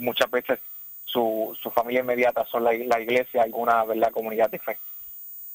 muchas 0.00 0.30
veces 0.30 0.58
su, 1.04 1.56
su 1.60 1.70
familia 1.70 2.00
inmediata 2.00 2.44
son 2.46 2.64
la, 2.64 2.74
iglesia, 2.74 3.42
alguna 3.42 3.84
¿verdad? 3.84 4.10
comunidad 4.10 4.50
de 4.50 4.58
fe. 4.58 4.78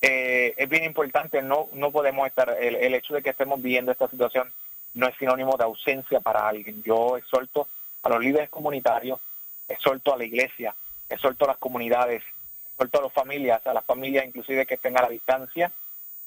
Eh, 0.01 0.53
es 0.57 0.67
bien 0.67 0.83
importante, 0.83 1.41
no, 1.41 1.69
no 1.73 1.91
podemos 1.91 2.27
estar, 2.27 2.57
el, 2.59 2.75
el 2.75 2.93
hecho 2.95 3.13
de 3.13 3.21
que 3.21 3.29
estemos 3.29 3.61
viviendo 3.61 3.91
esta 3.91 4.07
situación 4.07 4.51
no 4.95 5.07
es 5.07 5.15
sinónimo 5.17 5.55
de 5.57 5.63
ausencia 5.63 6.19
para 6.19 6.47
alguien. 6.47 6.81
Yo 6.83 7.17
exhorto 7.17 7.67
a 8.03 8.09
los 8.09 8.19
líderes 8.19 8.49
comunitarios, 8.49 9.19
exhorto 9.67 10.13
a 10.13 10.17
la 10.17 10.25
iglesia, 10.25 10.75
exhorto 11.07 11.45
a 11.45 11.49
las 11.49 11.57
comunidades, 11.57 12.23
exhorto 12.71 12.99
a 12.99 13.03
las 13.03 13.13
familias, 13.13 13.65
a 13.67 13.73
las 13.73 13.85
familias 13.85 14.25
inclusive 14.25 14.65
que 14.65 14.73
estén 14.75 14.97
a 14.97 15.03
la 15.03 15.09
distancia, 15.09 15.71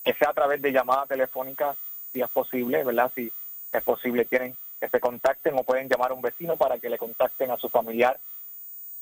que 0.04 0.14
sea 0.14 0.30
a 0.30 0.34
través 0.34 0.62
de 0.62 0.72
llamada 0.72 1.06
telefónica, 1.06 1.74
si 2.12 2.20
es 2.20 2.28
posible, 2.28 2.84
¿verdad? 2.84 3.10
Si 3.14 3.32
es 3.72 3.82
posible, 3.82 4.24
tienen 4.24 4.56
que 4.78 4.88
se 4.88 5.00
contacten 5.00 5.58
o 5.58 5.64
pueden 5.64 5.88
llamar 5.88 6.10
a 6.10 6.14
un 6.14 6.22
vecino 6.22 6.56
para 6.56 6.78
que 6.78 6.90
le 6.90 6.98
contacten 6.98 7.50
a 7.50 7.56
su 7.56 7.68
familiar. 7.68 8.18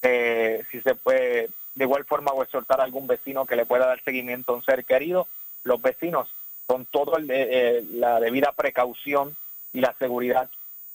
Eh, 0.01 0.65
si 0.71 0.81
se 0.81 0.95
puede, 0.95 1.49
de 1.75 1.85
igual 1.85 2.05
forma, 2.05 2.33
o 2.33 2.43
exhortar 2.43 2.81
a 2.81 2.85
algún 2.85 3.07
vecino 3.07 3.47
que 3.47 3.57
le 3.57 3.67
pueda 3.67 3.87
dar 3.87 4.03
seguimiento 4.03 4.53
a 4.53 4.57
un 4.57 4.65
ser 4.65 4.85
querido. 4.85 5.29
Los 5.65 5.81
vecinos, 5.81 6.29
con 6.67 6.85
toda 6.87 7.19
eh, 7.29 7.85
la 7.93 8.21
debida 8.21 8.53
precaución 8.53 9.37
y 9.73 9.81
la 9.81 9.95
seguridad, 9.95 10.49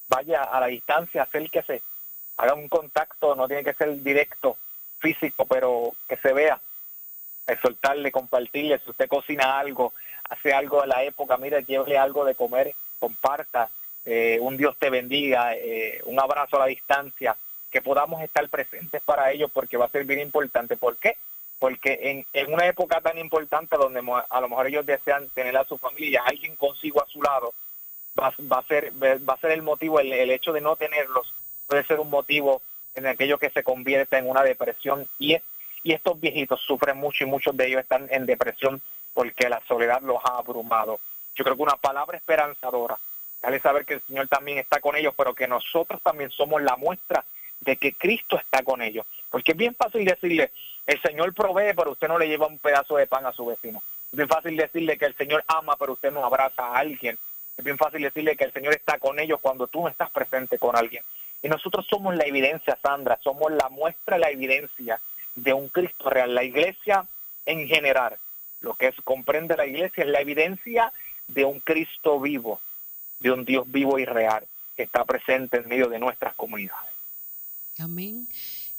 vaya 0.07 0.43
a 0.43 0.59
la 0.59 0.67
distancia, 0.67 1.23
acérquese, 1.23 1.81
haga 2.37 2.53
un 2.53 2.67
contacto, 2.67 3.35
no 3.35 3.47
tiene 3.47 3.63
que 3.63 3.73
ser 3.73 4.01
directo, 4.01 4.57
físico, 4.99 5.45
pero 5.45 5.91
que 6.07 6.17
se 6.17 6.33
vea, 6.33 6.59
exhortarle, 7.47 8.11
compartirle, 8.11 8.79
si 8.79 8.89
usted 8.89 9.07
cocina 9.07 9.59
algo, 9.59 9.93
hace 10.29 10.53
algo 10.53 10.81
de 10.81 10.87
la 10.87 11.03
época, 11.03 11.37
mire, 11.37 11.63
llévele 11.63 11.97
algo 11.97 12.25
de 12.25 12.35
comer, 12.35 12.73
comparta, 12.99 13.69
eh, 14.05 14.37
un 14.41 14.57
Dios 14.57 14.77
te 14.77 14.89
bendiga, 14.89 15.55
eh, 15.55 16.01
un 16.05 16.19
abrazo 16.19 16.57
a 16.57 16.61
la 16.61 16.65
distancia, 16.67 17.35
que 17.71 17.81
podamos 17.81 18.21
estar 18.21 18.47
presentes 18.49 19.01
para 19.01 19.31
ellos 19.31 19.51
porque 19.51 19.77
va 19.77 19.85
a 19.85 19.89
ser 19.89 20.05
bien 20.05 20.19
importante. 20.19 20.77
¿Por 20.77 20.97
qué? 20.97 21.17
Porque 21.59 21.99
en, 22.03 22.25
en 22.33 22.53
una 22.53 22.67
época 22.67 23.01
tan 23.01 23.17
importante 23.17 23.77
donde 23.77 24.01
a 24.29 24.41
lo 24.41 24.49
mejor 24.49 24.67
ellos 24.67 24.85
desean 24.85 25.29
tener 25.29 25.57
a 25.57 25.65
su 25.65 25.77
familia, 25.77 26.23
alguien 26.25 26.55
consigo 26.55 27.01
a 27.01 27.07
su 27.07 27.21
lado, 27.21 27.53
va, 28.19 28.33
va 28.51 28.59
a 28.59 28.63
ser 28.63 28.91
va 28.93 29.33
a 29.33 29.39
ser 29.39 29.51
el 29.51 29.63
motivo, 29.63 29.99
el, 29.99 30.11
el 30.13 30.31
hecho 30.31 30.53
de 30.53 30.61
no 30.61 30.75
tenerlos 30.75 31.33
puede 31.67 31.83
ser 31.83 31.99
un 31.99 32.09
motivo 32.09 32.61
en 32.95 33.05
aquello 33.07 33.37
que 33.37 33.49
se 33.49 33.63
convierte 33.63 34.17
en 34.17 34.29
una 34.29 34.43
depresión 34.43 35.07
y 35.19 35.33
es 35.33 35.43
y 35.83 35.93
estos 35.93 36.19
viejitos 36.19 36.59
sufren 36.61 36.97
mucho 36.97 37.23
y 37.23 37.27
muchos 37.27 37.55
de 37.55 37.67
ellos 37.67 37.81
están 37.81 38.07
en 38.09 38.25
depresión 38.25 38.81
porque 39.13 39.47
la 39.47 39.61
soledad 39.67 40.01
los 40.01 40.17
ha 40.25 40.37
abrumado. 40.37 40.99
Yo 41.33 41.45
creo 41.45 41.55
que 41.55 41.63
una 41.63 41.77
palabra 41.77 42.17
esperanzadora, 42.17 42.97
dale 43.41 43.59
saber 43.59 43.85
que 43.85 43.93
el 43.93 44.01
Señor 44.01 44.27
también 44.27 44.57
está 44.57 44.81
con 44.81 44.95
ellos, 44.95 45.13
pero 45.15 45.33
que 45.33 45.47
nosotros 45.47 46.01
también 46.01 46.29
somos 46.31 46.61
la 46.61 46.75
muestra 46.75 47.23
de 47.61 47.77
que 47.77 47.93
Cristo 47.93 48.37
está 48.37 48.63
con 48.63 48.81
ellos. 48.81 49.05
Porque 49.29 49.51
es 49.51 49.57
bien 49.57 49.75
fácil 49.75 50.05
decirle, 50.05 50.51
el 50.85 51.01
Señor 51.01 51.33
provee, 51.33 51.73
pero 51.75 51.91
usted 51.91 52.07
no 52.07 52.17
le 52.17 52.27
lleva 52.27 52.47
un 52.47 52.59
pedazo 52.59 52.97
de 52.97 53.07
pan 53.07 53.25
a 53.25 53.33
su 53.33 53.45
vecino. 53.45 53.81
Es 54.11 54.17
bien 54.17 54.27
fácil 54.27 54.55
decirle 54.55 54.97
que 54.97 55.05
el 55.05 55.15
Señor 55.15 55.43
ama, 55.47 55.75
pero 55.77 55.93
usted 55.93 56.11
no 56.11 56.25
abraza 56.25 56.63
a 56.63 56.77
alguien. 56.77 57.17
Es 57.57 57.63
bien 57.63 57.77
fácil 57.77 58.01
decirle 58.01 58.37
que 58.37 58.45
el 58.45 58.53
Señor 58.53 58.73
está 58.73 58.99
con 58.99 59.19
ellos 59.19 59.39
cuando 59.41 59.67
tú 59.67 59.81
no 59.81 59.89
estás 59.89 60.09
presente 60.09 60.57
con 60.57 60.75
alguien. 60.75 61.03
Y 61.41 61.49
nosotros 61.49 61.85
somos 61.87 62.15
la 62.15 62.25
evidencia, 62.25 62.77
Sandra, 62.81 63.19
somos 63.21 63.51
la 63.51 63.69
muestra, 63.69 64.17
la 64.17 64.29
evidencia 64.29 64.99
de 65.35 65.53
un 65.53 65.69
Cristo 65.69 66.09
real. 66.09 66.33
La 66.33 66.43
iglesia 66.43 67.05
en 67.45 67.67
general, 67.67 68.17
lo 68.61 68.73
que 68.75 68.87
es, 68.87 68.95
comprende 69.03 69.57
la 69.57 69.65
iglesia 69.65 70.03
es 70.03 70.09
la 70.09 70.21
evidencia 70.21 70.91
de 71.27 71.45
un 71.45 71.59
Cristo 71.59 72.19
vivo, 72.19 72.61
de 73.19 73.31
un 73.31 73.45
Dios 73.45 73.65
vivo 73.69 73.99
y 73.99 74.05
real 74.05 74.45
que 74.75 74.83
está 74.83 75.03
presente 75.05 75.57
en 75.57 75.67
medio 75.67 75.89
de 75.89 75.99
nuestras 75.99 76.33
comunidades. 76.35 76.96
Amén. 77.77 78.27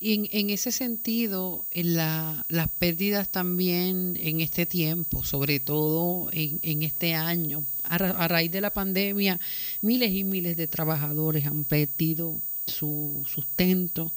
Y 0.00 0.28
en, 0.38 0.50
ese 0.50 0.70
sentido, 0.70 1.66
en 1.72 1.94
la, 1.94 2.44
las 2.48 2.68
pérdidas 2.68 3.28
también 3.28 4.16
en 4.20 4.40
este 4.40 4.64
tiempo, 4.64 5.24
sobre 5.24 5.58
todo 5.58 6.30
en, 6.32 6.60
en 6.62 6.84
este 6.84 7.14
año, 7.14 7.64
a, 7.82 7.96
a, 7.96 8.28
raíz 8.28 8.52
de 8.52 8.60
la 8.60 8.70
pandemia, 8.70 9.40
miles 9.82 10.12
y 10.12 10.22
miles 10.22 10.56
de 10.56 10.68
trabajadores 10.68 11.46
han 11.46 11.64
perdido 11.64 12.40
su 12.66 13.24
sustento, 13.28 14.12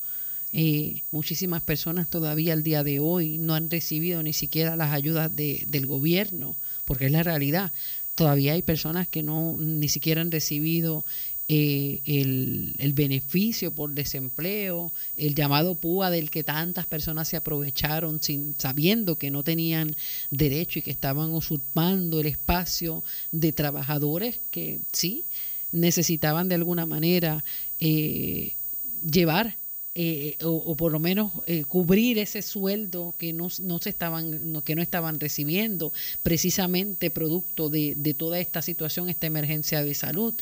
eh, 0.53 1.03
muchísimas 1.11 1.61
personas 1.61 2.09
todavía 2.09 2.53
al 2.53 2.63
día 2.63 2.83
de 2.83 2.99
hoy 2.99 3.37
no 3.37 3.53
han 3.55 3.69
recibido 3.69 4.21
ni 4.21 4.33
siquiera 4.33 4.75
las 4.75 4.91
ayudas 4.91 5.33
de, 5.33 5.65
del 5.67 5.85
gobierno, 5.85 6.55
porque 6.85 7.05
es 7.05 7.11
la 7.11 7.23
realidad. 7.23 7.71
Todavía 8.15 8.53
hay 8.53 8.61
personas 8.61 9.07
que 9.07 9.23
no 9.23 9.55
ni 9.57 9.87
siquiera 9.87 10.21
han 10.21 10.31
recibido 10.31 11.05
eh, 11.53 12.01
el, 12.05 12.93
beneficio 12.93 13.73
por 13.75 13.91
desempleo, 13.91 14.93
el 15.17 15.35
llamado 15.35 15.75
PUA 15.75 16.09
del 16.09 16.29
que 16.29 16.45
tantas 16.45 16.85
personas 16.85 17.27
se 17.27 17.35
aprovecharon 17.35 18.21
sin 18.21 18.55
sabiendo 18.57 19.17
que 19.17 19.31
no 19.31 19.43
tenían 19.43 19.93
derecho 20.29 20.79
y 20.79 20.81
que 20.81 20.91
estaban 20.91 21.31
usurpando 21.31 22.21
el 22.21 22.27
espacio 22.27 23.03
de 23.33 23.51
trabajadores 23.51 24.39
que 24.49 24.79
sí 24.93 25.25
necesitaban 25.73 26.47
de 26.47 26.55
alguna 26.55 26.85
manera 26.85 27.43
eh, 27.81 28.55
llevar 29.03 29.57
eh, 29.93 30.37
o, 30.41 30.73
por 30.77 30.93
lo 30.93 30.99
menos 30.99 31.33
eh, 31.47 31.65
cubrir 31.65 32.17
ese 32.17 32.41
sueldo 32.41 33.13
que 33.17 33.33
no, 33.33 33.49
no 33.59 33.79
se 33.79 33.89
estaban 33.89 34.53
no, 34.53 34.63
que 34.63 34.73
no 34.73 34.81
estaban 34.81 35.19
recibiendo 35.19 35.91
precisamente 36.23 37.11
producto 37.11 37.69
de, 37.69 37.95
de, 37.97 38.13
toda 38.13 38.39
esta 38.39 38.61
situación 38.61 39.09
esta 39.09 39.27
emergencia 39.27 39.83
de 39.83 39.93
salud 39.93 40.33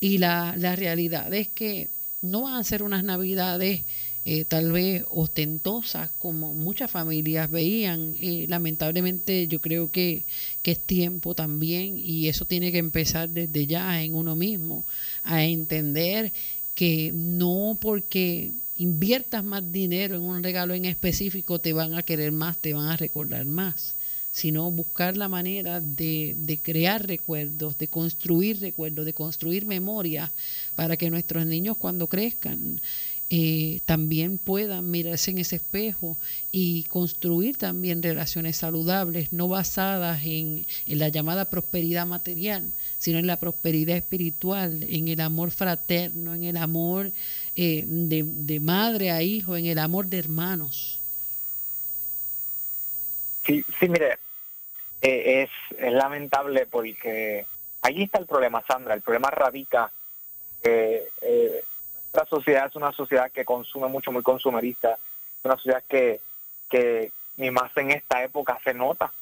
y 0.00 0.18
la, 0.18 0.54
la 0.56 0.74
realidad 0.76 1.32
es 1.32 1.48
que 1.48 1.88
no 2.22 2.42
van 2.42 2.54
a 2.54 2.64
ser 2.64 2.82
unas 2.82 3.04
navidades 3.04 3.82
eh, 4.26 4.44
tal 4.44 4.70
vez 4.70 5.04
ostentosas 5.08 6.10
como 6.18 6.52
muchas 6.54 6.90
familias 6.90 7.50
veían. 7.50 8.14
Lamentablemente 8.48 9.48
yo 9.48 9.60
creo 9.60 9.90
que, 9.90 10.24
que 10.62 10.72
es 10.72 10.80
tiempo 10.80 11.34
también 11.34 11.96
y 11.96 12.28
eso 12.28 12.44
tiene 12.44 12.70
que 12.70 12.78
empezar 12.78 13.30
desde 13.30 13.66
ya 13.66 14.02
en 14.02 14.14
uno 14.14 14.36
mismo 14.36 14.84
a 15.22 15.44
entender 15.44 16.32
que 16.74 17.12
no 17.14 17.78
porque 17.80 18.52
inviertas 18.76 19.42
más 19.44 19.72
dinero 19.72 20.16
en 20.16 20.22
un 20.22 20.42
regalo 20.42 20.74
en 20.74 20.84
específico, 20.84 21.58
te 21.58 21.72
van 21.72 21.94
a 21.94 22.02
querer 22.02 22.32
más, 22.32 22.58
te 22.58 22.72
van 22.72 22.88
a 22.88 22.96
recordar 22.96 23.44
más, 23.46 23.94
sino 24.32 24.70
buscar 24.70 25.16
la 25.16 25.28
manera 25.28 25.80
de, 25.80 26.34
de 26.38 26.58
crear 26.58 27.06
recuerdos, 27.06 27.78
de 27.78 27.88
construir 27.88 28.60
recuerdos, 28.60 29.04
de 29.04 29.12
construir 29.12 29.66
memoria 29.66 30.32
para 30.74 30.96
que 30.96 31.10
nuestros 31.10 31.46
niños 31.46 31.76
cuando 31.76 32.06
crezcan 32.06 32.80
eh, 33.32 33.78
también 33.84 34.38
puedan 34.38 34.90
mirarse 34.90 35.30
en 35.30 35.38
ese 35.38 35.56
espejo 35.56 36.18
y 36.50 36.82
construir 36.84 37.56
también 37.56 38.02
relaciones 38.02 38.56
saludables, 38.56 39.32
no 39.32 39.46
basadas 39.46 40.24
en, 40.24 40.66
en, 40.86 40.98
la 40.98 41.10
llamada 41.10 41.48
prosperidad 41.48 42.08
material, 42.08 42.72
sino 42.98 43.20
en 43.20 43.28
la 43.28 43.38
prosperidad 43.38 43.96
espiritual, 43.96 44.82
en 44.82 45.06
el 45.06 45.20
amor 45.20 45.52
fraterno, 45.52 46.34
en 46.34 46.42
el 46.42 46.56
amor 46.56 47.12
eh, 47.54 47.84
de, 47.86 48.24
de, 48.24 48.58
madre 48.58 49.12
a 49.12 49.22
hijo, 49.22 49.56
en 49.56 49.66
el 49.66 49.78
amor 49.78 50.08
de 50.08 50.18
hermanos. 50.18 50.99
Sí, 53.44 53.64
sí, 53.78 53.88
mire, 53.88 54.18
eh, 55.00 55.48
es, 55.78 55.92
lamentable 55.92 56.66
porque 56.66 57.46
allí 57.82 58.04
está 58.04 58.18
el 58.18 58.26
problema, 58.26 58.62
Sandra. 58.66 58.94
El 58.94 59.02
problema 59.02 59.30
radica 59.30 59.90
que 60.62 61.08
eh, 61.22 61.64
nuestra 62.12 62.26
sociedad 62.26 62.66
es 62.66 62.76
una 62.76 62.92
sociedad 62.92 63.30
que 63.30 63.44
consume 63.44 63.88
mucho, 63.88 64.12
muy 64.12 64.22
consumerista, 64.22 64.98
una 65.42 65.56
sociedad 65.56 65.82
que, 65.88 66.20
que 66.68 67.12
ni 67.36 67.50
más 67.50 67.74
en 67.76 67.92
esta 67.92 68.22
época 68.22 68.58
se 68.62 68.74
nota. 68.74 69.12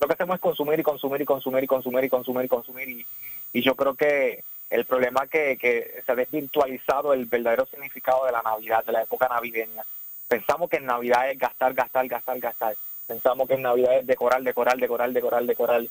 Lo 0.00 0.06
que 0.06 0.12
hacemos 0.12 0.36
es 0.36 0.40
consumir 0.40 0.78
y 0.78 0.82
consumir 0.82 1.22
y 1.22 1.24
consumir 1.24 1.64
y 1.64 1.66
consumir 1.66 2.04
y 2.04 2.08
consumir 2.08 2.44
y 2.44 2.48
consumir 2.48 2.88
y, 2.88 3.06
y 3.52 3.62
yo 3.62 3.74
creo 3.74 3.94
que 3.94 4.44
el 4.70 4.84
problema 4.84 5.26
que, 5.26 5.56
que 5.56 6.02
se 6.04 6.12
ha 6.12 6.14
desvirtualizado 6.14 7.12
el 7.12 7.26
verdadero 7.26 7.66
significado 7.66 8.26
de 8.26 8.32
la 8.32 8.42
Navidad, 8.42 8.84
de 8.84 8.92
la 8.92 9.02
época 9.02 9.28
navideña. 9.28 9.82
Pensamos 10.26 10.68
que 10.68 10.78
en 10.78 10.86
Navidad 10.86 11.30
es 11.30 11.38
gastar, 11.38 11.74
gastar, 11.74 12.08
gastar, 12.08 12.38
gastar. 12.40 12.74
Pensamos 13.06 13.48
que 13.48 13.54
en 13.54 13.62
Navidad 13.62 13.98
es 13.98 14.06
decorar, 14.06 14.42
decorar, 14.42 14.78
decorar, 14.78 15.12
decorar, 15.12 15.44
decorar. 15.44 15.82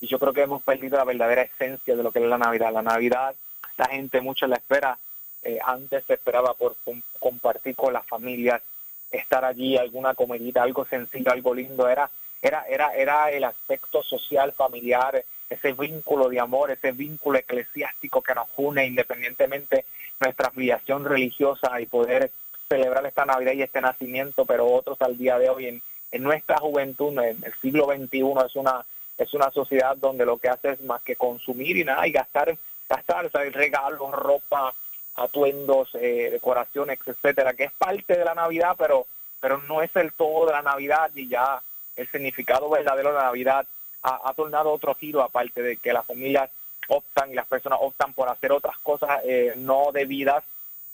Y 0.00 0.06
yo 0.06 0.18
creo 0.18 0.32
que 0.32 0.42
hemos 0.42 0.62
perdido 0.62 0.96
la 0.96 1.04
verdadera 1.04 1.42
esencia 1.42 1.96
de 1.96 2.02
lo 2.02 2.12
que 2.12 2.20
es 2.20 2.24
la 2.24 2.38
Navidad. 2.38 2.72
La 2.72 2.82
Navidad, 2.82 3.34
la 3.76 3.86
gente 3.86 4.20
mucho 4.20 4.46
la 4.46 4.56
espera 4.56 4.98
eh, 5.42 5.58
antes 5.64 6.04
se 6.04 6.14
esperaba 6.14 6.54
por 6.54 6.76
compartir 7.18 7.74
con 7.74 7.92
las 7.92 8.06
familias, 8.06 8.62
estar 9.10 9.44
allí, 9.44 9.76
alguna 9.76 10.14
comidita, 10.14 10.62
algo 10.62 10.84
sencillo, 10.84 11.32
algo 11.32 11.54
lindo, 11.54 11.88
era, 11.88 12.10
era, 12.42 12.64
era, 12.68 12.94
era 12.94 13.30
el 13.30 13.44
aspecto 13.44 14.02
social, 14.02 14.52
familiar, 14.52 15.24
ese 15.48 15.72
vínculo 15.72 16.28
de 16.28 16.40
amor, 16.40 16.70
ese 16.70 16.92
vínculo 16.92 17.38
eclesiástico 17.38 18.22
que 18.22 18.34
nos 18.34 18.48
une 18.56 18.86
independientemente 18.86 19.86
nuestra 20.20 20.48
afiliación 20.48 21.04
religiosa 21.04 21.80
y 21.80 21.86
poder 21.86 22.30
celebrar 22.68 23.04
esta 23.06 23.24
Navidad 23.24 23.52
y 23.52 23.62
este 23.62 23.80
nacimiento, 23.80 24.44
pero 24.44 24.66
otros 24.66 25.00
al 25.00 25.16
día 25.16 25.38
de 25.38 25.48
hoy 25.48 25.66
en, 25.66 25.82
en 26.12 26.22
nuestra 26.22 26.58
juventud, 26.58 27.12
en 27.18 27.42
el 27.44 27.54
siglo 27.60 27.86
XXI, 27.86 28.46
es 28.46 28.56
una 28.56 28.84
es 29.20 29.34
una 29.34 29.50
sociedad 29.50 29.96
donde 29.96 30.24
lo 30.24 30.38
que 30.38 30.48
hace 30.48 30.70
es 30.70 30.80
más 30.80 31.02
que 31.02 31.14
consumir 31.14 31.76
y 31.76 31.84
nada, 31.84 32.06
y 32.06 32.10
gastar, 32.10 32.56
gastar, 32.88 33.30
regalos, 33.52 34.12
ropa, 34.12 34.72
atuendos, 35.14 35.90
eh, 35.94 36.30
decoraciones, 36.32 36.98
etcétera, 37.04 37.52
que 37.52 37.64
es 37.64 37.72
parte 37.72 38.16
de 38.16 38.24
la 38.24 38.34
Navidad, 38.34 38.76
pero, 38.78 39.06
pero 39.38 39.58
no 39.58 39.82
es 39.82 39.94
el 39.96 40.14
todo 40.14 40.46
de 40.46 40.52
la 40.52 40.62
Navidad 40.62 41.10
y 41.14 41.28
ya 41.28 41.60
el 41.96 42.08
significado 42.08 42.70
verdadero 42.70 43.10
de 43.10 43.16
la 43.16 43.24
Navidad 43.24 43.66
ha, 44.02 44.32
tornado 44.32 44.72
otro 44.72 44.94
giro, 44.94 45.20
aparte 45.20 45.60
de 45.60 45.76
que 45.76 45.92
las 45.92 46.06
familias 46.06 46.48
optan 46.88 47.30
y 47.30 47.34
las 47.34 47.46
personas 47.46 47.78
optan 47.82 48.14
por 48.14 48.30
hacer 48.30 48.52
otras 48.52 48.78
cosas 48.78 49.20
eh, 49.24 49.52
no 49.56 49.90
debidas, 49.92 50.42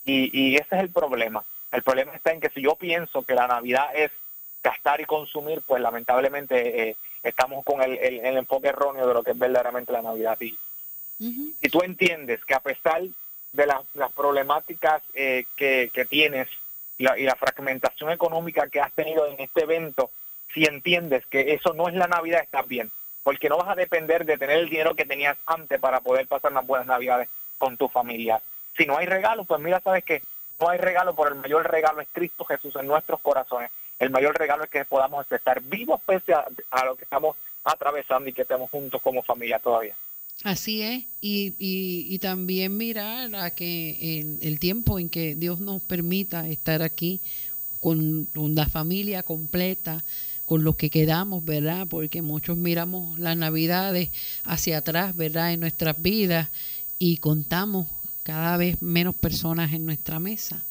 y, 0.04 0.36
y 0.36 0.56
ese 0.56 0.74
es 0.74 0.82
el 0.82 0.90
problema. 0.90 1.44
El 1.70 1.84
problema 1.84 2.12
está 2.12 2.32
en 2.32 2.40
que 2.40 2.50
si 2.50 2.60
yo 2.62 2.74
pienso 2.74 3.22
que 3.22 3.34
la 3.34 3.46
Navidad 3.46 3.90
es 3.94 4.10
gastar 4.66 5.00
y 5.00 5.04
consumir, 5.04 5.62
pues 5.64 5.80
lamentablemente 5.80 6.88
eh, 6.90 6.96
estamos 7.22 7.64
con 7.64 7.80
el, 7.82 7.96
el, 7.98 8.36
enfoque 8.36 8.68
erróneo 8.68 9.06
de 9.06 9.14
lo 9.14 9.22
que 9.22 9.30
es 9.30 9.38
verdaderamente 9.38 9.92
la 9.92 10.02
Navidad. 10.02 10.36
Y 10.40 10.58
si 11.18 11.68
tú 11.70 11.82
entiendes 11.82 12.44
que 12.44 12.54
a 12.54 12.60
pesar 12.60 13.02
de 13.52 13.66
las 13.66 14.12
problemáticas 14.12 15.02
eh, 15.14 15.44
que, 15.56 16.06
tienes 16.10 16.48
y 16.98 17.04
la, 17.04 17.36
fragmentación 17.36 18.10
económica 18.10 18.68
que 18.68 18.80
has 18.80 18.92
tenido 18.92 19.28
en 19.28 19.40
este 19.40 19.62
evento, 19.62 20.10
si 20.52 20.64
entiendes 20.64 21.24
que 21.26 21.54
eso 21.54 21.72
no 21.72 21.88
es 21.88 21.94
la 21.94 22.08
Navidad, 22.08 22.42
estás 22.42 22.66
bien. 22.66 22.90
Porque 23.22 23.48
no 23.48 23.58
vas 23.58 23.68
a 23.68 23.76
depender 23.76 24.24
de 24.24 24.36
tener 24.36 24.58
el 24.58 24.68
dinero 24.68 24.96
que 24.96 25.04
tenías 25.04 25.38
antes 25.46 25.78
para 25.78 26.00
poder 26.00 26.26
pasar 26.26 26.50
unas 26.50 26.66
buenas 26.66 26.88
Navidades 26.88 27.28
con 27.56 27.76
tu 27.76 27.88
familia. 27.88 28.42
Si 28.76 28.84
no 28.84 28.98
hay 28.98 29.06
regalo, 29.06 29.44
pues 29.44 29.60
mira, 29.60 29.80
sabes 29.80 30.04
que 30.04 30.22
no 30.60 30.68
hay 30.68 30.78
regalo, 30.78 31.14
por 31.14 31.28
el 31.28 31.36
mayor 31.36 31.70
regalo 31.70 32.00
es 32.00 32.08
Cristo 32.12 32.44
Jesús 32.44 32.74
en 32.74 32.88
nuestros 32.88 33.20
corazones 33.20 33.70
el 33.99 34.11
mayor 34.11 34.38
regalo 34.38 34.64
es 34.64 34.70
que 34.70 34.84
podamos 34.84 35.30
estar 35.30 35.62
vivos 35.62 36.01
pese 36.07 36.32
a, 36.34 36.84
lo 36.84 36.97
que 36.97 37.05
estamos 37.05 37.36
atravesando 37.64 38.28
y 38.28 38.32
que 38.32 38.42
estemos 38.42 38.70
juntos 38.70 39.01
como 39.03 39.22
familia 39.22 39.59
todavía. 39.59 39.94
Así 40.44 40.82
es, 40.82 41.05
y, 41.22 41.55
y, 41.59 42.18
también 42.18 42.76
mirar 42.76 43.34
a 43.34 43.51
que 43.53 44.18
en 44.18 44.38
el 44.42 44.59
tiempo 44.59 44.99
en 44.99 45.09
que 45.09 45.34
Dios 45.34 45.61
nos 45.61 45.82
permita 45.82 46.47
estar 46.47 46.82
aquí 46.82 47.22
con 47.80 48.28
una 48.34 48.66
familia 48.66 49.22
completa, 49.22 50.05
con 50.44 50.62
los 50.62 50.76
que 50.76 50.90
quedamos, 50.90 51.44
¿verdad? 51.44 51.86
Porque 51.88 52.20
muchos 52.20 52.57
miramos 52.57 53.18
las 53.18 53.36
navidades 53.36 54.11
hacia 54.44 54.78
atrás, 54.78 55.16
¿verdad? 55.16 55.53
En 55.53 55.61
nuestras 55.61 56.01
vidas 56.01 56.51
y 56.99 57.16
contamos 57.16 57.88
cada 58.22 58.57
vez 58.57 58.82
menos 58.82 59.14
personas 59.14 59.72
en 59.72 59.86
nuestra 59.86 60.20
mesa. 60.20 60.64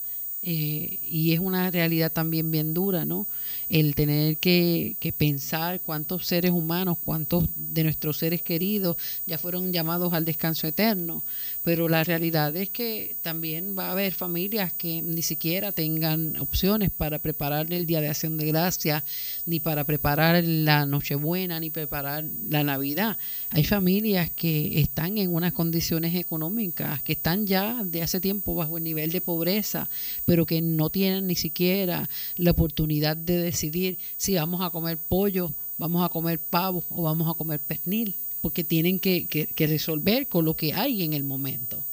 Eh, 0.48 1.00
y 1.02 1.34
es 1.34 1.40
una 1.40 1.72
realidad 1.72 2.12
también 2.12 2.52
bien 2.52 2.76
dura, 2.76 3.04
¿no? 3.04 3.26
el 3.70 3.96
tener 3.96 4.38
que, 4.38 4.96
pensar 5.18 5.82
cuántos 5.82 6.26
seres 6.26 6.52
humanos, 6.52 6.98
cuántos 7.04 7.46
de 7.56 7.84
nuestros 7.84 8.18
seres 8.18 8.42
queridos 8.42 8.98
ya 9.26 9.38
fueron 9.38 9.72
llamados 9.72 10.14
al 10.14 10.26
descanso 10.26 10.68
eterno. 10.68 11.24
Pero 11.64 11.88
la 11.88 12.04
realidad 12.04 12.56
es 12.56 12.70
que 12.70 13.16
también 13.22 13.76
va 13.78 13.88
a 13.88 13.92
haber 13.92 14.14
familias 14.14 14.74
que 14.74 15.02
ni 15.02 15.22
siquiera 15.22 15.72
tengan 15.72 16.38
opciones 16.38 16.92
para 16.92 17.20
preparar 17.20 17.72
el 17.72 17.86
Día 17.86 18.02
de 18.02 18.10
Acción 18.10 18.38
de 18.38 18.48
Gracia, 18.48 19.04
ni 19.46 19.60
para 19.60 19.84
preparar 19.86 20.44
la 20.44 20.86
Nochebuena, 20.86 21.60
ni 21.60 21.70
preparar 21.70 22.26
la 22.50 22.64
Navidad. 22.64 23.18
Hay 23.50 23.64
familias 23.64 24.30
que 24.32 24.80
están 24.80 25.18
en 25.18 25.34
unas 25.34 25.54
condiciones 25.54 26.16
económicas, 26.16 27.02
que 27.04 27.14
están 27.14 27.48
ya 27.48 27.84
de 27.84 28.04
hace 28.04 28.20
tiempo 28.20 28.54
bajo 28.54 28.78
el 28.78 28.84
nivel 28.84 29.12
de 29.12 29.22
pobreza, 29.22 29.90
pero 30.26 30.35
que 30.44 30.60
no 30.62 30.90
tienen 30.90 31.28
ni 31.28 31.36
siquiera 31.36 32.10
la 32.36 32.52
oportunidad 32.52 33.16
de 33.16 33.38
decidir 33.38 34.00
si 34.18 34.36
vamos 34.36 34.62
a 34.62 34.72
comer 34.72 34.98
pollo, 34.98 35.52
vamos 35.78 36.04
a 36.04 36.10
comer 36.10 36.40
pavo 36.40 36.84
o 36.90 37.04
vamos 37.04 37.30
a 37.30 37.38
comer 37.38 37.60
pernil, 37.60 38.16
porque 38.42 38.64
tienen 38.64 39.00
que, 39.00 39.48
resolver 39.56 40.28
con 40.28 40.46
lo 40.46 40.56
que 40.56 40.74
hay 40.74 41.04
en 41.04 41.14
el 41.14 41.24
momento. 41.24 41.84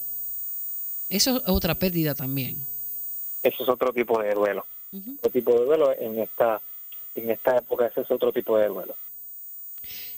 Eso 1.09 1.37
es 1.37 1.43
otra 1.45 1.75
pérdida 1.75 2.15
también. 2.15 2.65
Eso 3.43 3.63
es 3.63 3.69
otro 3.69 3.93
tipo 3.93 4.19
de 4.21 4.33
duelo. 4.33 4.65
Otro 5.19 5.31
tipo 5.31 5.51
de 5.53 5.65
duelo 5.65 5.93
en 5.99 6.19
esta, 6.19 6.61
en 7.15 7.29
esta 7.29 7.57
época, 7.57 7.87
ese 7.87 8.01
es 8.01 8.11
otro 8.11 8.31
tipo 8.31 8.57
de 8.57 8.67
duelo. 8.67 8.95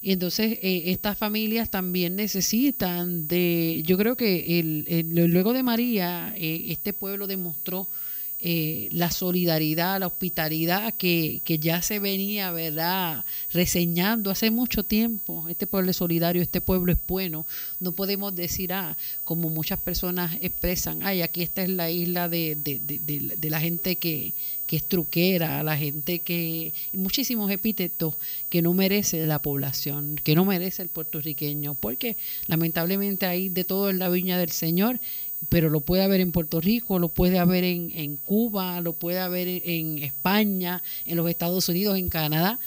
Y 0.01 0.11
entonces 0.11 0.59
eh, 0.61 0.83
estas 0.91 1.17
familias 1.17 1.71
también 1.71 2.15
necesitan 2.15 3.27
de, 3.27 3.81
yo 3.83 3.97
creo 3.97 4.15
que 4.15 4.59
el, 4.59 5.09
luego 5.09 5.51
de 5.51 5.63
María, 5.63 6.33
eh, 6.37 6.65
este 6.67 6.93
pueblo 6.93 7.25
demostró 7.25 7.87
eh, 8.39 8.89
la 8.91 9.11
solidaridad, 9.11 9.99
la 9.99 10.07
hospitalidad 10.07 10.93
que, 10.95 11.41
que, 11.45 11.57
ya 11.57 11.81
se 11.81 11.99
venía, 11.99 12.51
¿verdad?, 12.51 13.23
reseñando 13.51 14.29
hace 14.29 14.51
mucho 14.51 14.83
tiempo. 14.83 15.47
Este 15.47 15.67
pueblo 15.67 15.91
es 15.91 15.97
solidario, 15.97 16.41
este 16.41 16.61
pueblo 16.61 16.91
es 16.91 16.99
bueno. 17.07 17.45
No 17.79 17.93
podemos 17.93 18.35
decir, 18.35 18.73
ah, 18.73 18.97
como 19.23 19.49
muchas 19.49 19.79
personas 19.79 20.37
expresan, 20.41 21.01
ay, 21.03 21.21
aquí 21.21 21.43
esta 21.43 21.63
es 21.63 21.69
la 21.69 21.89
isla 21.89 22.27
de, 22.27 22.55
de, 22.55 22.79
de, 22.79 23.35
de 23.37 23.49
la 23.49 23.61
gente 23.61 23.95
que, 23.97 24.33
que 24.65 24.75
es 24.75 24.87
truquera, 24.87 25.63
la 25.63 25.77
gente 25.77 26.21
que... 26.21 26.73
muchísimos 26.93 27.51
epítetos 27.51 28.15
que 28.49 28.61
no 28.61 28.73
merece 28.73 29.25
la 29.25 29.41
población, 29.41 30.19
que 30.23 30.35
no 30.35 30.45
merece 30.45 30.81
el 30.81 30.89
puertorriqueño, 30.89 31.75
porque 31.75 32.17
lamentablemente 32.47 33.25
hay 33.25 33.49
de 33.49 33.63
todo 33.63 33.89
en 33.89 33.99
la 33.99 34.09
viña 34.09 34.37
del 34.37 34.51
Señor 34.51 34.99
pero 35.49 35.69
lo 35.69 35.81
puede 35.81 36.03
haber 36.03 36.21
en 36.21 36.31
Puerto 36.31 36.61
Rico, 36.61 36.99
lo 36.99 37.09
puede 37.09 37.39
haber 37.39 37.63
en, 37.63 37.91
en 37.93 38.17
Cuba, 38.17 38.81
lo 38.81 38.93
puede 38.93 39.19
haber 39.19 39.47
en, 39.47 39.99
España, 39.99 40.81
en 41.05 41.17
los 41.17 41.29
Estados 41.29 41.69
Unidos, 41.69 41.97
en 41.97 42.09
Canadá, 42.09 42.59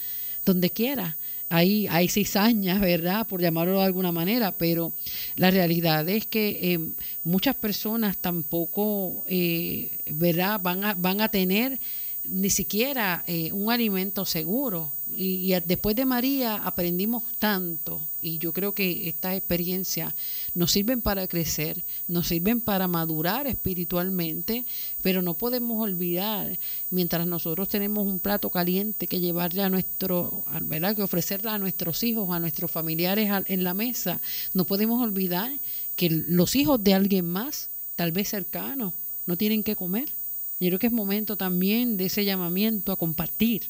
donde 0.45 0.69
quiera. 0.69 1.17
Hay, 1.51 1.87
hay 1.87 2.09
cizañas, 2.09 2.79
¿verdad? 2.79 3.25
Por 3.25 3.41
llamarlo 3.41 3.79
de 3.79 3.85
alguna 3.85 4.11
manera, 4.11 4.51
pero 4.51 4.93
la 5.35 5.49
realidad 5.49 6.07
es 6.07 6.27
que 6.27 6.73
eh, 6.73 6.79
muchas 7.23 7.55
personas 7.55 8.17
tampoco, 8.17 9.23
eh, 9.27 9.97
¿verdad? 10.11 10.59
Van 10.61 10.83
a, 10.83 10.93
van 10.93 11.21
a 11.21 11.29
tener 11.29 11.79
ni 12.25 12.49
siquiera 12.49 13.23
eh, 13.27 13.51
un 13.51 13.71
alimento 13.71 14.25
seguro. 14.25 14.93
Y, 15.11 15.53
después 15.65 15.95
de 15.95 16.05
María 16.05 16.57
aprendimos 16.57 17.23
tanto 17.39 18.07
y 18.21 18.37
yo 18.37 18.53
creo 18.53 18.75
que 18.75 19.09
estas 19.09 19.35
experiencias 19.35 20.13
nos 20.53 20.71
sirven 20.71 21.01
para 21.01 21.27
crecer, 21.27 21.83
nos 22.07 22.27
sirven 22.27 22.61
para 22.61 22.87
madurar 22.87 23.47
espiritualmente, 23.47 24.65
pero 25.01 25.23
no 25.23 25.33
podemos 25.33 25.81
olvidar, 25.81 26.59
mientras 26.91 27.25
nosotros 27.25 27.69
tenemos 27.69 28.05
un 28.05 28.19
plato 28.19 28.51
caliente 28.51 29.07
que 29.07 29.19
llevarle 29.19 29.63
a 29.63 29.69
nuestro, 29.69 30.43
¿verdad? 30.61 30.95
que 30.95 31.01
ofrecerle 31.01 31.49
a 31.49 31.57
nuestros 31.57 32.03
hijos, 32.03 32.29
a 32.29 32.39
nuestros 32.39 32.69
familiares 32.69 33.31
en 33.47 33.63
la 33.63 33.73
mesa, 33.73 34.21
no 34.53 34.65
podemos 34.65 35.01
olvidar 35.01 35.51
que 35.95 36.09
los 36.11 36.55
hijos 36.55 36.83
de 36.83 36.93
alguien 36.93 37.25
más, 37.25 37.69
tal 37.95 38.11
vez 38.11 38.29
cercanos, 38.29 38.93
no 39.25 39.37
tienen 39.37 39.63
que 39.63 39.75
comer 39.75 40.13
yo 40.59 40.69
creo 40.69 40.79
que 40.79 40.87
es 40.87 40.93
momento 40.93 41.37
también 41.37 41.97
de 41.97 42.05
ese 42.05 42.25
llamamiento 42.25 42.91
a 42.91 42.97
compartir. 42.97 43.69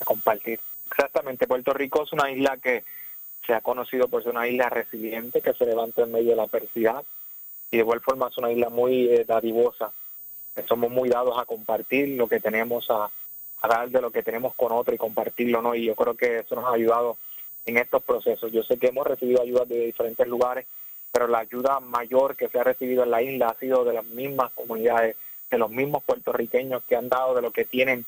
A 0.00 0.04
compartir. 0.04 0.58
Exactamente. 0.90 1.46
Puerto 1.46 1.72
Rico 1.72 2.04
es 2.04 2.12
una 2.12 2.30
isla 2.30 2.56
que 2.56 2.84
se 3.46 3.54
ha 3.54 3.60
conocido 3.60 4.08
por 4.08 4.22
ser 4.22 4.32
una 4.32 4.48
isla 4.48 4.68
resiliente, 4.70 5.40
que 5.40 5.52
se 5.52 5.66
levanta 5.66 6.02
en 6.02 6.12
medio 6.12 6.30
de 6.30 6.36
la 6.36 6.44
adversidad 6.44 7.02
y 7.70 7.76
de 7.76 7.82
igual 7.82 8.00
forma 8.00 8.28
es 8.28 8.38
una 8.38 8.52
isla 8.52 8.68
muy 8.68 9.08
eh, 9.08 9.24
dadivosa. 9.26 9.92
Somos 10.68 10.90
muy 10.90 11.08
dados 11.08 11.38
a 11.38 11.46
compartir 11.46 12.10
lo 12.10 12.28
que 12.28 12.40
tenemos, 12.40 12.90
a, 12.90 13.10
a 13.62 13.68
dar 13.68 13.90
de 13.90 14.02
lo 14.02 14.10
que 14.10 14.22
tenemos 14.22 14.54
con 14.54 14.72
otro 14.72 14.94
y 14.94 14.98
compartirlo, 14.98 15.62
¿no? 15.62 15.74
Y 15.74 15.86
yo 15.86 15.94
creo 15.94 16.14
que 16.14 16.40
eso 16.40 16.54
nos 16.54 16.66
ha 16.66 16.74
ayudado 16.74 17.16
en 17.64 17.78
estos 17.78 18.02
procesos. 18.02 18.52
Yo 18.52 18.62
sé 18.62 18.76
que 18.76 18.88
hemos 18.88 19.06
recibido 19.06 19.40
ayuda 19.40 19.64
de 19.64 19.86
diferentes 19.86 20.26
lugares, 20.26 20.66
pero 21.10 21.28
la 21.28 21.38
ayuda 21.38 21.80
mayor 21.80 22.36
que 22.36 22.48
se 22.48 22.58
ha 22.58 22.64
recibido 22.64 23.04
en 23.04 23.10
la 23.10 23.22
isla 23.22 23.48
ha 23.48 23.58
sido 23.58 23.84
de 23.84 23.94
las 23.94 24.04
mismas 24.04 24.52
comunidades 24.52 25.16
de 25.52 25.58
los 25.58 25.70
mismos 25.70 26.02
puertorriqueños 26.02 26.82
que 26.84 26.96
han 26.96 27.10
dado 27.10 27.34
de 27.34 27.42
lo 27.42 27.50
que 27.50 27.66
tienen 27.66 28.06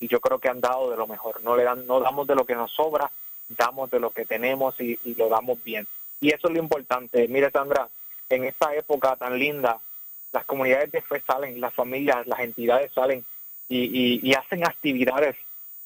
y 0.00 0.08
yo 0.08 0.18
creo 0.18 0.38
que 0.38 0.48
han 0.48 0.62
dado 0.62 0.90
de 0.90 0.96
lo 0.96 1.06
mejor. 1.06 1.42
No 1.42 1.54
le 1.54 1.62
dan, 1.62 1.86
no 1.86 2.00
damos 2.00 2.26
de 2.26 2.34
lo 2.34 2.46
que 2.46 2.54
nos 2.54 2.72
sobra, 2.72 3.10
damos 3.48 3.90
de 3.90 4.00
lo 4.00 4.10
que 4.10 4.24
tenemos 4.24 4.80
y, 4.80 4.98
lo 5.16 5.28
damos 5.28 5.62
bien. 5.62 5.86
Y 6.22 6.30
eso 6.30 6.48
es 6.48 6.54
lo 6.54 6.58
importante. 6.58 7.28
Mire, 7.28 7.50
Sandra, 7.50 7.86
en 8.30 8.44
esta 8.44 8.74
época 8.74 9.14
tan 9.16 9.38
linda, 9.38 9.78
las 10.32 10.46
comunidades 10.46 10.90
de 10.90 11.02
fe 11.02 11.20
salen, 11.20 11.60
las 11.60 11.74
familias, 11.74 12.26
las 12.26 12.40
entidades 12.40 12.90
salen 12.92 13.24
y, 13.68 14.34
hacen 14.34 14.64
actividades 14.64 15.36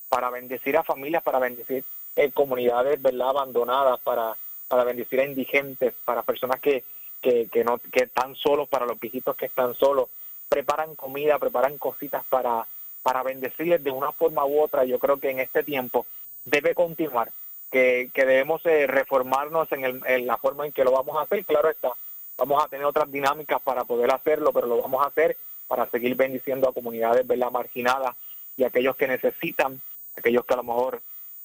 para 0.08 0.30
bendecir 0.30 0.76
a 0.76 0.84
familias, 0.84 1.24
para 1.24 1.40
bendecir 1.40 1.82
eh, 2.14 2.30
comunidades 2.30 3.02
¿verdad? 3.02 3.30
abandonadas, 3.30 3.98
para, 4.00 4.36
para 4.68 4.84
bendecir 4.84 5.18
a 5.20 5.24
indigentes, 5.24 5.92
para 6.04 6.22
personas 6.22 6.61
que, 6.61 6.84
que, 7.20 7.48
que, 7.48 7.64
no, 7.64 7.78
que 7.78 8.04
están 8.04 8.36
solos, 8.36 8.68
para 8.68 8.86
los 8.86 8.98
viejitos 8.98 9.36
que 9.36 9.46
están 9.46 9.74
solos, 9.74 10.08
preparan 10.51 10.94
comida, 10.96 11.38
preparan 11.38 11.78
cositas 11.78 12.22
para, 12.28 12.66
para 13.03 13.22
bendecirles 13.22 13.82
de 13.82 13.90
una 13.90 14.12
forma 14.12 14.44
u 14.44 14.61
otra. 14.61 14.84
Yo 14.84 14.98
creo 14.98 15.18
que 15.18 15.30
en 15.30 15.40
este 15.40 15.62
tiempo 15.62 16.05
debe 16.44 16.74
continuar, 16.74 17.30
que, 17.70 18.11
que 18.12 18.26
debemos 18.26 18.66
eh, 18.66 18.86
reformarnos 18.86 19.70
en, 19.72 19.84
el, 19.84 20.03
en 20.07 20.26
la 20.26 20.36
forma 20.36 20.66
en 20.66 20.72
que 20.72 20.84
lo 20.84 20.90
vamos 20.90 21.16
a 21.16 21.22
hacer. 21.22 21.44
Claro 21.44 21.70
está, 21.70 21.92
vamos 22.36 22.62
a 22.62 22.68
tener 22.68 22.84
otras 22.84 23.11
dinámicas 23.11 23.62
para 23.62 23.84
poder 23.84 24.11
hacerlo, 24.12 24.53
pero 24.53 24.66
lo 24.66 24.82
vamos 24.82 25.05
a 25.05 25.09
hacer 25.09 25.36
para 25.68 25.86
seguir 25.86 26.16
bendiciendo 26.16 26.68
a 26.68 26.72
comunidades 26.72 27.24
¿verdad? 27.26 27.53
marginadas 27.53 28.16
y 28.57 28.64
aquellos 28.64 28.96
que 28.96 29.07
necesitan, 29.07 29.80
aquellos 30.16 30.44
que 30.44 30.55
a 30.55 30.57
lo 30.57 30.64
mejor 30.64 31.01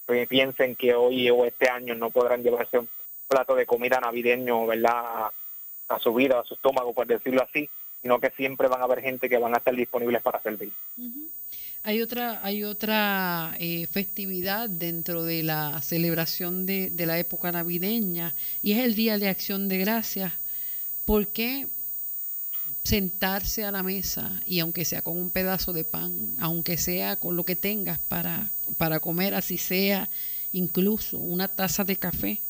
eh, 0.08 0.26
piensen 0.28 0.74
que 0.74 0.94
hoy 0.94 1.30
o 1.30 1.44
este 1.44 1.70
año 1.70 1.94
no 1.94 2.10
podrán 2.10 2.42
llevarse 2.42 2.80
un 2.80 2.88
plato 3.28 3.54
de 3.54 3.66
comida 3.66 4.00
navideño 4.00 4.66
¿verdad? 4.66 5.30
A, 5.88 5.98
su 6.00 6.12
vida, 6.12 6.40
a 6.40 6.44
su 6.44 6.54
estómago, 6.54 6.92
por 6.92 7.06
decirlo 7.06 7.42
así, 7.42 7.70
sino 8.06 8.20
que 8.20 8.30
siempre 8.30 8.68
van 8.68 8.80
a 8.80 8.84
haber 8.84 9.00
gente 9.02 9.28
que 9.28 9.36
van 9.36 9.52
a 9.52 9.58
estar 9.58 9.74
disponibles 9.74 10.22
para 10.22 10.40
servir. 10.40 10.72
Hay 11.82 12.00
otra, 12.00 12.38
hay 12.44 12.62
otra 12.62 13.56
eh, 13.58 13.88
festividad 13.90 14.68
dentro 14.68 15.24
de 15.24 15.42
la 15.42 15.82
celebración 15.82 16.66
de, 16.66 16.90
de, 16.90 17.04
la 17.04 17.18
época 17.18 17.50
navideña 17.50 18.32
y 18.62 18.72
es 18.72 18.78
el 18.78 18.94
Día 18.94 19.18
de 19.18 19.28
Acción 19.28 19.68
de 19.68 19.78
Gracias. 19.78 20.32
¿Por 21.04 21.26
qué 21.26 21.66
sentarse 22.84 23.64
a 23.64 23.72
la 23.72 23.82
mesa 23.82 24.40
y 24.46 24.60
aunque 24.60 24.84
sea 24.84 25.02
con 25.02 25.18
un 25.18 25.32
pedazo 25.32 25.72
de 25.72 25.82
pan, 25.82 26.36
aunque 26.38 26.76
sea 26.76 27.16
con 27.16 27.34
lo 27.34 27.44
que 27.44 27.56
tengas 27.56 27.98
para, 27.98 28.52
para 28.78 29.00
comer, 29.00 29.34
así 29.34 29.58
sea 29.58 30.08
incluso 30.52 31.18
una 31.18 31.48
taza 31.48 31.82
de 31.82 31.96
café, 31.96 32.40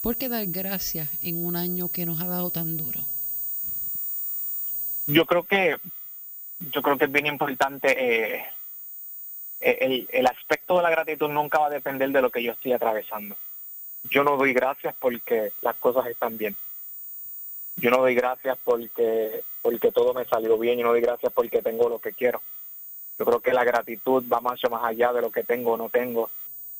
¿por 0.00 0.16
qué 0.16 0.30
dar 0.30 0.46
gracias 0.46 1.10
en 1.20 1.44
un 1.44 1.56
año 1.56 1.90
que 1.90 2.06
nos 2.06 2.22
ha 2.22 2.26
dado 2.26 2.48
tan 2.48 2.78
duro? 2.78 3.04
Yo 5.06 5.26
creo 5.26 5.44
que 5.44 5.76
yo 6.72 6.82
creo 6.82 6.96
que 6.96 7.04
es 7.04 7.12
bien 7.12 7.26
importante 7.26 7.94
eh, 7.98 8.44
el, 9.60 10.08
el 10.10 10.26
aspecto 10.26 10.76
de 10.76 10.82
la 10.82 10.90
gratitud 10.90 11.28
nunca 11.28 11.58
va 11.58 11.66
a 11.66 11.70
depender 11.70 12.10
de 12.10 12.22
lo 12.22 12.30
que 12.30 12.42
yo 12.42 12.52
estoy 12.52 12.72
atravesando. 12.72 13.36
Yo 14.10 14.22
no 14.22 14.36
doy 14.36 14.52
gracias 14.52 14.94
porque 14.98 15.52
las 15.62 15.76
cosas 15.76 16.06
están 16.06 16.36
bien. 16.36 16.54
Yo 17.76 17.90
no 17.90 17.98
doy 17.98 18.14
gracias 18.14 18.58
porque, 18.62 19.42
porque 19.62 19.90
todo 19.90 20.14
me 20.14 20.24
salió 20.26 20.58
bien. 20.58 20.78
Yo 20.78 20.84
no 20.84 20.90
doy 20.90 21.00
gracias 21.00 21.32
porque 21.32 21.62
tengo 21.62 21.88
lo 21.88 21.98
que 21.98 22.12
quiero. 22.12 22.42
Yo 23.18 23.24
creo 23.24 23.40
que 23.40 23.52
la 23.52 23.64
gratitud 23.64 24.24
va 24.30 24.40
mucho 24.40 24.68
más 24.68 24.84
allá 24.84 25.12
de 25.12 25.22
lo 25.22 25.30
que 25.30 25.44
tengo 25.44 25.72
o 25.72 25.76
no 25.76 25.88
tengo. 25.88 26.30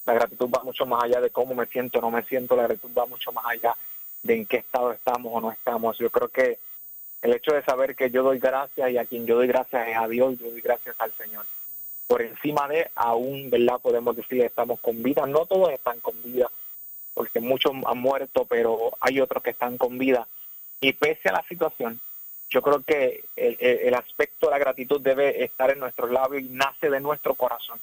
La 0.04 0.12
gratitud 0.12 0.50
va 0.50 0.62
mucho 0.62 0.84
más 0.84 1.02
allá 1.02 1.20
de 1.20 1.30
cómo 1.30 1.54
me 1.54 1.66
siento 1.66 1.98
o 1.98 2.02
no 2.02 2.10
me 2.10 2.22
siento. 2.24 2.56
La 2.56 2.64
gratitud 2.64 2.90
va 2.96 3.06
mucho 3.06 3.32
más 3.32 3.46
allá 3.46 3.74
de 4.22 4.34
en 4.34 4.46
qué 4.46 4.58
estado 4.58 4.92
estamos 4.92 5.32
o 5.34 5.40
no 5.40 5.50
estamos. 5.50 5.96
Yo 5.98 6.10
creo 6.10 6.28
que 6.28 6.58
el 7.24 7.34
hecho 7.34 7.52
de 7.52 7.64
saber 7.64 7.96
que 7.96 8.10
yo 8.10 8.22
doy 8.22 8.38
gracias 8.38 8.90
y 8.90 8.98
a 8.98 9.04
quien 9.04 9.26
yo 9.26 9.34
doy 9.34 9.48
gracias 9.48 9.88
es 9.88 9.96
a 9.96 10.06
Dios, 10.06 10.38
yo 10.38 10.50
doy 10.50 10.60
gracias 10.60 10.94
al 10.98 11.12
Señor 11.14 11.44
por 12.06 12.22
encima 12.22 12.68
de 12.68 12.90
aún, 12.94 13.50
¿verdad? 13.50 13.80
Podemos 13.80 14.16
decir 14.16 14.42
estamos 14.42 14.80
con 14.80 15.02
vida. 15.02 15.26
No 15.26 15.46
todos 15.46 15.70
están 15.70 16.00
con 16.00 16.14
vida, 16.22 16.50
porque 17.14 17.40
muchos 17.40 17.72
han 17.86 17.98
muerto, 17.98 18.44
pero 18.44 18.92
hay 19.00 19.20
otros 19.20 19.42
que 19.42 19.50
están 19.50 19.78
con 19.78 19.98
vida. 19.98 20.26
Y 20.80 20.92
pese 20.92 21.28
a 21.28 21.32
la 21.32 21.44
situación, 21.48 22.00
yo 22.50 22.62
creo 22.62 22.82
que 22.82 23.24
el, 23.36 23.56
el 23.58 23.94
aspecto 23.94 24.46
de 24.46 24.52
la 24.52 24.58
gratitud 24.58 25.00
debe 25.00 25.44
estar 25.44 25.70
en 25.70 25.80
nuestros 25.80 26.10
labios 26.10 26.42
y 26.42 26.48
nace 26.50 26.90
de 26.90 27.00
nuestro 27.00 27.34
corazón. 27.34 27.80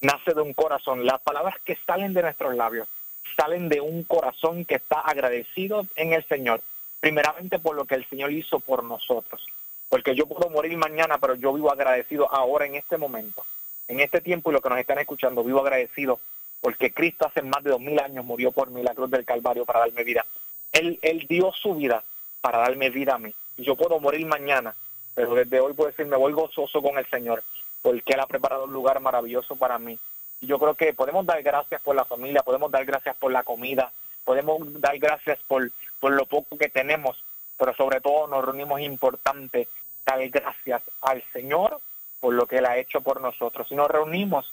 Nace 0.00 0.34
de 0.34 0.40
un 0.40 0.54
corazón. 0.54 1.06
Las 1.06 1.20
palabras 1.20 1.54
que 1.64 1.78
salen 1.86 2.12
de 2.12 2.22
nuestros 2.22 2.54
labios 2.54 2.88
salen 3.36 3.68
de 3.68 3.80
un 3.80 4.02
corazón 4.02 4.64
que 4.64 4.76
está 4.76 5.00
agradecido 5.00 5.86
en 5.94 6.12
el 6.12 6.26
Señor, 6.26 6.60
primeramente 7.00 7.58
por 7.58 7.74
lo 7.74 7.84
que 7.84 7.96
el 7.96 8.08
Señor 8.08 8.32
hizo 8.32 8.60
por 8.60 8.84
nosotros. 8.84 9.46
Porque 9.88 10.14
yo 10.14 10.26
puedo 10.26 10.48
morir 10.50 10.76
mañana, 10.76 11.18
pero 11.18 11.34
yo 11.34 11.52
vivo 11.52 11.72
agradecido 11.72 12.32
ahora 12.32 12.66
en 12.66 12.76
este 12.76 12.96
momento 12.96 13.44
en 13.90 13.98
este 13.98 14.20
tiempo 14.20 14.50
y 14.50 14.54
lo 14.54 14.60
que 14.60 14.68
nos 14.68 14.78
están 14.78 15.00
escuchando, 15.00 15.42
vivo 15.42 15.60
agradecido 15.60 16.20
porque 16.60 16.92
Cristo 16.92 17.26
hace 17.26 17.42
más 17.42 17.64
de 17.64 17.70
dos 17.70 17.80
mil 17.80 17.98
años 17.98 18.24
murió 18.24 18.52
por 18.52 18.70
mí 18.70 18.82
la 18.82 18.94
cruz 18.94 19.10
del 19.10 19.24
Calvario 19.24 19.64
para 19.64 19.80
darme 19.80 20.04
vida. 20.04 20.24
Él, 20.72 20.98
él 21.02 21.26
dio 21.28 21.52
su 21.52 21.74
vida 21.74 22.04
para 22.40 22.58
darme 22.58 22.90
vida 22.90 23.14
a 23.14 23.18
mí. 23.18 23.34
Yo 23.56 23.76
puedo 23.76 23.98
morir 23.98 24.24
mañana, 24.26 24.74
pero 25.14 25.34
desde 25.34 25.60
hoy 25.60 25.72
puedo 25.72 25.90
decir, 25.90 26.06
me 26.06 26.16
voy 26.16 26.32
gozoso 26.32 26.80
con 26.80 26.98
el 26.98 27.06
Señor, 27.06 27.42
porque 27.82 28.12
Él 28.12 28.20
ha 28.20 28.26
preparado 28.26 28.64
un 28.64 28.72
lugar 28.72 29.00
maravilloso 29.00 29.56
para 29.56 29.78
mí. 29.78 29.98
Y 30.40 30.46
yo 30.46 30.58
creo 30.58 30.74
que 30.74 30.94
podemos 30.94 31.26
dar 31.26 31.42
gracias 31.42 31.80
por 31.80 31.96
la 31.96 32.04
familia, 32.04 32.42
podemos 32.42 32.70
dar 32.70 32.84
gracias 32.84 33.16
por 33.16 33.32
la 33.32 33.42
comida, 33.42 33.90
podemos 34.24 34.80
dar 34.80 34.98
gracias 34.98 35.38
por, 35.46 35.70
por 35.98 36.12
lo 36.12 36.26
poco 36.26 36.56
que 36.56 36.68
tenemos, 36.68 37.22
pero 37.58 37.74
sobre 37.74 38.00
todo 38.00 38.26
nos 38.26 38.44
reunimos 38.44 38.80
importante 38.80 39.68
dar 40.04 40.26
gracias 40.28 40.82
al 41.02 41.22
Señor 41.32 41.80
por 42.20 42.34
lo 42.34 42.46
que 42.46 42.58
Él 42.58 42.66
ha 42.66 42.78
hecho 42.78 43.00
por 43.00 43.20
nosotros. 43.20 43.66
Y 43.70 43.74
nos 43.74 43.90
reunimos 43.90 44.52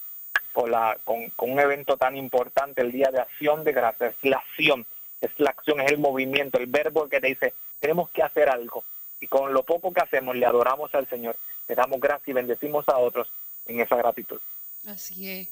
por 0.53 0.69
la, 0.69 0.97
con, 1.03 1.31
un 1.37 1.59
evento 1.59 1.97
tan 1.97 2.15
importante, 2.15 2.81
el 2.81 2.91
Día 2.91 3.11
de 3.11 3.19
Acción 3.19 3.63
de 3.63 3.73
Gracias, 3.73 4.15
es 4.15 4.29
la 4.29 4.37
acción, 4.37 4.85
es 5.21 5.31
la 5.37 5.51
acción, 5.51 5.81
es 5.81 5.91
el 5.91 5.99
movimiento, 5.99 6.57
el 6.57 6.67
verbo 6.67 7.07
que 7.07 7.19
te 7.19 7.27
dice, 7.27 7.53
tenemos 7.79 8.09
que 8.09 8.23
hacer 8.23 8.49
algo. 8.49 8.83
Y 9.19 9.27
con 9.27 9.53
lo 9.53 9.63
poco 9.63 9.93
que 9.93 10.01
hacemos, 10.01 10.35
le 10.35 10.45
adoramos 10.45 10.93
al 10.95 11.07
Señor, 11.07 11.35
le 11.67 11.75
damos 11.75 11.99
gracias 11.99 12.29
y 12.29 12.33
bendecimos 12.33 12.87
a 12.89 12.97
otros 12.97 13.29
en 13.67 13.81
esa 13.81 13.95
gratitud. 13.97 14.39
Así 14.87 15.29
es. 15.29 15.47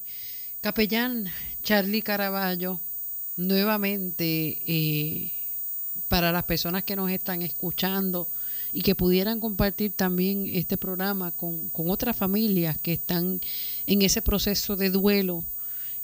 Capellán 0.62 1.26
Charlie 1.62 2.02
Caraballo, 2.02 2.80
nuevamente, 3.38 4.62
eh, 4.66 5.32
para 6.08 6.32
las 6.32 6.44
personas 6.44 6.84
que 6.84 6.96
nos 6.96 7.12
están 7.12 7.42
escuchando, 7.42 8.28
y 8.76 8.82
que 8.82 8.94
pudieran 8.94 9.40
compartir 9.40 9.94
también 9.94 10.50
este 10.52 10.76
programa 10.76 11.32
con, 11.32 11.72
otras 11.74 12.18
familias 12.18 12.78
que 12.78 12.92
están 12.92 13.40
en 13.86 14.02
ese 14.02 14.22
proceso 14.22 14.76
de 14.76 14.90
duelo. 14.90 15.46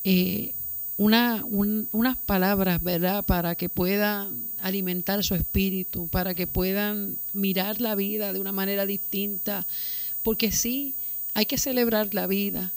Eh, 0.06 0.54
una, 0.96 1.44
unas 1.46 2.16
palabras, 2.16 2.82
¿verdad? 2.82 3.26
Para 3.26 3.56
que 3.56 3.68
puedan 3.68 4.46
alimentar 4.62 5.22
su 5.22 5.36
espíritu, 5.36 6.08
para 6.08 6.34
que 6.34 6.48
puedan 6.48 7.18
mirar 7.34 7.82
la 7.82 7.96
vida 7.96 8.32
de 8.32 8.40
una 8.40 8.54
manera 8.54 8.86
distinta, 8.86 9.68
porque 10.24 10.54
sí, 10.54 10.96
hay 11.34 11.48
que 11.48 11.58
celebrar 11.58 12.14
la 12.14 12.26
vida, 12.26 12.72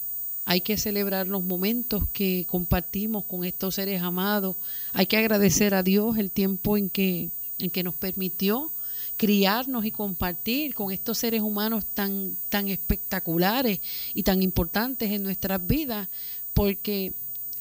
hay 0.45 0.61
que 0.61 0.77
celebrar 0.77 1.27
los 1.29 1.43
momentos 1.43 2.05
que 2.13 2.47
compartimos 2.49 3.25
con 3.25 3.45
estos 3.45 3.77
seres 3.77 4.03
amados, 4.03 4.57
hay 4.93 5.07
que 5.07 5.17
agradecer 5.17 5.75
a 5.75 5.83
Dios 5.83 6.19
el 6.19 6.31
tiempo 6.31 6.77
en 6.77 6.91
que, 6.91 7.31
en 7.59 7.71
que 7.71 7.83
nos 7.83 7.95
permitió 7.95 8.71
criarnos 9.17 9.85
y 9.85 9.91
compartir 9.91 10.75
con 10.75 10.91
estos 10.91 11.19
seres 11.19 11.43
humanos 11.43 11.85
tan, 11.95 12.37
tan 12.49 12.69
espectaculares 12.69 13.81
y 14.13 14.23
tan 14.23 14.43
importantes 14.43 15.11
en 15.11 15.23
nuestras 15.23 15.65
vidas, 15.65 16.09
porque 16.53 17.13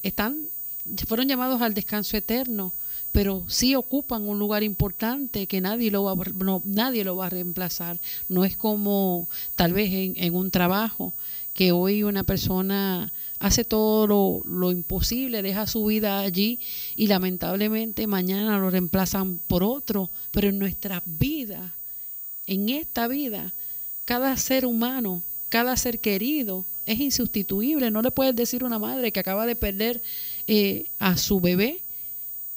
están, 0.02 0.48
fueron 1.08 1.28
llamados 1.28 1.62
al 1.62 1.74
descanso 1.74 2.18
eterno, 2.18 2.74
pero 3.12 3.46
sí 3.48 3.76
ocupan 3.76 4.28
un 4.28 4.40
lugar 4.40 4.64
importante 4.64 5.46
que 5.46 5.62
nadie 5.62 5.92
lo 5.92 6.04
va, 6.04 6.16
no, 6.34 6.64
nadie 6.66 7.04
lo 7.04 7.16
va 7.16 7.28
a 7.28 7.30
reemplazar. 7.30 8.00
No 8.28 8.44
es 8.44 8.58
como 8.58 9.30
tal 9.56 9.74
vez 9.74 9.94
en, 9.94 10.14
en 10.18 10.34
un 10.34 10.50
trabajo 10.50 11.14
que 11.54 11.72
hoy 11.72 12.04
una 12.04 12.24
persona 12.24 13.12
hace 13.40 13.64
todo 13.64 14.44
lo, 14.46 14.72
imposible, 14.72 15.42
deja 15.42 15.68
su 15.68 15.86
vida 15.86 16.20
allí 16.20 16.60
y 16.96 17.08
lamentablemente 17.08 18.08
mañana 18.08 18.58
lo 18.58 18.70
reemplazan 18.70 19.38
por 19.38 19.64
otro, 19.64 20.10
pero 20.32 20.50
en 20.50 20.60
nuestras 20.60 21.02
vidas, 21.06 21.72
en 22.48 22.70
esta 22.70 23.08
vida, 23.08 23.54
cada 24.06 24.36
ser 24.38 24.66
humano, 24.66 25.24
cada 25.50 25.78
ser 25.78 26.00
querido 26.00 26.66
es 26.86 27.00
insustituible. 27.00 27.92
No 27.92 28.02
le 28.02 28.12
puedes 28.12 28.36
decir 28.36 28.64
a 28.64 28.66
una 28.66 28.80
madre 28.80 29.12
que 29.12 29.20
acaba 29.20 29.46
de 29.46 29.56
perder 29.56 30.02
eh, 30.48 30.86
a 31.00 31.18
su 31.18 31.40
bebé, 31.40 31.82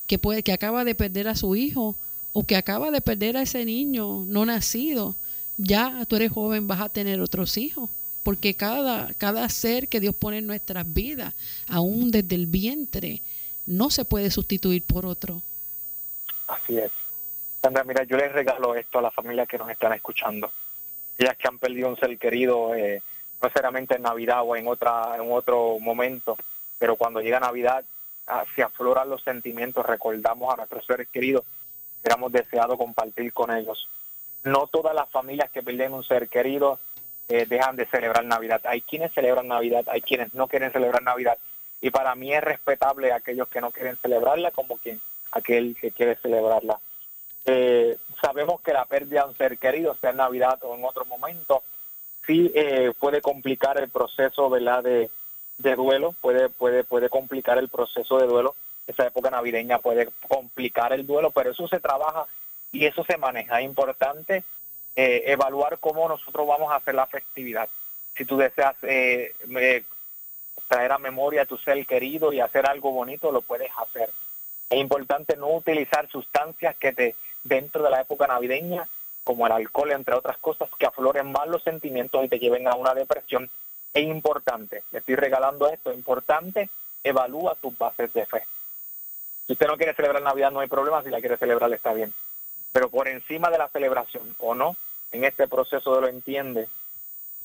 que, 0.07 0.19
puede, 0.19 0.43
que 0.43 0.53
acaba 0.53 0.85
de 0.85 0.95
perder 0.95 1.29
a 1.29 1.37
su 1.37 1.55
hijo 1.57 1.97
o 2.33 2.45
que 2.45 2.57
acaba 2.57 2.91
de 2.91 3.01
perder 3.01 3.37
a 3.37 3.43
ese 3.43 3.65
niño 3.65 4.25
no 4.27 4.47
nacido. 4.47 5.17
Ya 5.59 6.05
tú 6.07 6.17
eres 6.17 6.33
joven, 6.33 6.67
vas 6.67 6.81
a 6.81 6.89
tener 6.89 7.21
otros 7.21 7.57
hijos 7.57 7.91
porque 8.27 8.57
cada, 8.57 9.15
cada 9.19 9.49
ser 9.49 9.87
que 9.87 10.01
Dios 10.01 10.13
pone 10.13 10.39
en 10.39 10.49
nuestras 10.49 10.93
vidas, 10.93 11.33
aún 11.69 12.11
desde 12.11 12.35
el 12.35 12.49
vientre, 12.49 13.23
no 13.67 13.89
se 13.89 14.05
puede 14.05 14.33
sustituir 14.33 14.83
por 14.83 15.07
otro. 15.07 15.43
Así 16.49 16.77
es. 16.77 16.91
Sandra, 17.63 17.85
mira, 17.85 18.03
yo 18.03 18.17
les 18.17 18.33
regalo 18.33 18.75
esto 18.75 18.99
a 18.99 19.03
las 19.03 19.15
familias 19.15 19.47
que 19.47 19.59
nos 19.59 19.71
están 19.71 19.93
escuchando. 19.93 20.51
Ellas 21.17 21.37
que 21.37 21.47
han 21.47 21.61
perdido 21.61 21.89
un 21.89 21.97
ser 21.97 22.19
querido, 22.19 22.75
eh, 22.75 23.01
no 23.41 23.47
necesariamente 23.47 23.95
en 23.95 24.03
Navidad 24.03 24.43
o 24.45 24.57
en, 24.57 24.67
otra, 24.67 25.15
en 25.15 25.31
otro 25.31 25.79
momento, 25.79 26.37
pero 26.81 26.97
cuando 26.97 27.21
llega 27.21 27.39
Navidad, 27.39 27.85
ah, 28.27 28.43
se 28.57 28.65
afloran 28.65 29.09
los 29.09 29.23
sentimientos, 29.23 29.87
recordamos 29.87 30.53
a 30.53 30.57
nuestros 30.57 30.85
seres 30.85 31.07
queridos 31.13 31.45
que 32.03 32.09
éramos 32.09 32.33
deseado 32.33 32.77
compartir 32.77 33.33
con 33.33 33.57
ellos. 33.57 33.89
No 34.43 34.67
todas 34.67 34.97
las 34.97 35.09
familias 35.11 35.49
que 35.53 35.63
pierden 35.63 35.93
un 35.93 36.03
ser 36.03 36.29
querido 36.29 36.81
eh, 37.29 37.47
dejan 37.47 37.77
de 37.77 37.87
celebrar 37.87 38.25
Navidad. 38.25 38.61
Hay 38.65 38.83
quienes 38.83 39.13
celebran 39.13 39.49
Navidad, 39.49 39.85
hay 39.89 40.01
quienes 40.01 40.33
no 40.35 40.47
quieren 40.47 40.73
celebrar 40.73 41.03
Navidad. 41.03 41.39
Y 41.81 41.91
para 41.91 42.15
mí 42.15 42.33
es 42.33 42.43
respetable 42.43 43.13
aquellos 43.13 43.49
que 43.49 43.61
no 43.61 43.71
quieren 43.71 43.97
celebrarla 43.97 44.51
como 44.51 44.77
quien 44.79 45.01
aquel 45.33 45.77
que 45.81 45.91
quiere 45.91 46.17
celebrarla. 46.17 46.79
Eh, 47.45 47.97
sabemos 48.21 48.61
que 48.61 48.73
la 48.73 48.85
pérdida 48.87 49.23
de 49.23 49.29
un 49.29 49.37
ser 49.37 49.59
querido, 49.59 49.95
sea 49.95 50.11
en 50.11 50.17
Navidad 50.17 50.59
o 50.63 50.75
en 50.75 50.85
otro 50.85 51.05
momento, 51.05 51.63
sí 52.27 52.51
eh, 52.55 52.93
puede 52.99 53.21
complicar 53.21 53.79
el 53.79 53.89
proceso 53.89 54.51
¿verdad? 54.51 54.83
De, 54.83 55.11
de 55.59 55.75
duelo, 55.77 56.15
puede, 56.21 56.49
puede, 56.49 56.85
puede 56.85 57.09
complicar 57.09 57.59
el 57.59 57.69
proceso 57.69 58.19
de 58.19 58.27
duelo. 58.27 58.55
Esa 58.87 59.07
época 59.07 59.31
navideña 59.31 59.79
puede 59.79 60.09
complicar 60.29 60.93
el 60.93 61.07
duelo, 61.07 61.31
pero 61.31 61.51
eso 61.51 61.67
se 61.67 61.81
trabaja 61.81 62.27
y 62.73 62.87
eso 62.87 63.05
se 63.05 63.17
maneja. 63.17 63.61
Es 63.61 63.67
importante 63.67 64.45
eh, 64.97 65.25
evaluar 65.27 65.79
cómo 65.79 66.09
nosotros 66.09 66.47
vamos 66.47 66.73
a 66.73 66.77
hacer 66.77 66.95
la 66.95 67.07
festividad. 67.07 67.69
Si 68.17 68.25
tú 68.25 68.39
deseas 68.39 68.75
eh, 68.83 69.35
traer 70.69 70.93
a 70.93 70.99
memoria 70.99 71.43
a 71.43 71.47
tu 71.47 71.59
ser 71.59 71.85
querido 71.87 72.33
y 72.33 72.41
hacer 72.41 72.67
algo 72.67 72.91
bonito, 72.93 73.31
lo 73.31 73.43
puedes 73.43 73.71
hacer. 73.77 74.09
Es 74.71 74.81
importante 74.81 75.37
no 75.37 75.49
utilizar 75.49 76.09
sustancias 76.09 76.77
que 76.77 76.93
te 76.93 77.15
dentro 77.45 77.83
de 77.83 77.91
la 77.91 78.01
época 78.01 78.27
navideña, 78.27 78.89
como 79.23 79.47
el 79.47 79.53
alcohol, 79.53 79.93
entre 79.93 80.15
otras 80.15 80.39
cosas, 80.39 80.69
que 80.79 80.87
afloren 80.87 81.31
más 81.31 81.47
los 81.49 81.63
sentimientos 81.63 82.25
y 82.25 82.29
te 82.29 82.39
lleven 82.39 82.67
a 82.67 82.75
una 82.75 82.95
depresión. 82.95 83.51
Es 83.93 84.05
importante, 84.05 84.83
le 84.93 84.99
estoy 84.99 85.15
regalando 85.17 85.69
esto, 85.69 85.91
es 85.91 85.97
importante, 85.97 86.69
evalúa 87.05 87.55
tus 87.55 87.77
bases 87.77 88.13
de 88.13 88.27
fe. 88.27 88.43
Si 89.47 89.53
usted 89.53 89.67
no 89.67 89.77
quiere 89.77 89.95
celebrar 89.95 90.23
Navidad, 90.23 90.51
no 90.51 90.61
hay 90.61 90.69
problema, 90.69 91.03
si 91.03 91.11
la 91.11 91.21
quiere 91.21 91.37
celebrar 91.37 91.73
está 91.73 91.93
bien. 91.93 92.13
Pero 92.73 92.91
por 92.91 93.09
encima 93.09 93.51
de 93.51 93.59
la 93.59 93.69
celebración, 93.69 94.35
o 94.39 94.55
no, 94.55 94.77
en 95.13 95.25
este 95.25 95.49
proceso 95.49 95.95
de 95.95 96.01
lo 96.01 96.09
entiende, 96.09 96.69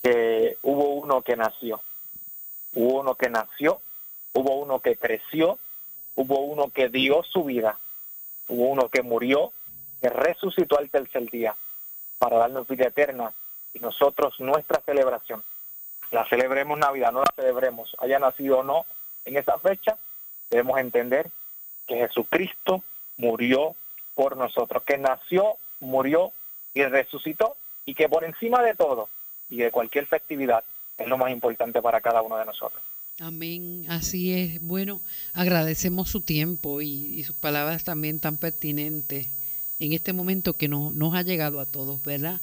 que 0.03 0.57
hubo 0.64 0.89
uno 0.89 1.22
que 1.22 1.36
nació, 1.36 1.82
hubo 2.74 2.99
uno 2.99 3.16
que 3.16 3.30
nació, 3.30 3.80
hubo 4.34 4.55
uno 4.55 4.80
que 4.80 4.95
creció, 4.95 5.59
hubo 6.16 6.39
uno 6.39 6.70
que 6.70 6.89
dio 6.89 7.24
su 7.24 7.43
vida, 7.43 7.78
hubo 8.47 8.66
uno 8.66 8.89
que 8.89 9.01
murió, 9.01 9.51
que 10.01 10.09
resucitó 10.09 10.78
al 10.80 10.89
tercer 10.89 11.30
día 11.30 11.55
para 12.18 12.38
darnos 12.38 12.68
vida 12.68 12.88
eterna 12.88 13.32
y 13.74 13.80
nosotros 13.80 14.39
nuestra 14.39 14.82
celebración, 14.82 15.43
la 16.12 16.28
celebremos 16.28 16.78
Navidad, 16.78 17.12
no 17.12 17.22
la 17.22 17.34
celebremos, 17.36 17.95
haya 17.99 18.20
nacido 18.20 18.59
o 18.59 18.64
no 18.64 18.86
en 19.26 19.38
esa 19.38 19.57
fecha, 19.59 19.97
debemos 20.49 20.80
entender 20.80 21.30
que 21.88 21.95
Jesucristo 21.95 22.84
murió 23.18 23.76
por 24.16 24.36
nosotros, 24.36 24.84
que 24.84 24.97
nació, 24.97 25.55
murió 25.80 26.32
y 26.74 26.84
resucitó 26.84 27.55
y 27.86 27.93
que 27.93 28.07
por 28.07 28.24
encima 28.24 28.61
de 28.61 28.76
todo 28.76 29.09
y 29.49 29.57
de 29.57 29.72
cualquier 29.72 30.05
festividad 30.05 30.63
es 30.97 31.07
lo 31.07 31.17
más 31.17 31.32
importante 31.32 31.82
para 31.82 32.01
cada 32.01 32.22
uno 32.22 32.38
de 32.38 32.45
nosotros. 32.45 32.82
Amén, 33.19 33.86
así 33.88 34.34
es. 34.34 34.61
Bueno, 34.61 35.01
agradecemos 35.34 36.09
su 36.09 36.22
tiempo 36.22 36.82
y, 36.82 37.24
sus 37.24 37.36
palabras 37.36 37.84
también 37.84 38.19
tan 38.19 38.38
pertinentes 38.38 39.28
en 39.80 39.93
este 39.93 40.13
momento 40.13 40.53
que 40.53 40.67
no, 40.67 40.91
nos 40.91 41.13
ha 41.15 41.22
llegado 41.22 41.59
a 41.59 41.65
todos, 41.65 42.01
¿verdad? 42.01 42.41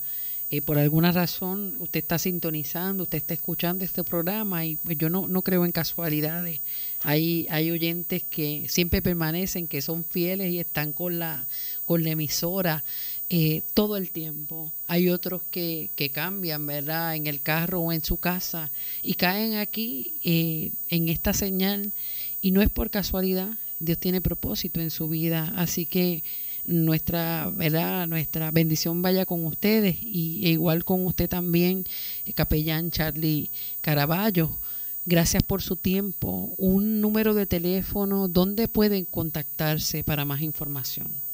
Eh, 0.51 0.63
por 0.63 0.79
alguna 0.79 1.13
razón 1.13 1.77
usted 1.79 2.01
está 2.01 2.19
sintonizando, 2.19 3.03
usted 3.03 3.19
está 3.19 3.35
escuchando 3.35 3.85
este 3.85 4.03
programa 4.03 4.65
y 4.65 4.77
pues, 4.77 4.97
yo 4.97 5.11
no, 5.11 5.29
no 5.29 5.43
creo 5.43 5.65
en 5.65 5.73
casualidades. 5.73 6.61
Hay, 7.03 7.47
hay 7.51 7.71
oyentes 7.71 8.23
que 8.25 8.67
siempre 8.69 9.03
permanecen, 9.03 9.69
que 9.69 9.83
son 9.83 10.05
fieles 10.05 10.51
y 10.51 10.59
están 10.59 10.93
con 10.93 11.19
la, 11.19 11.47
con 11.85 12.03
la 12.03 12.11
emisora 12.11 12.83
eh, 13.31 13.63
todo 13.75 13.99
el 13.99 14.11
tiempo. 14.11 14.73
Hay 14.87 15.11
otros 15.11 15.43
que, 15.51 15.91
cambian, 16.15 16.67
¿verdad? 16.67 17.15
En 17.15 17.27
el 17.27 17.43
carro 17.43 17.81
o 17.81 17.93
en 17.93 18.03
su 18.03 18.17
casa 18.17 18.73
y 19.03 19.15
caen 19.15 19.55
aquí 19.57 20.15
eh, 20.25 20.73
en 20.89 21.11
esta 21.11 21.35
señal 21.35 21.93
y 22.41 22.53
no 22.53 22.63
es 22.63 22.71
por 22.71 22.91
casualidad. 22.91 23.51
Dios 23.81 23.99
tiene 23.99 24.23
propósito 24.23 24.81
en 24.81 24.91
su 24.91 25.09
vida, 25.09 25.53
así 25.57 25.85
que 25.85 26.25
nuestra, 26.65 27.51
¿verdad? 27.55 28.07
Nuestra 28.09 28.51
bendición 28.51 29.03
vaya 29.03 29.27
con 29.27 29.45
ustedes 29.45 29.97
y 30.01 30.47
e 30.47 30.51
igual 30.51 30.85
con 30.85 31.05
usted 31.05 31.29
también, 31.29 31.85
eh, 32.25 32.33
capellán 32.33 32.91
Charlie 32.91 33.51
Caraballo. 33.83 34.59
Gracias 35.05 35.43
por 35.43 35.61
su 35.61 35.77
tiempo. 35.77 36.55
Un 36.57 37.03
número 37.03 37.35
de 37.35 37.47
teléfono, 37.47 38.27
¿dónde 38.29 38.69
pueden 38.69 39.05
contactarse 39.05 40.03
para 40.03 40.25
más 40.25 40.41
información? 40.41 41.28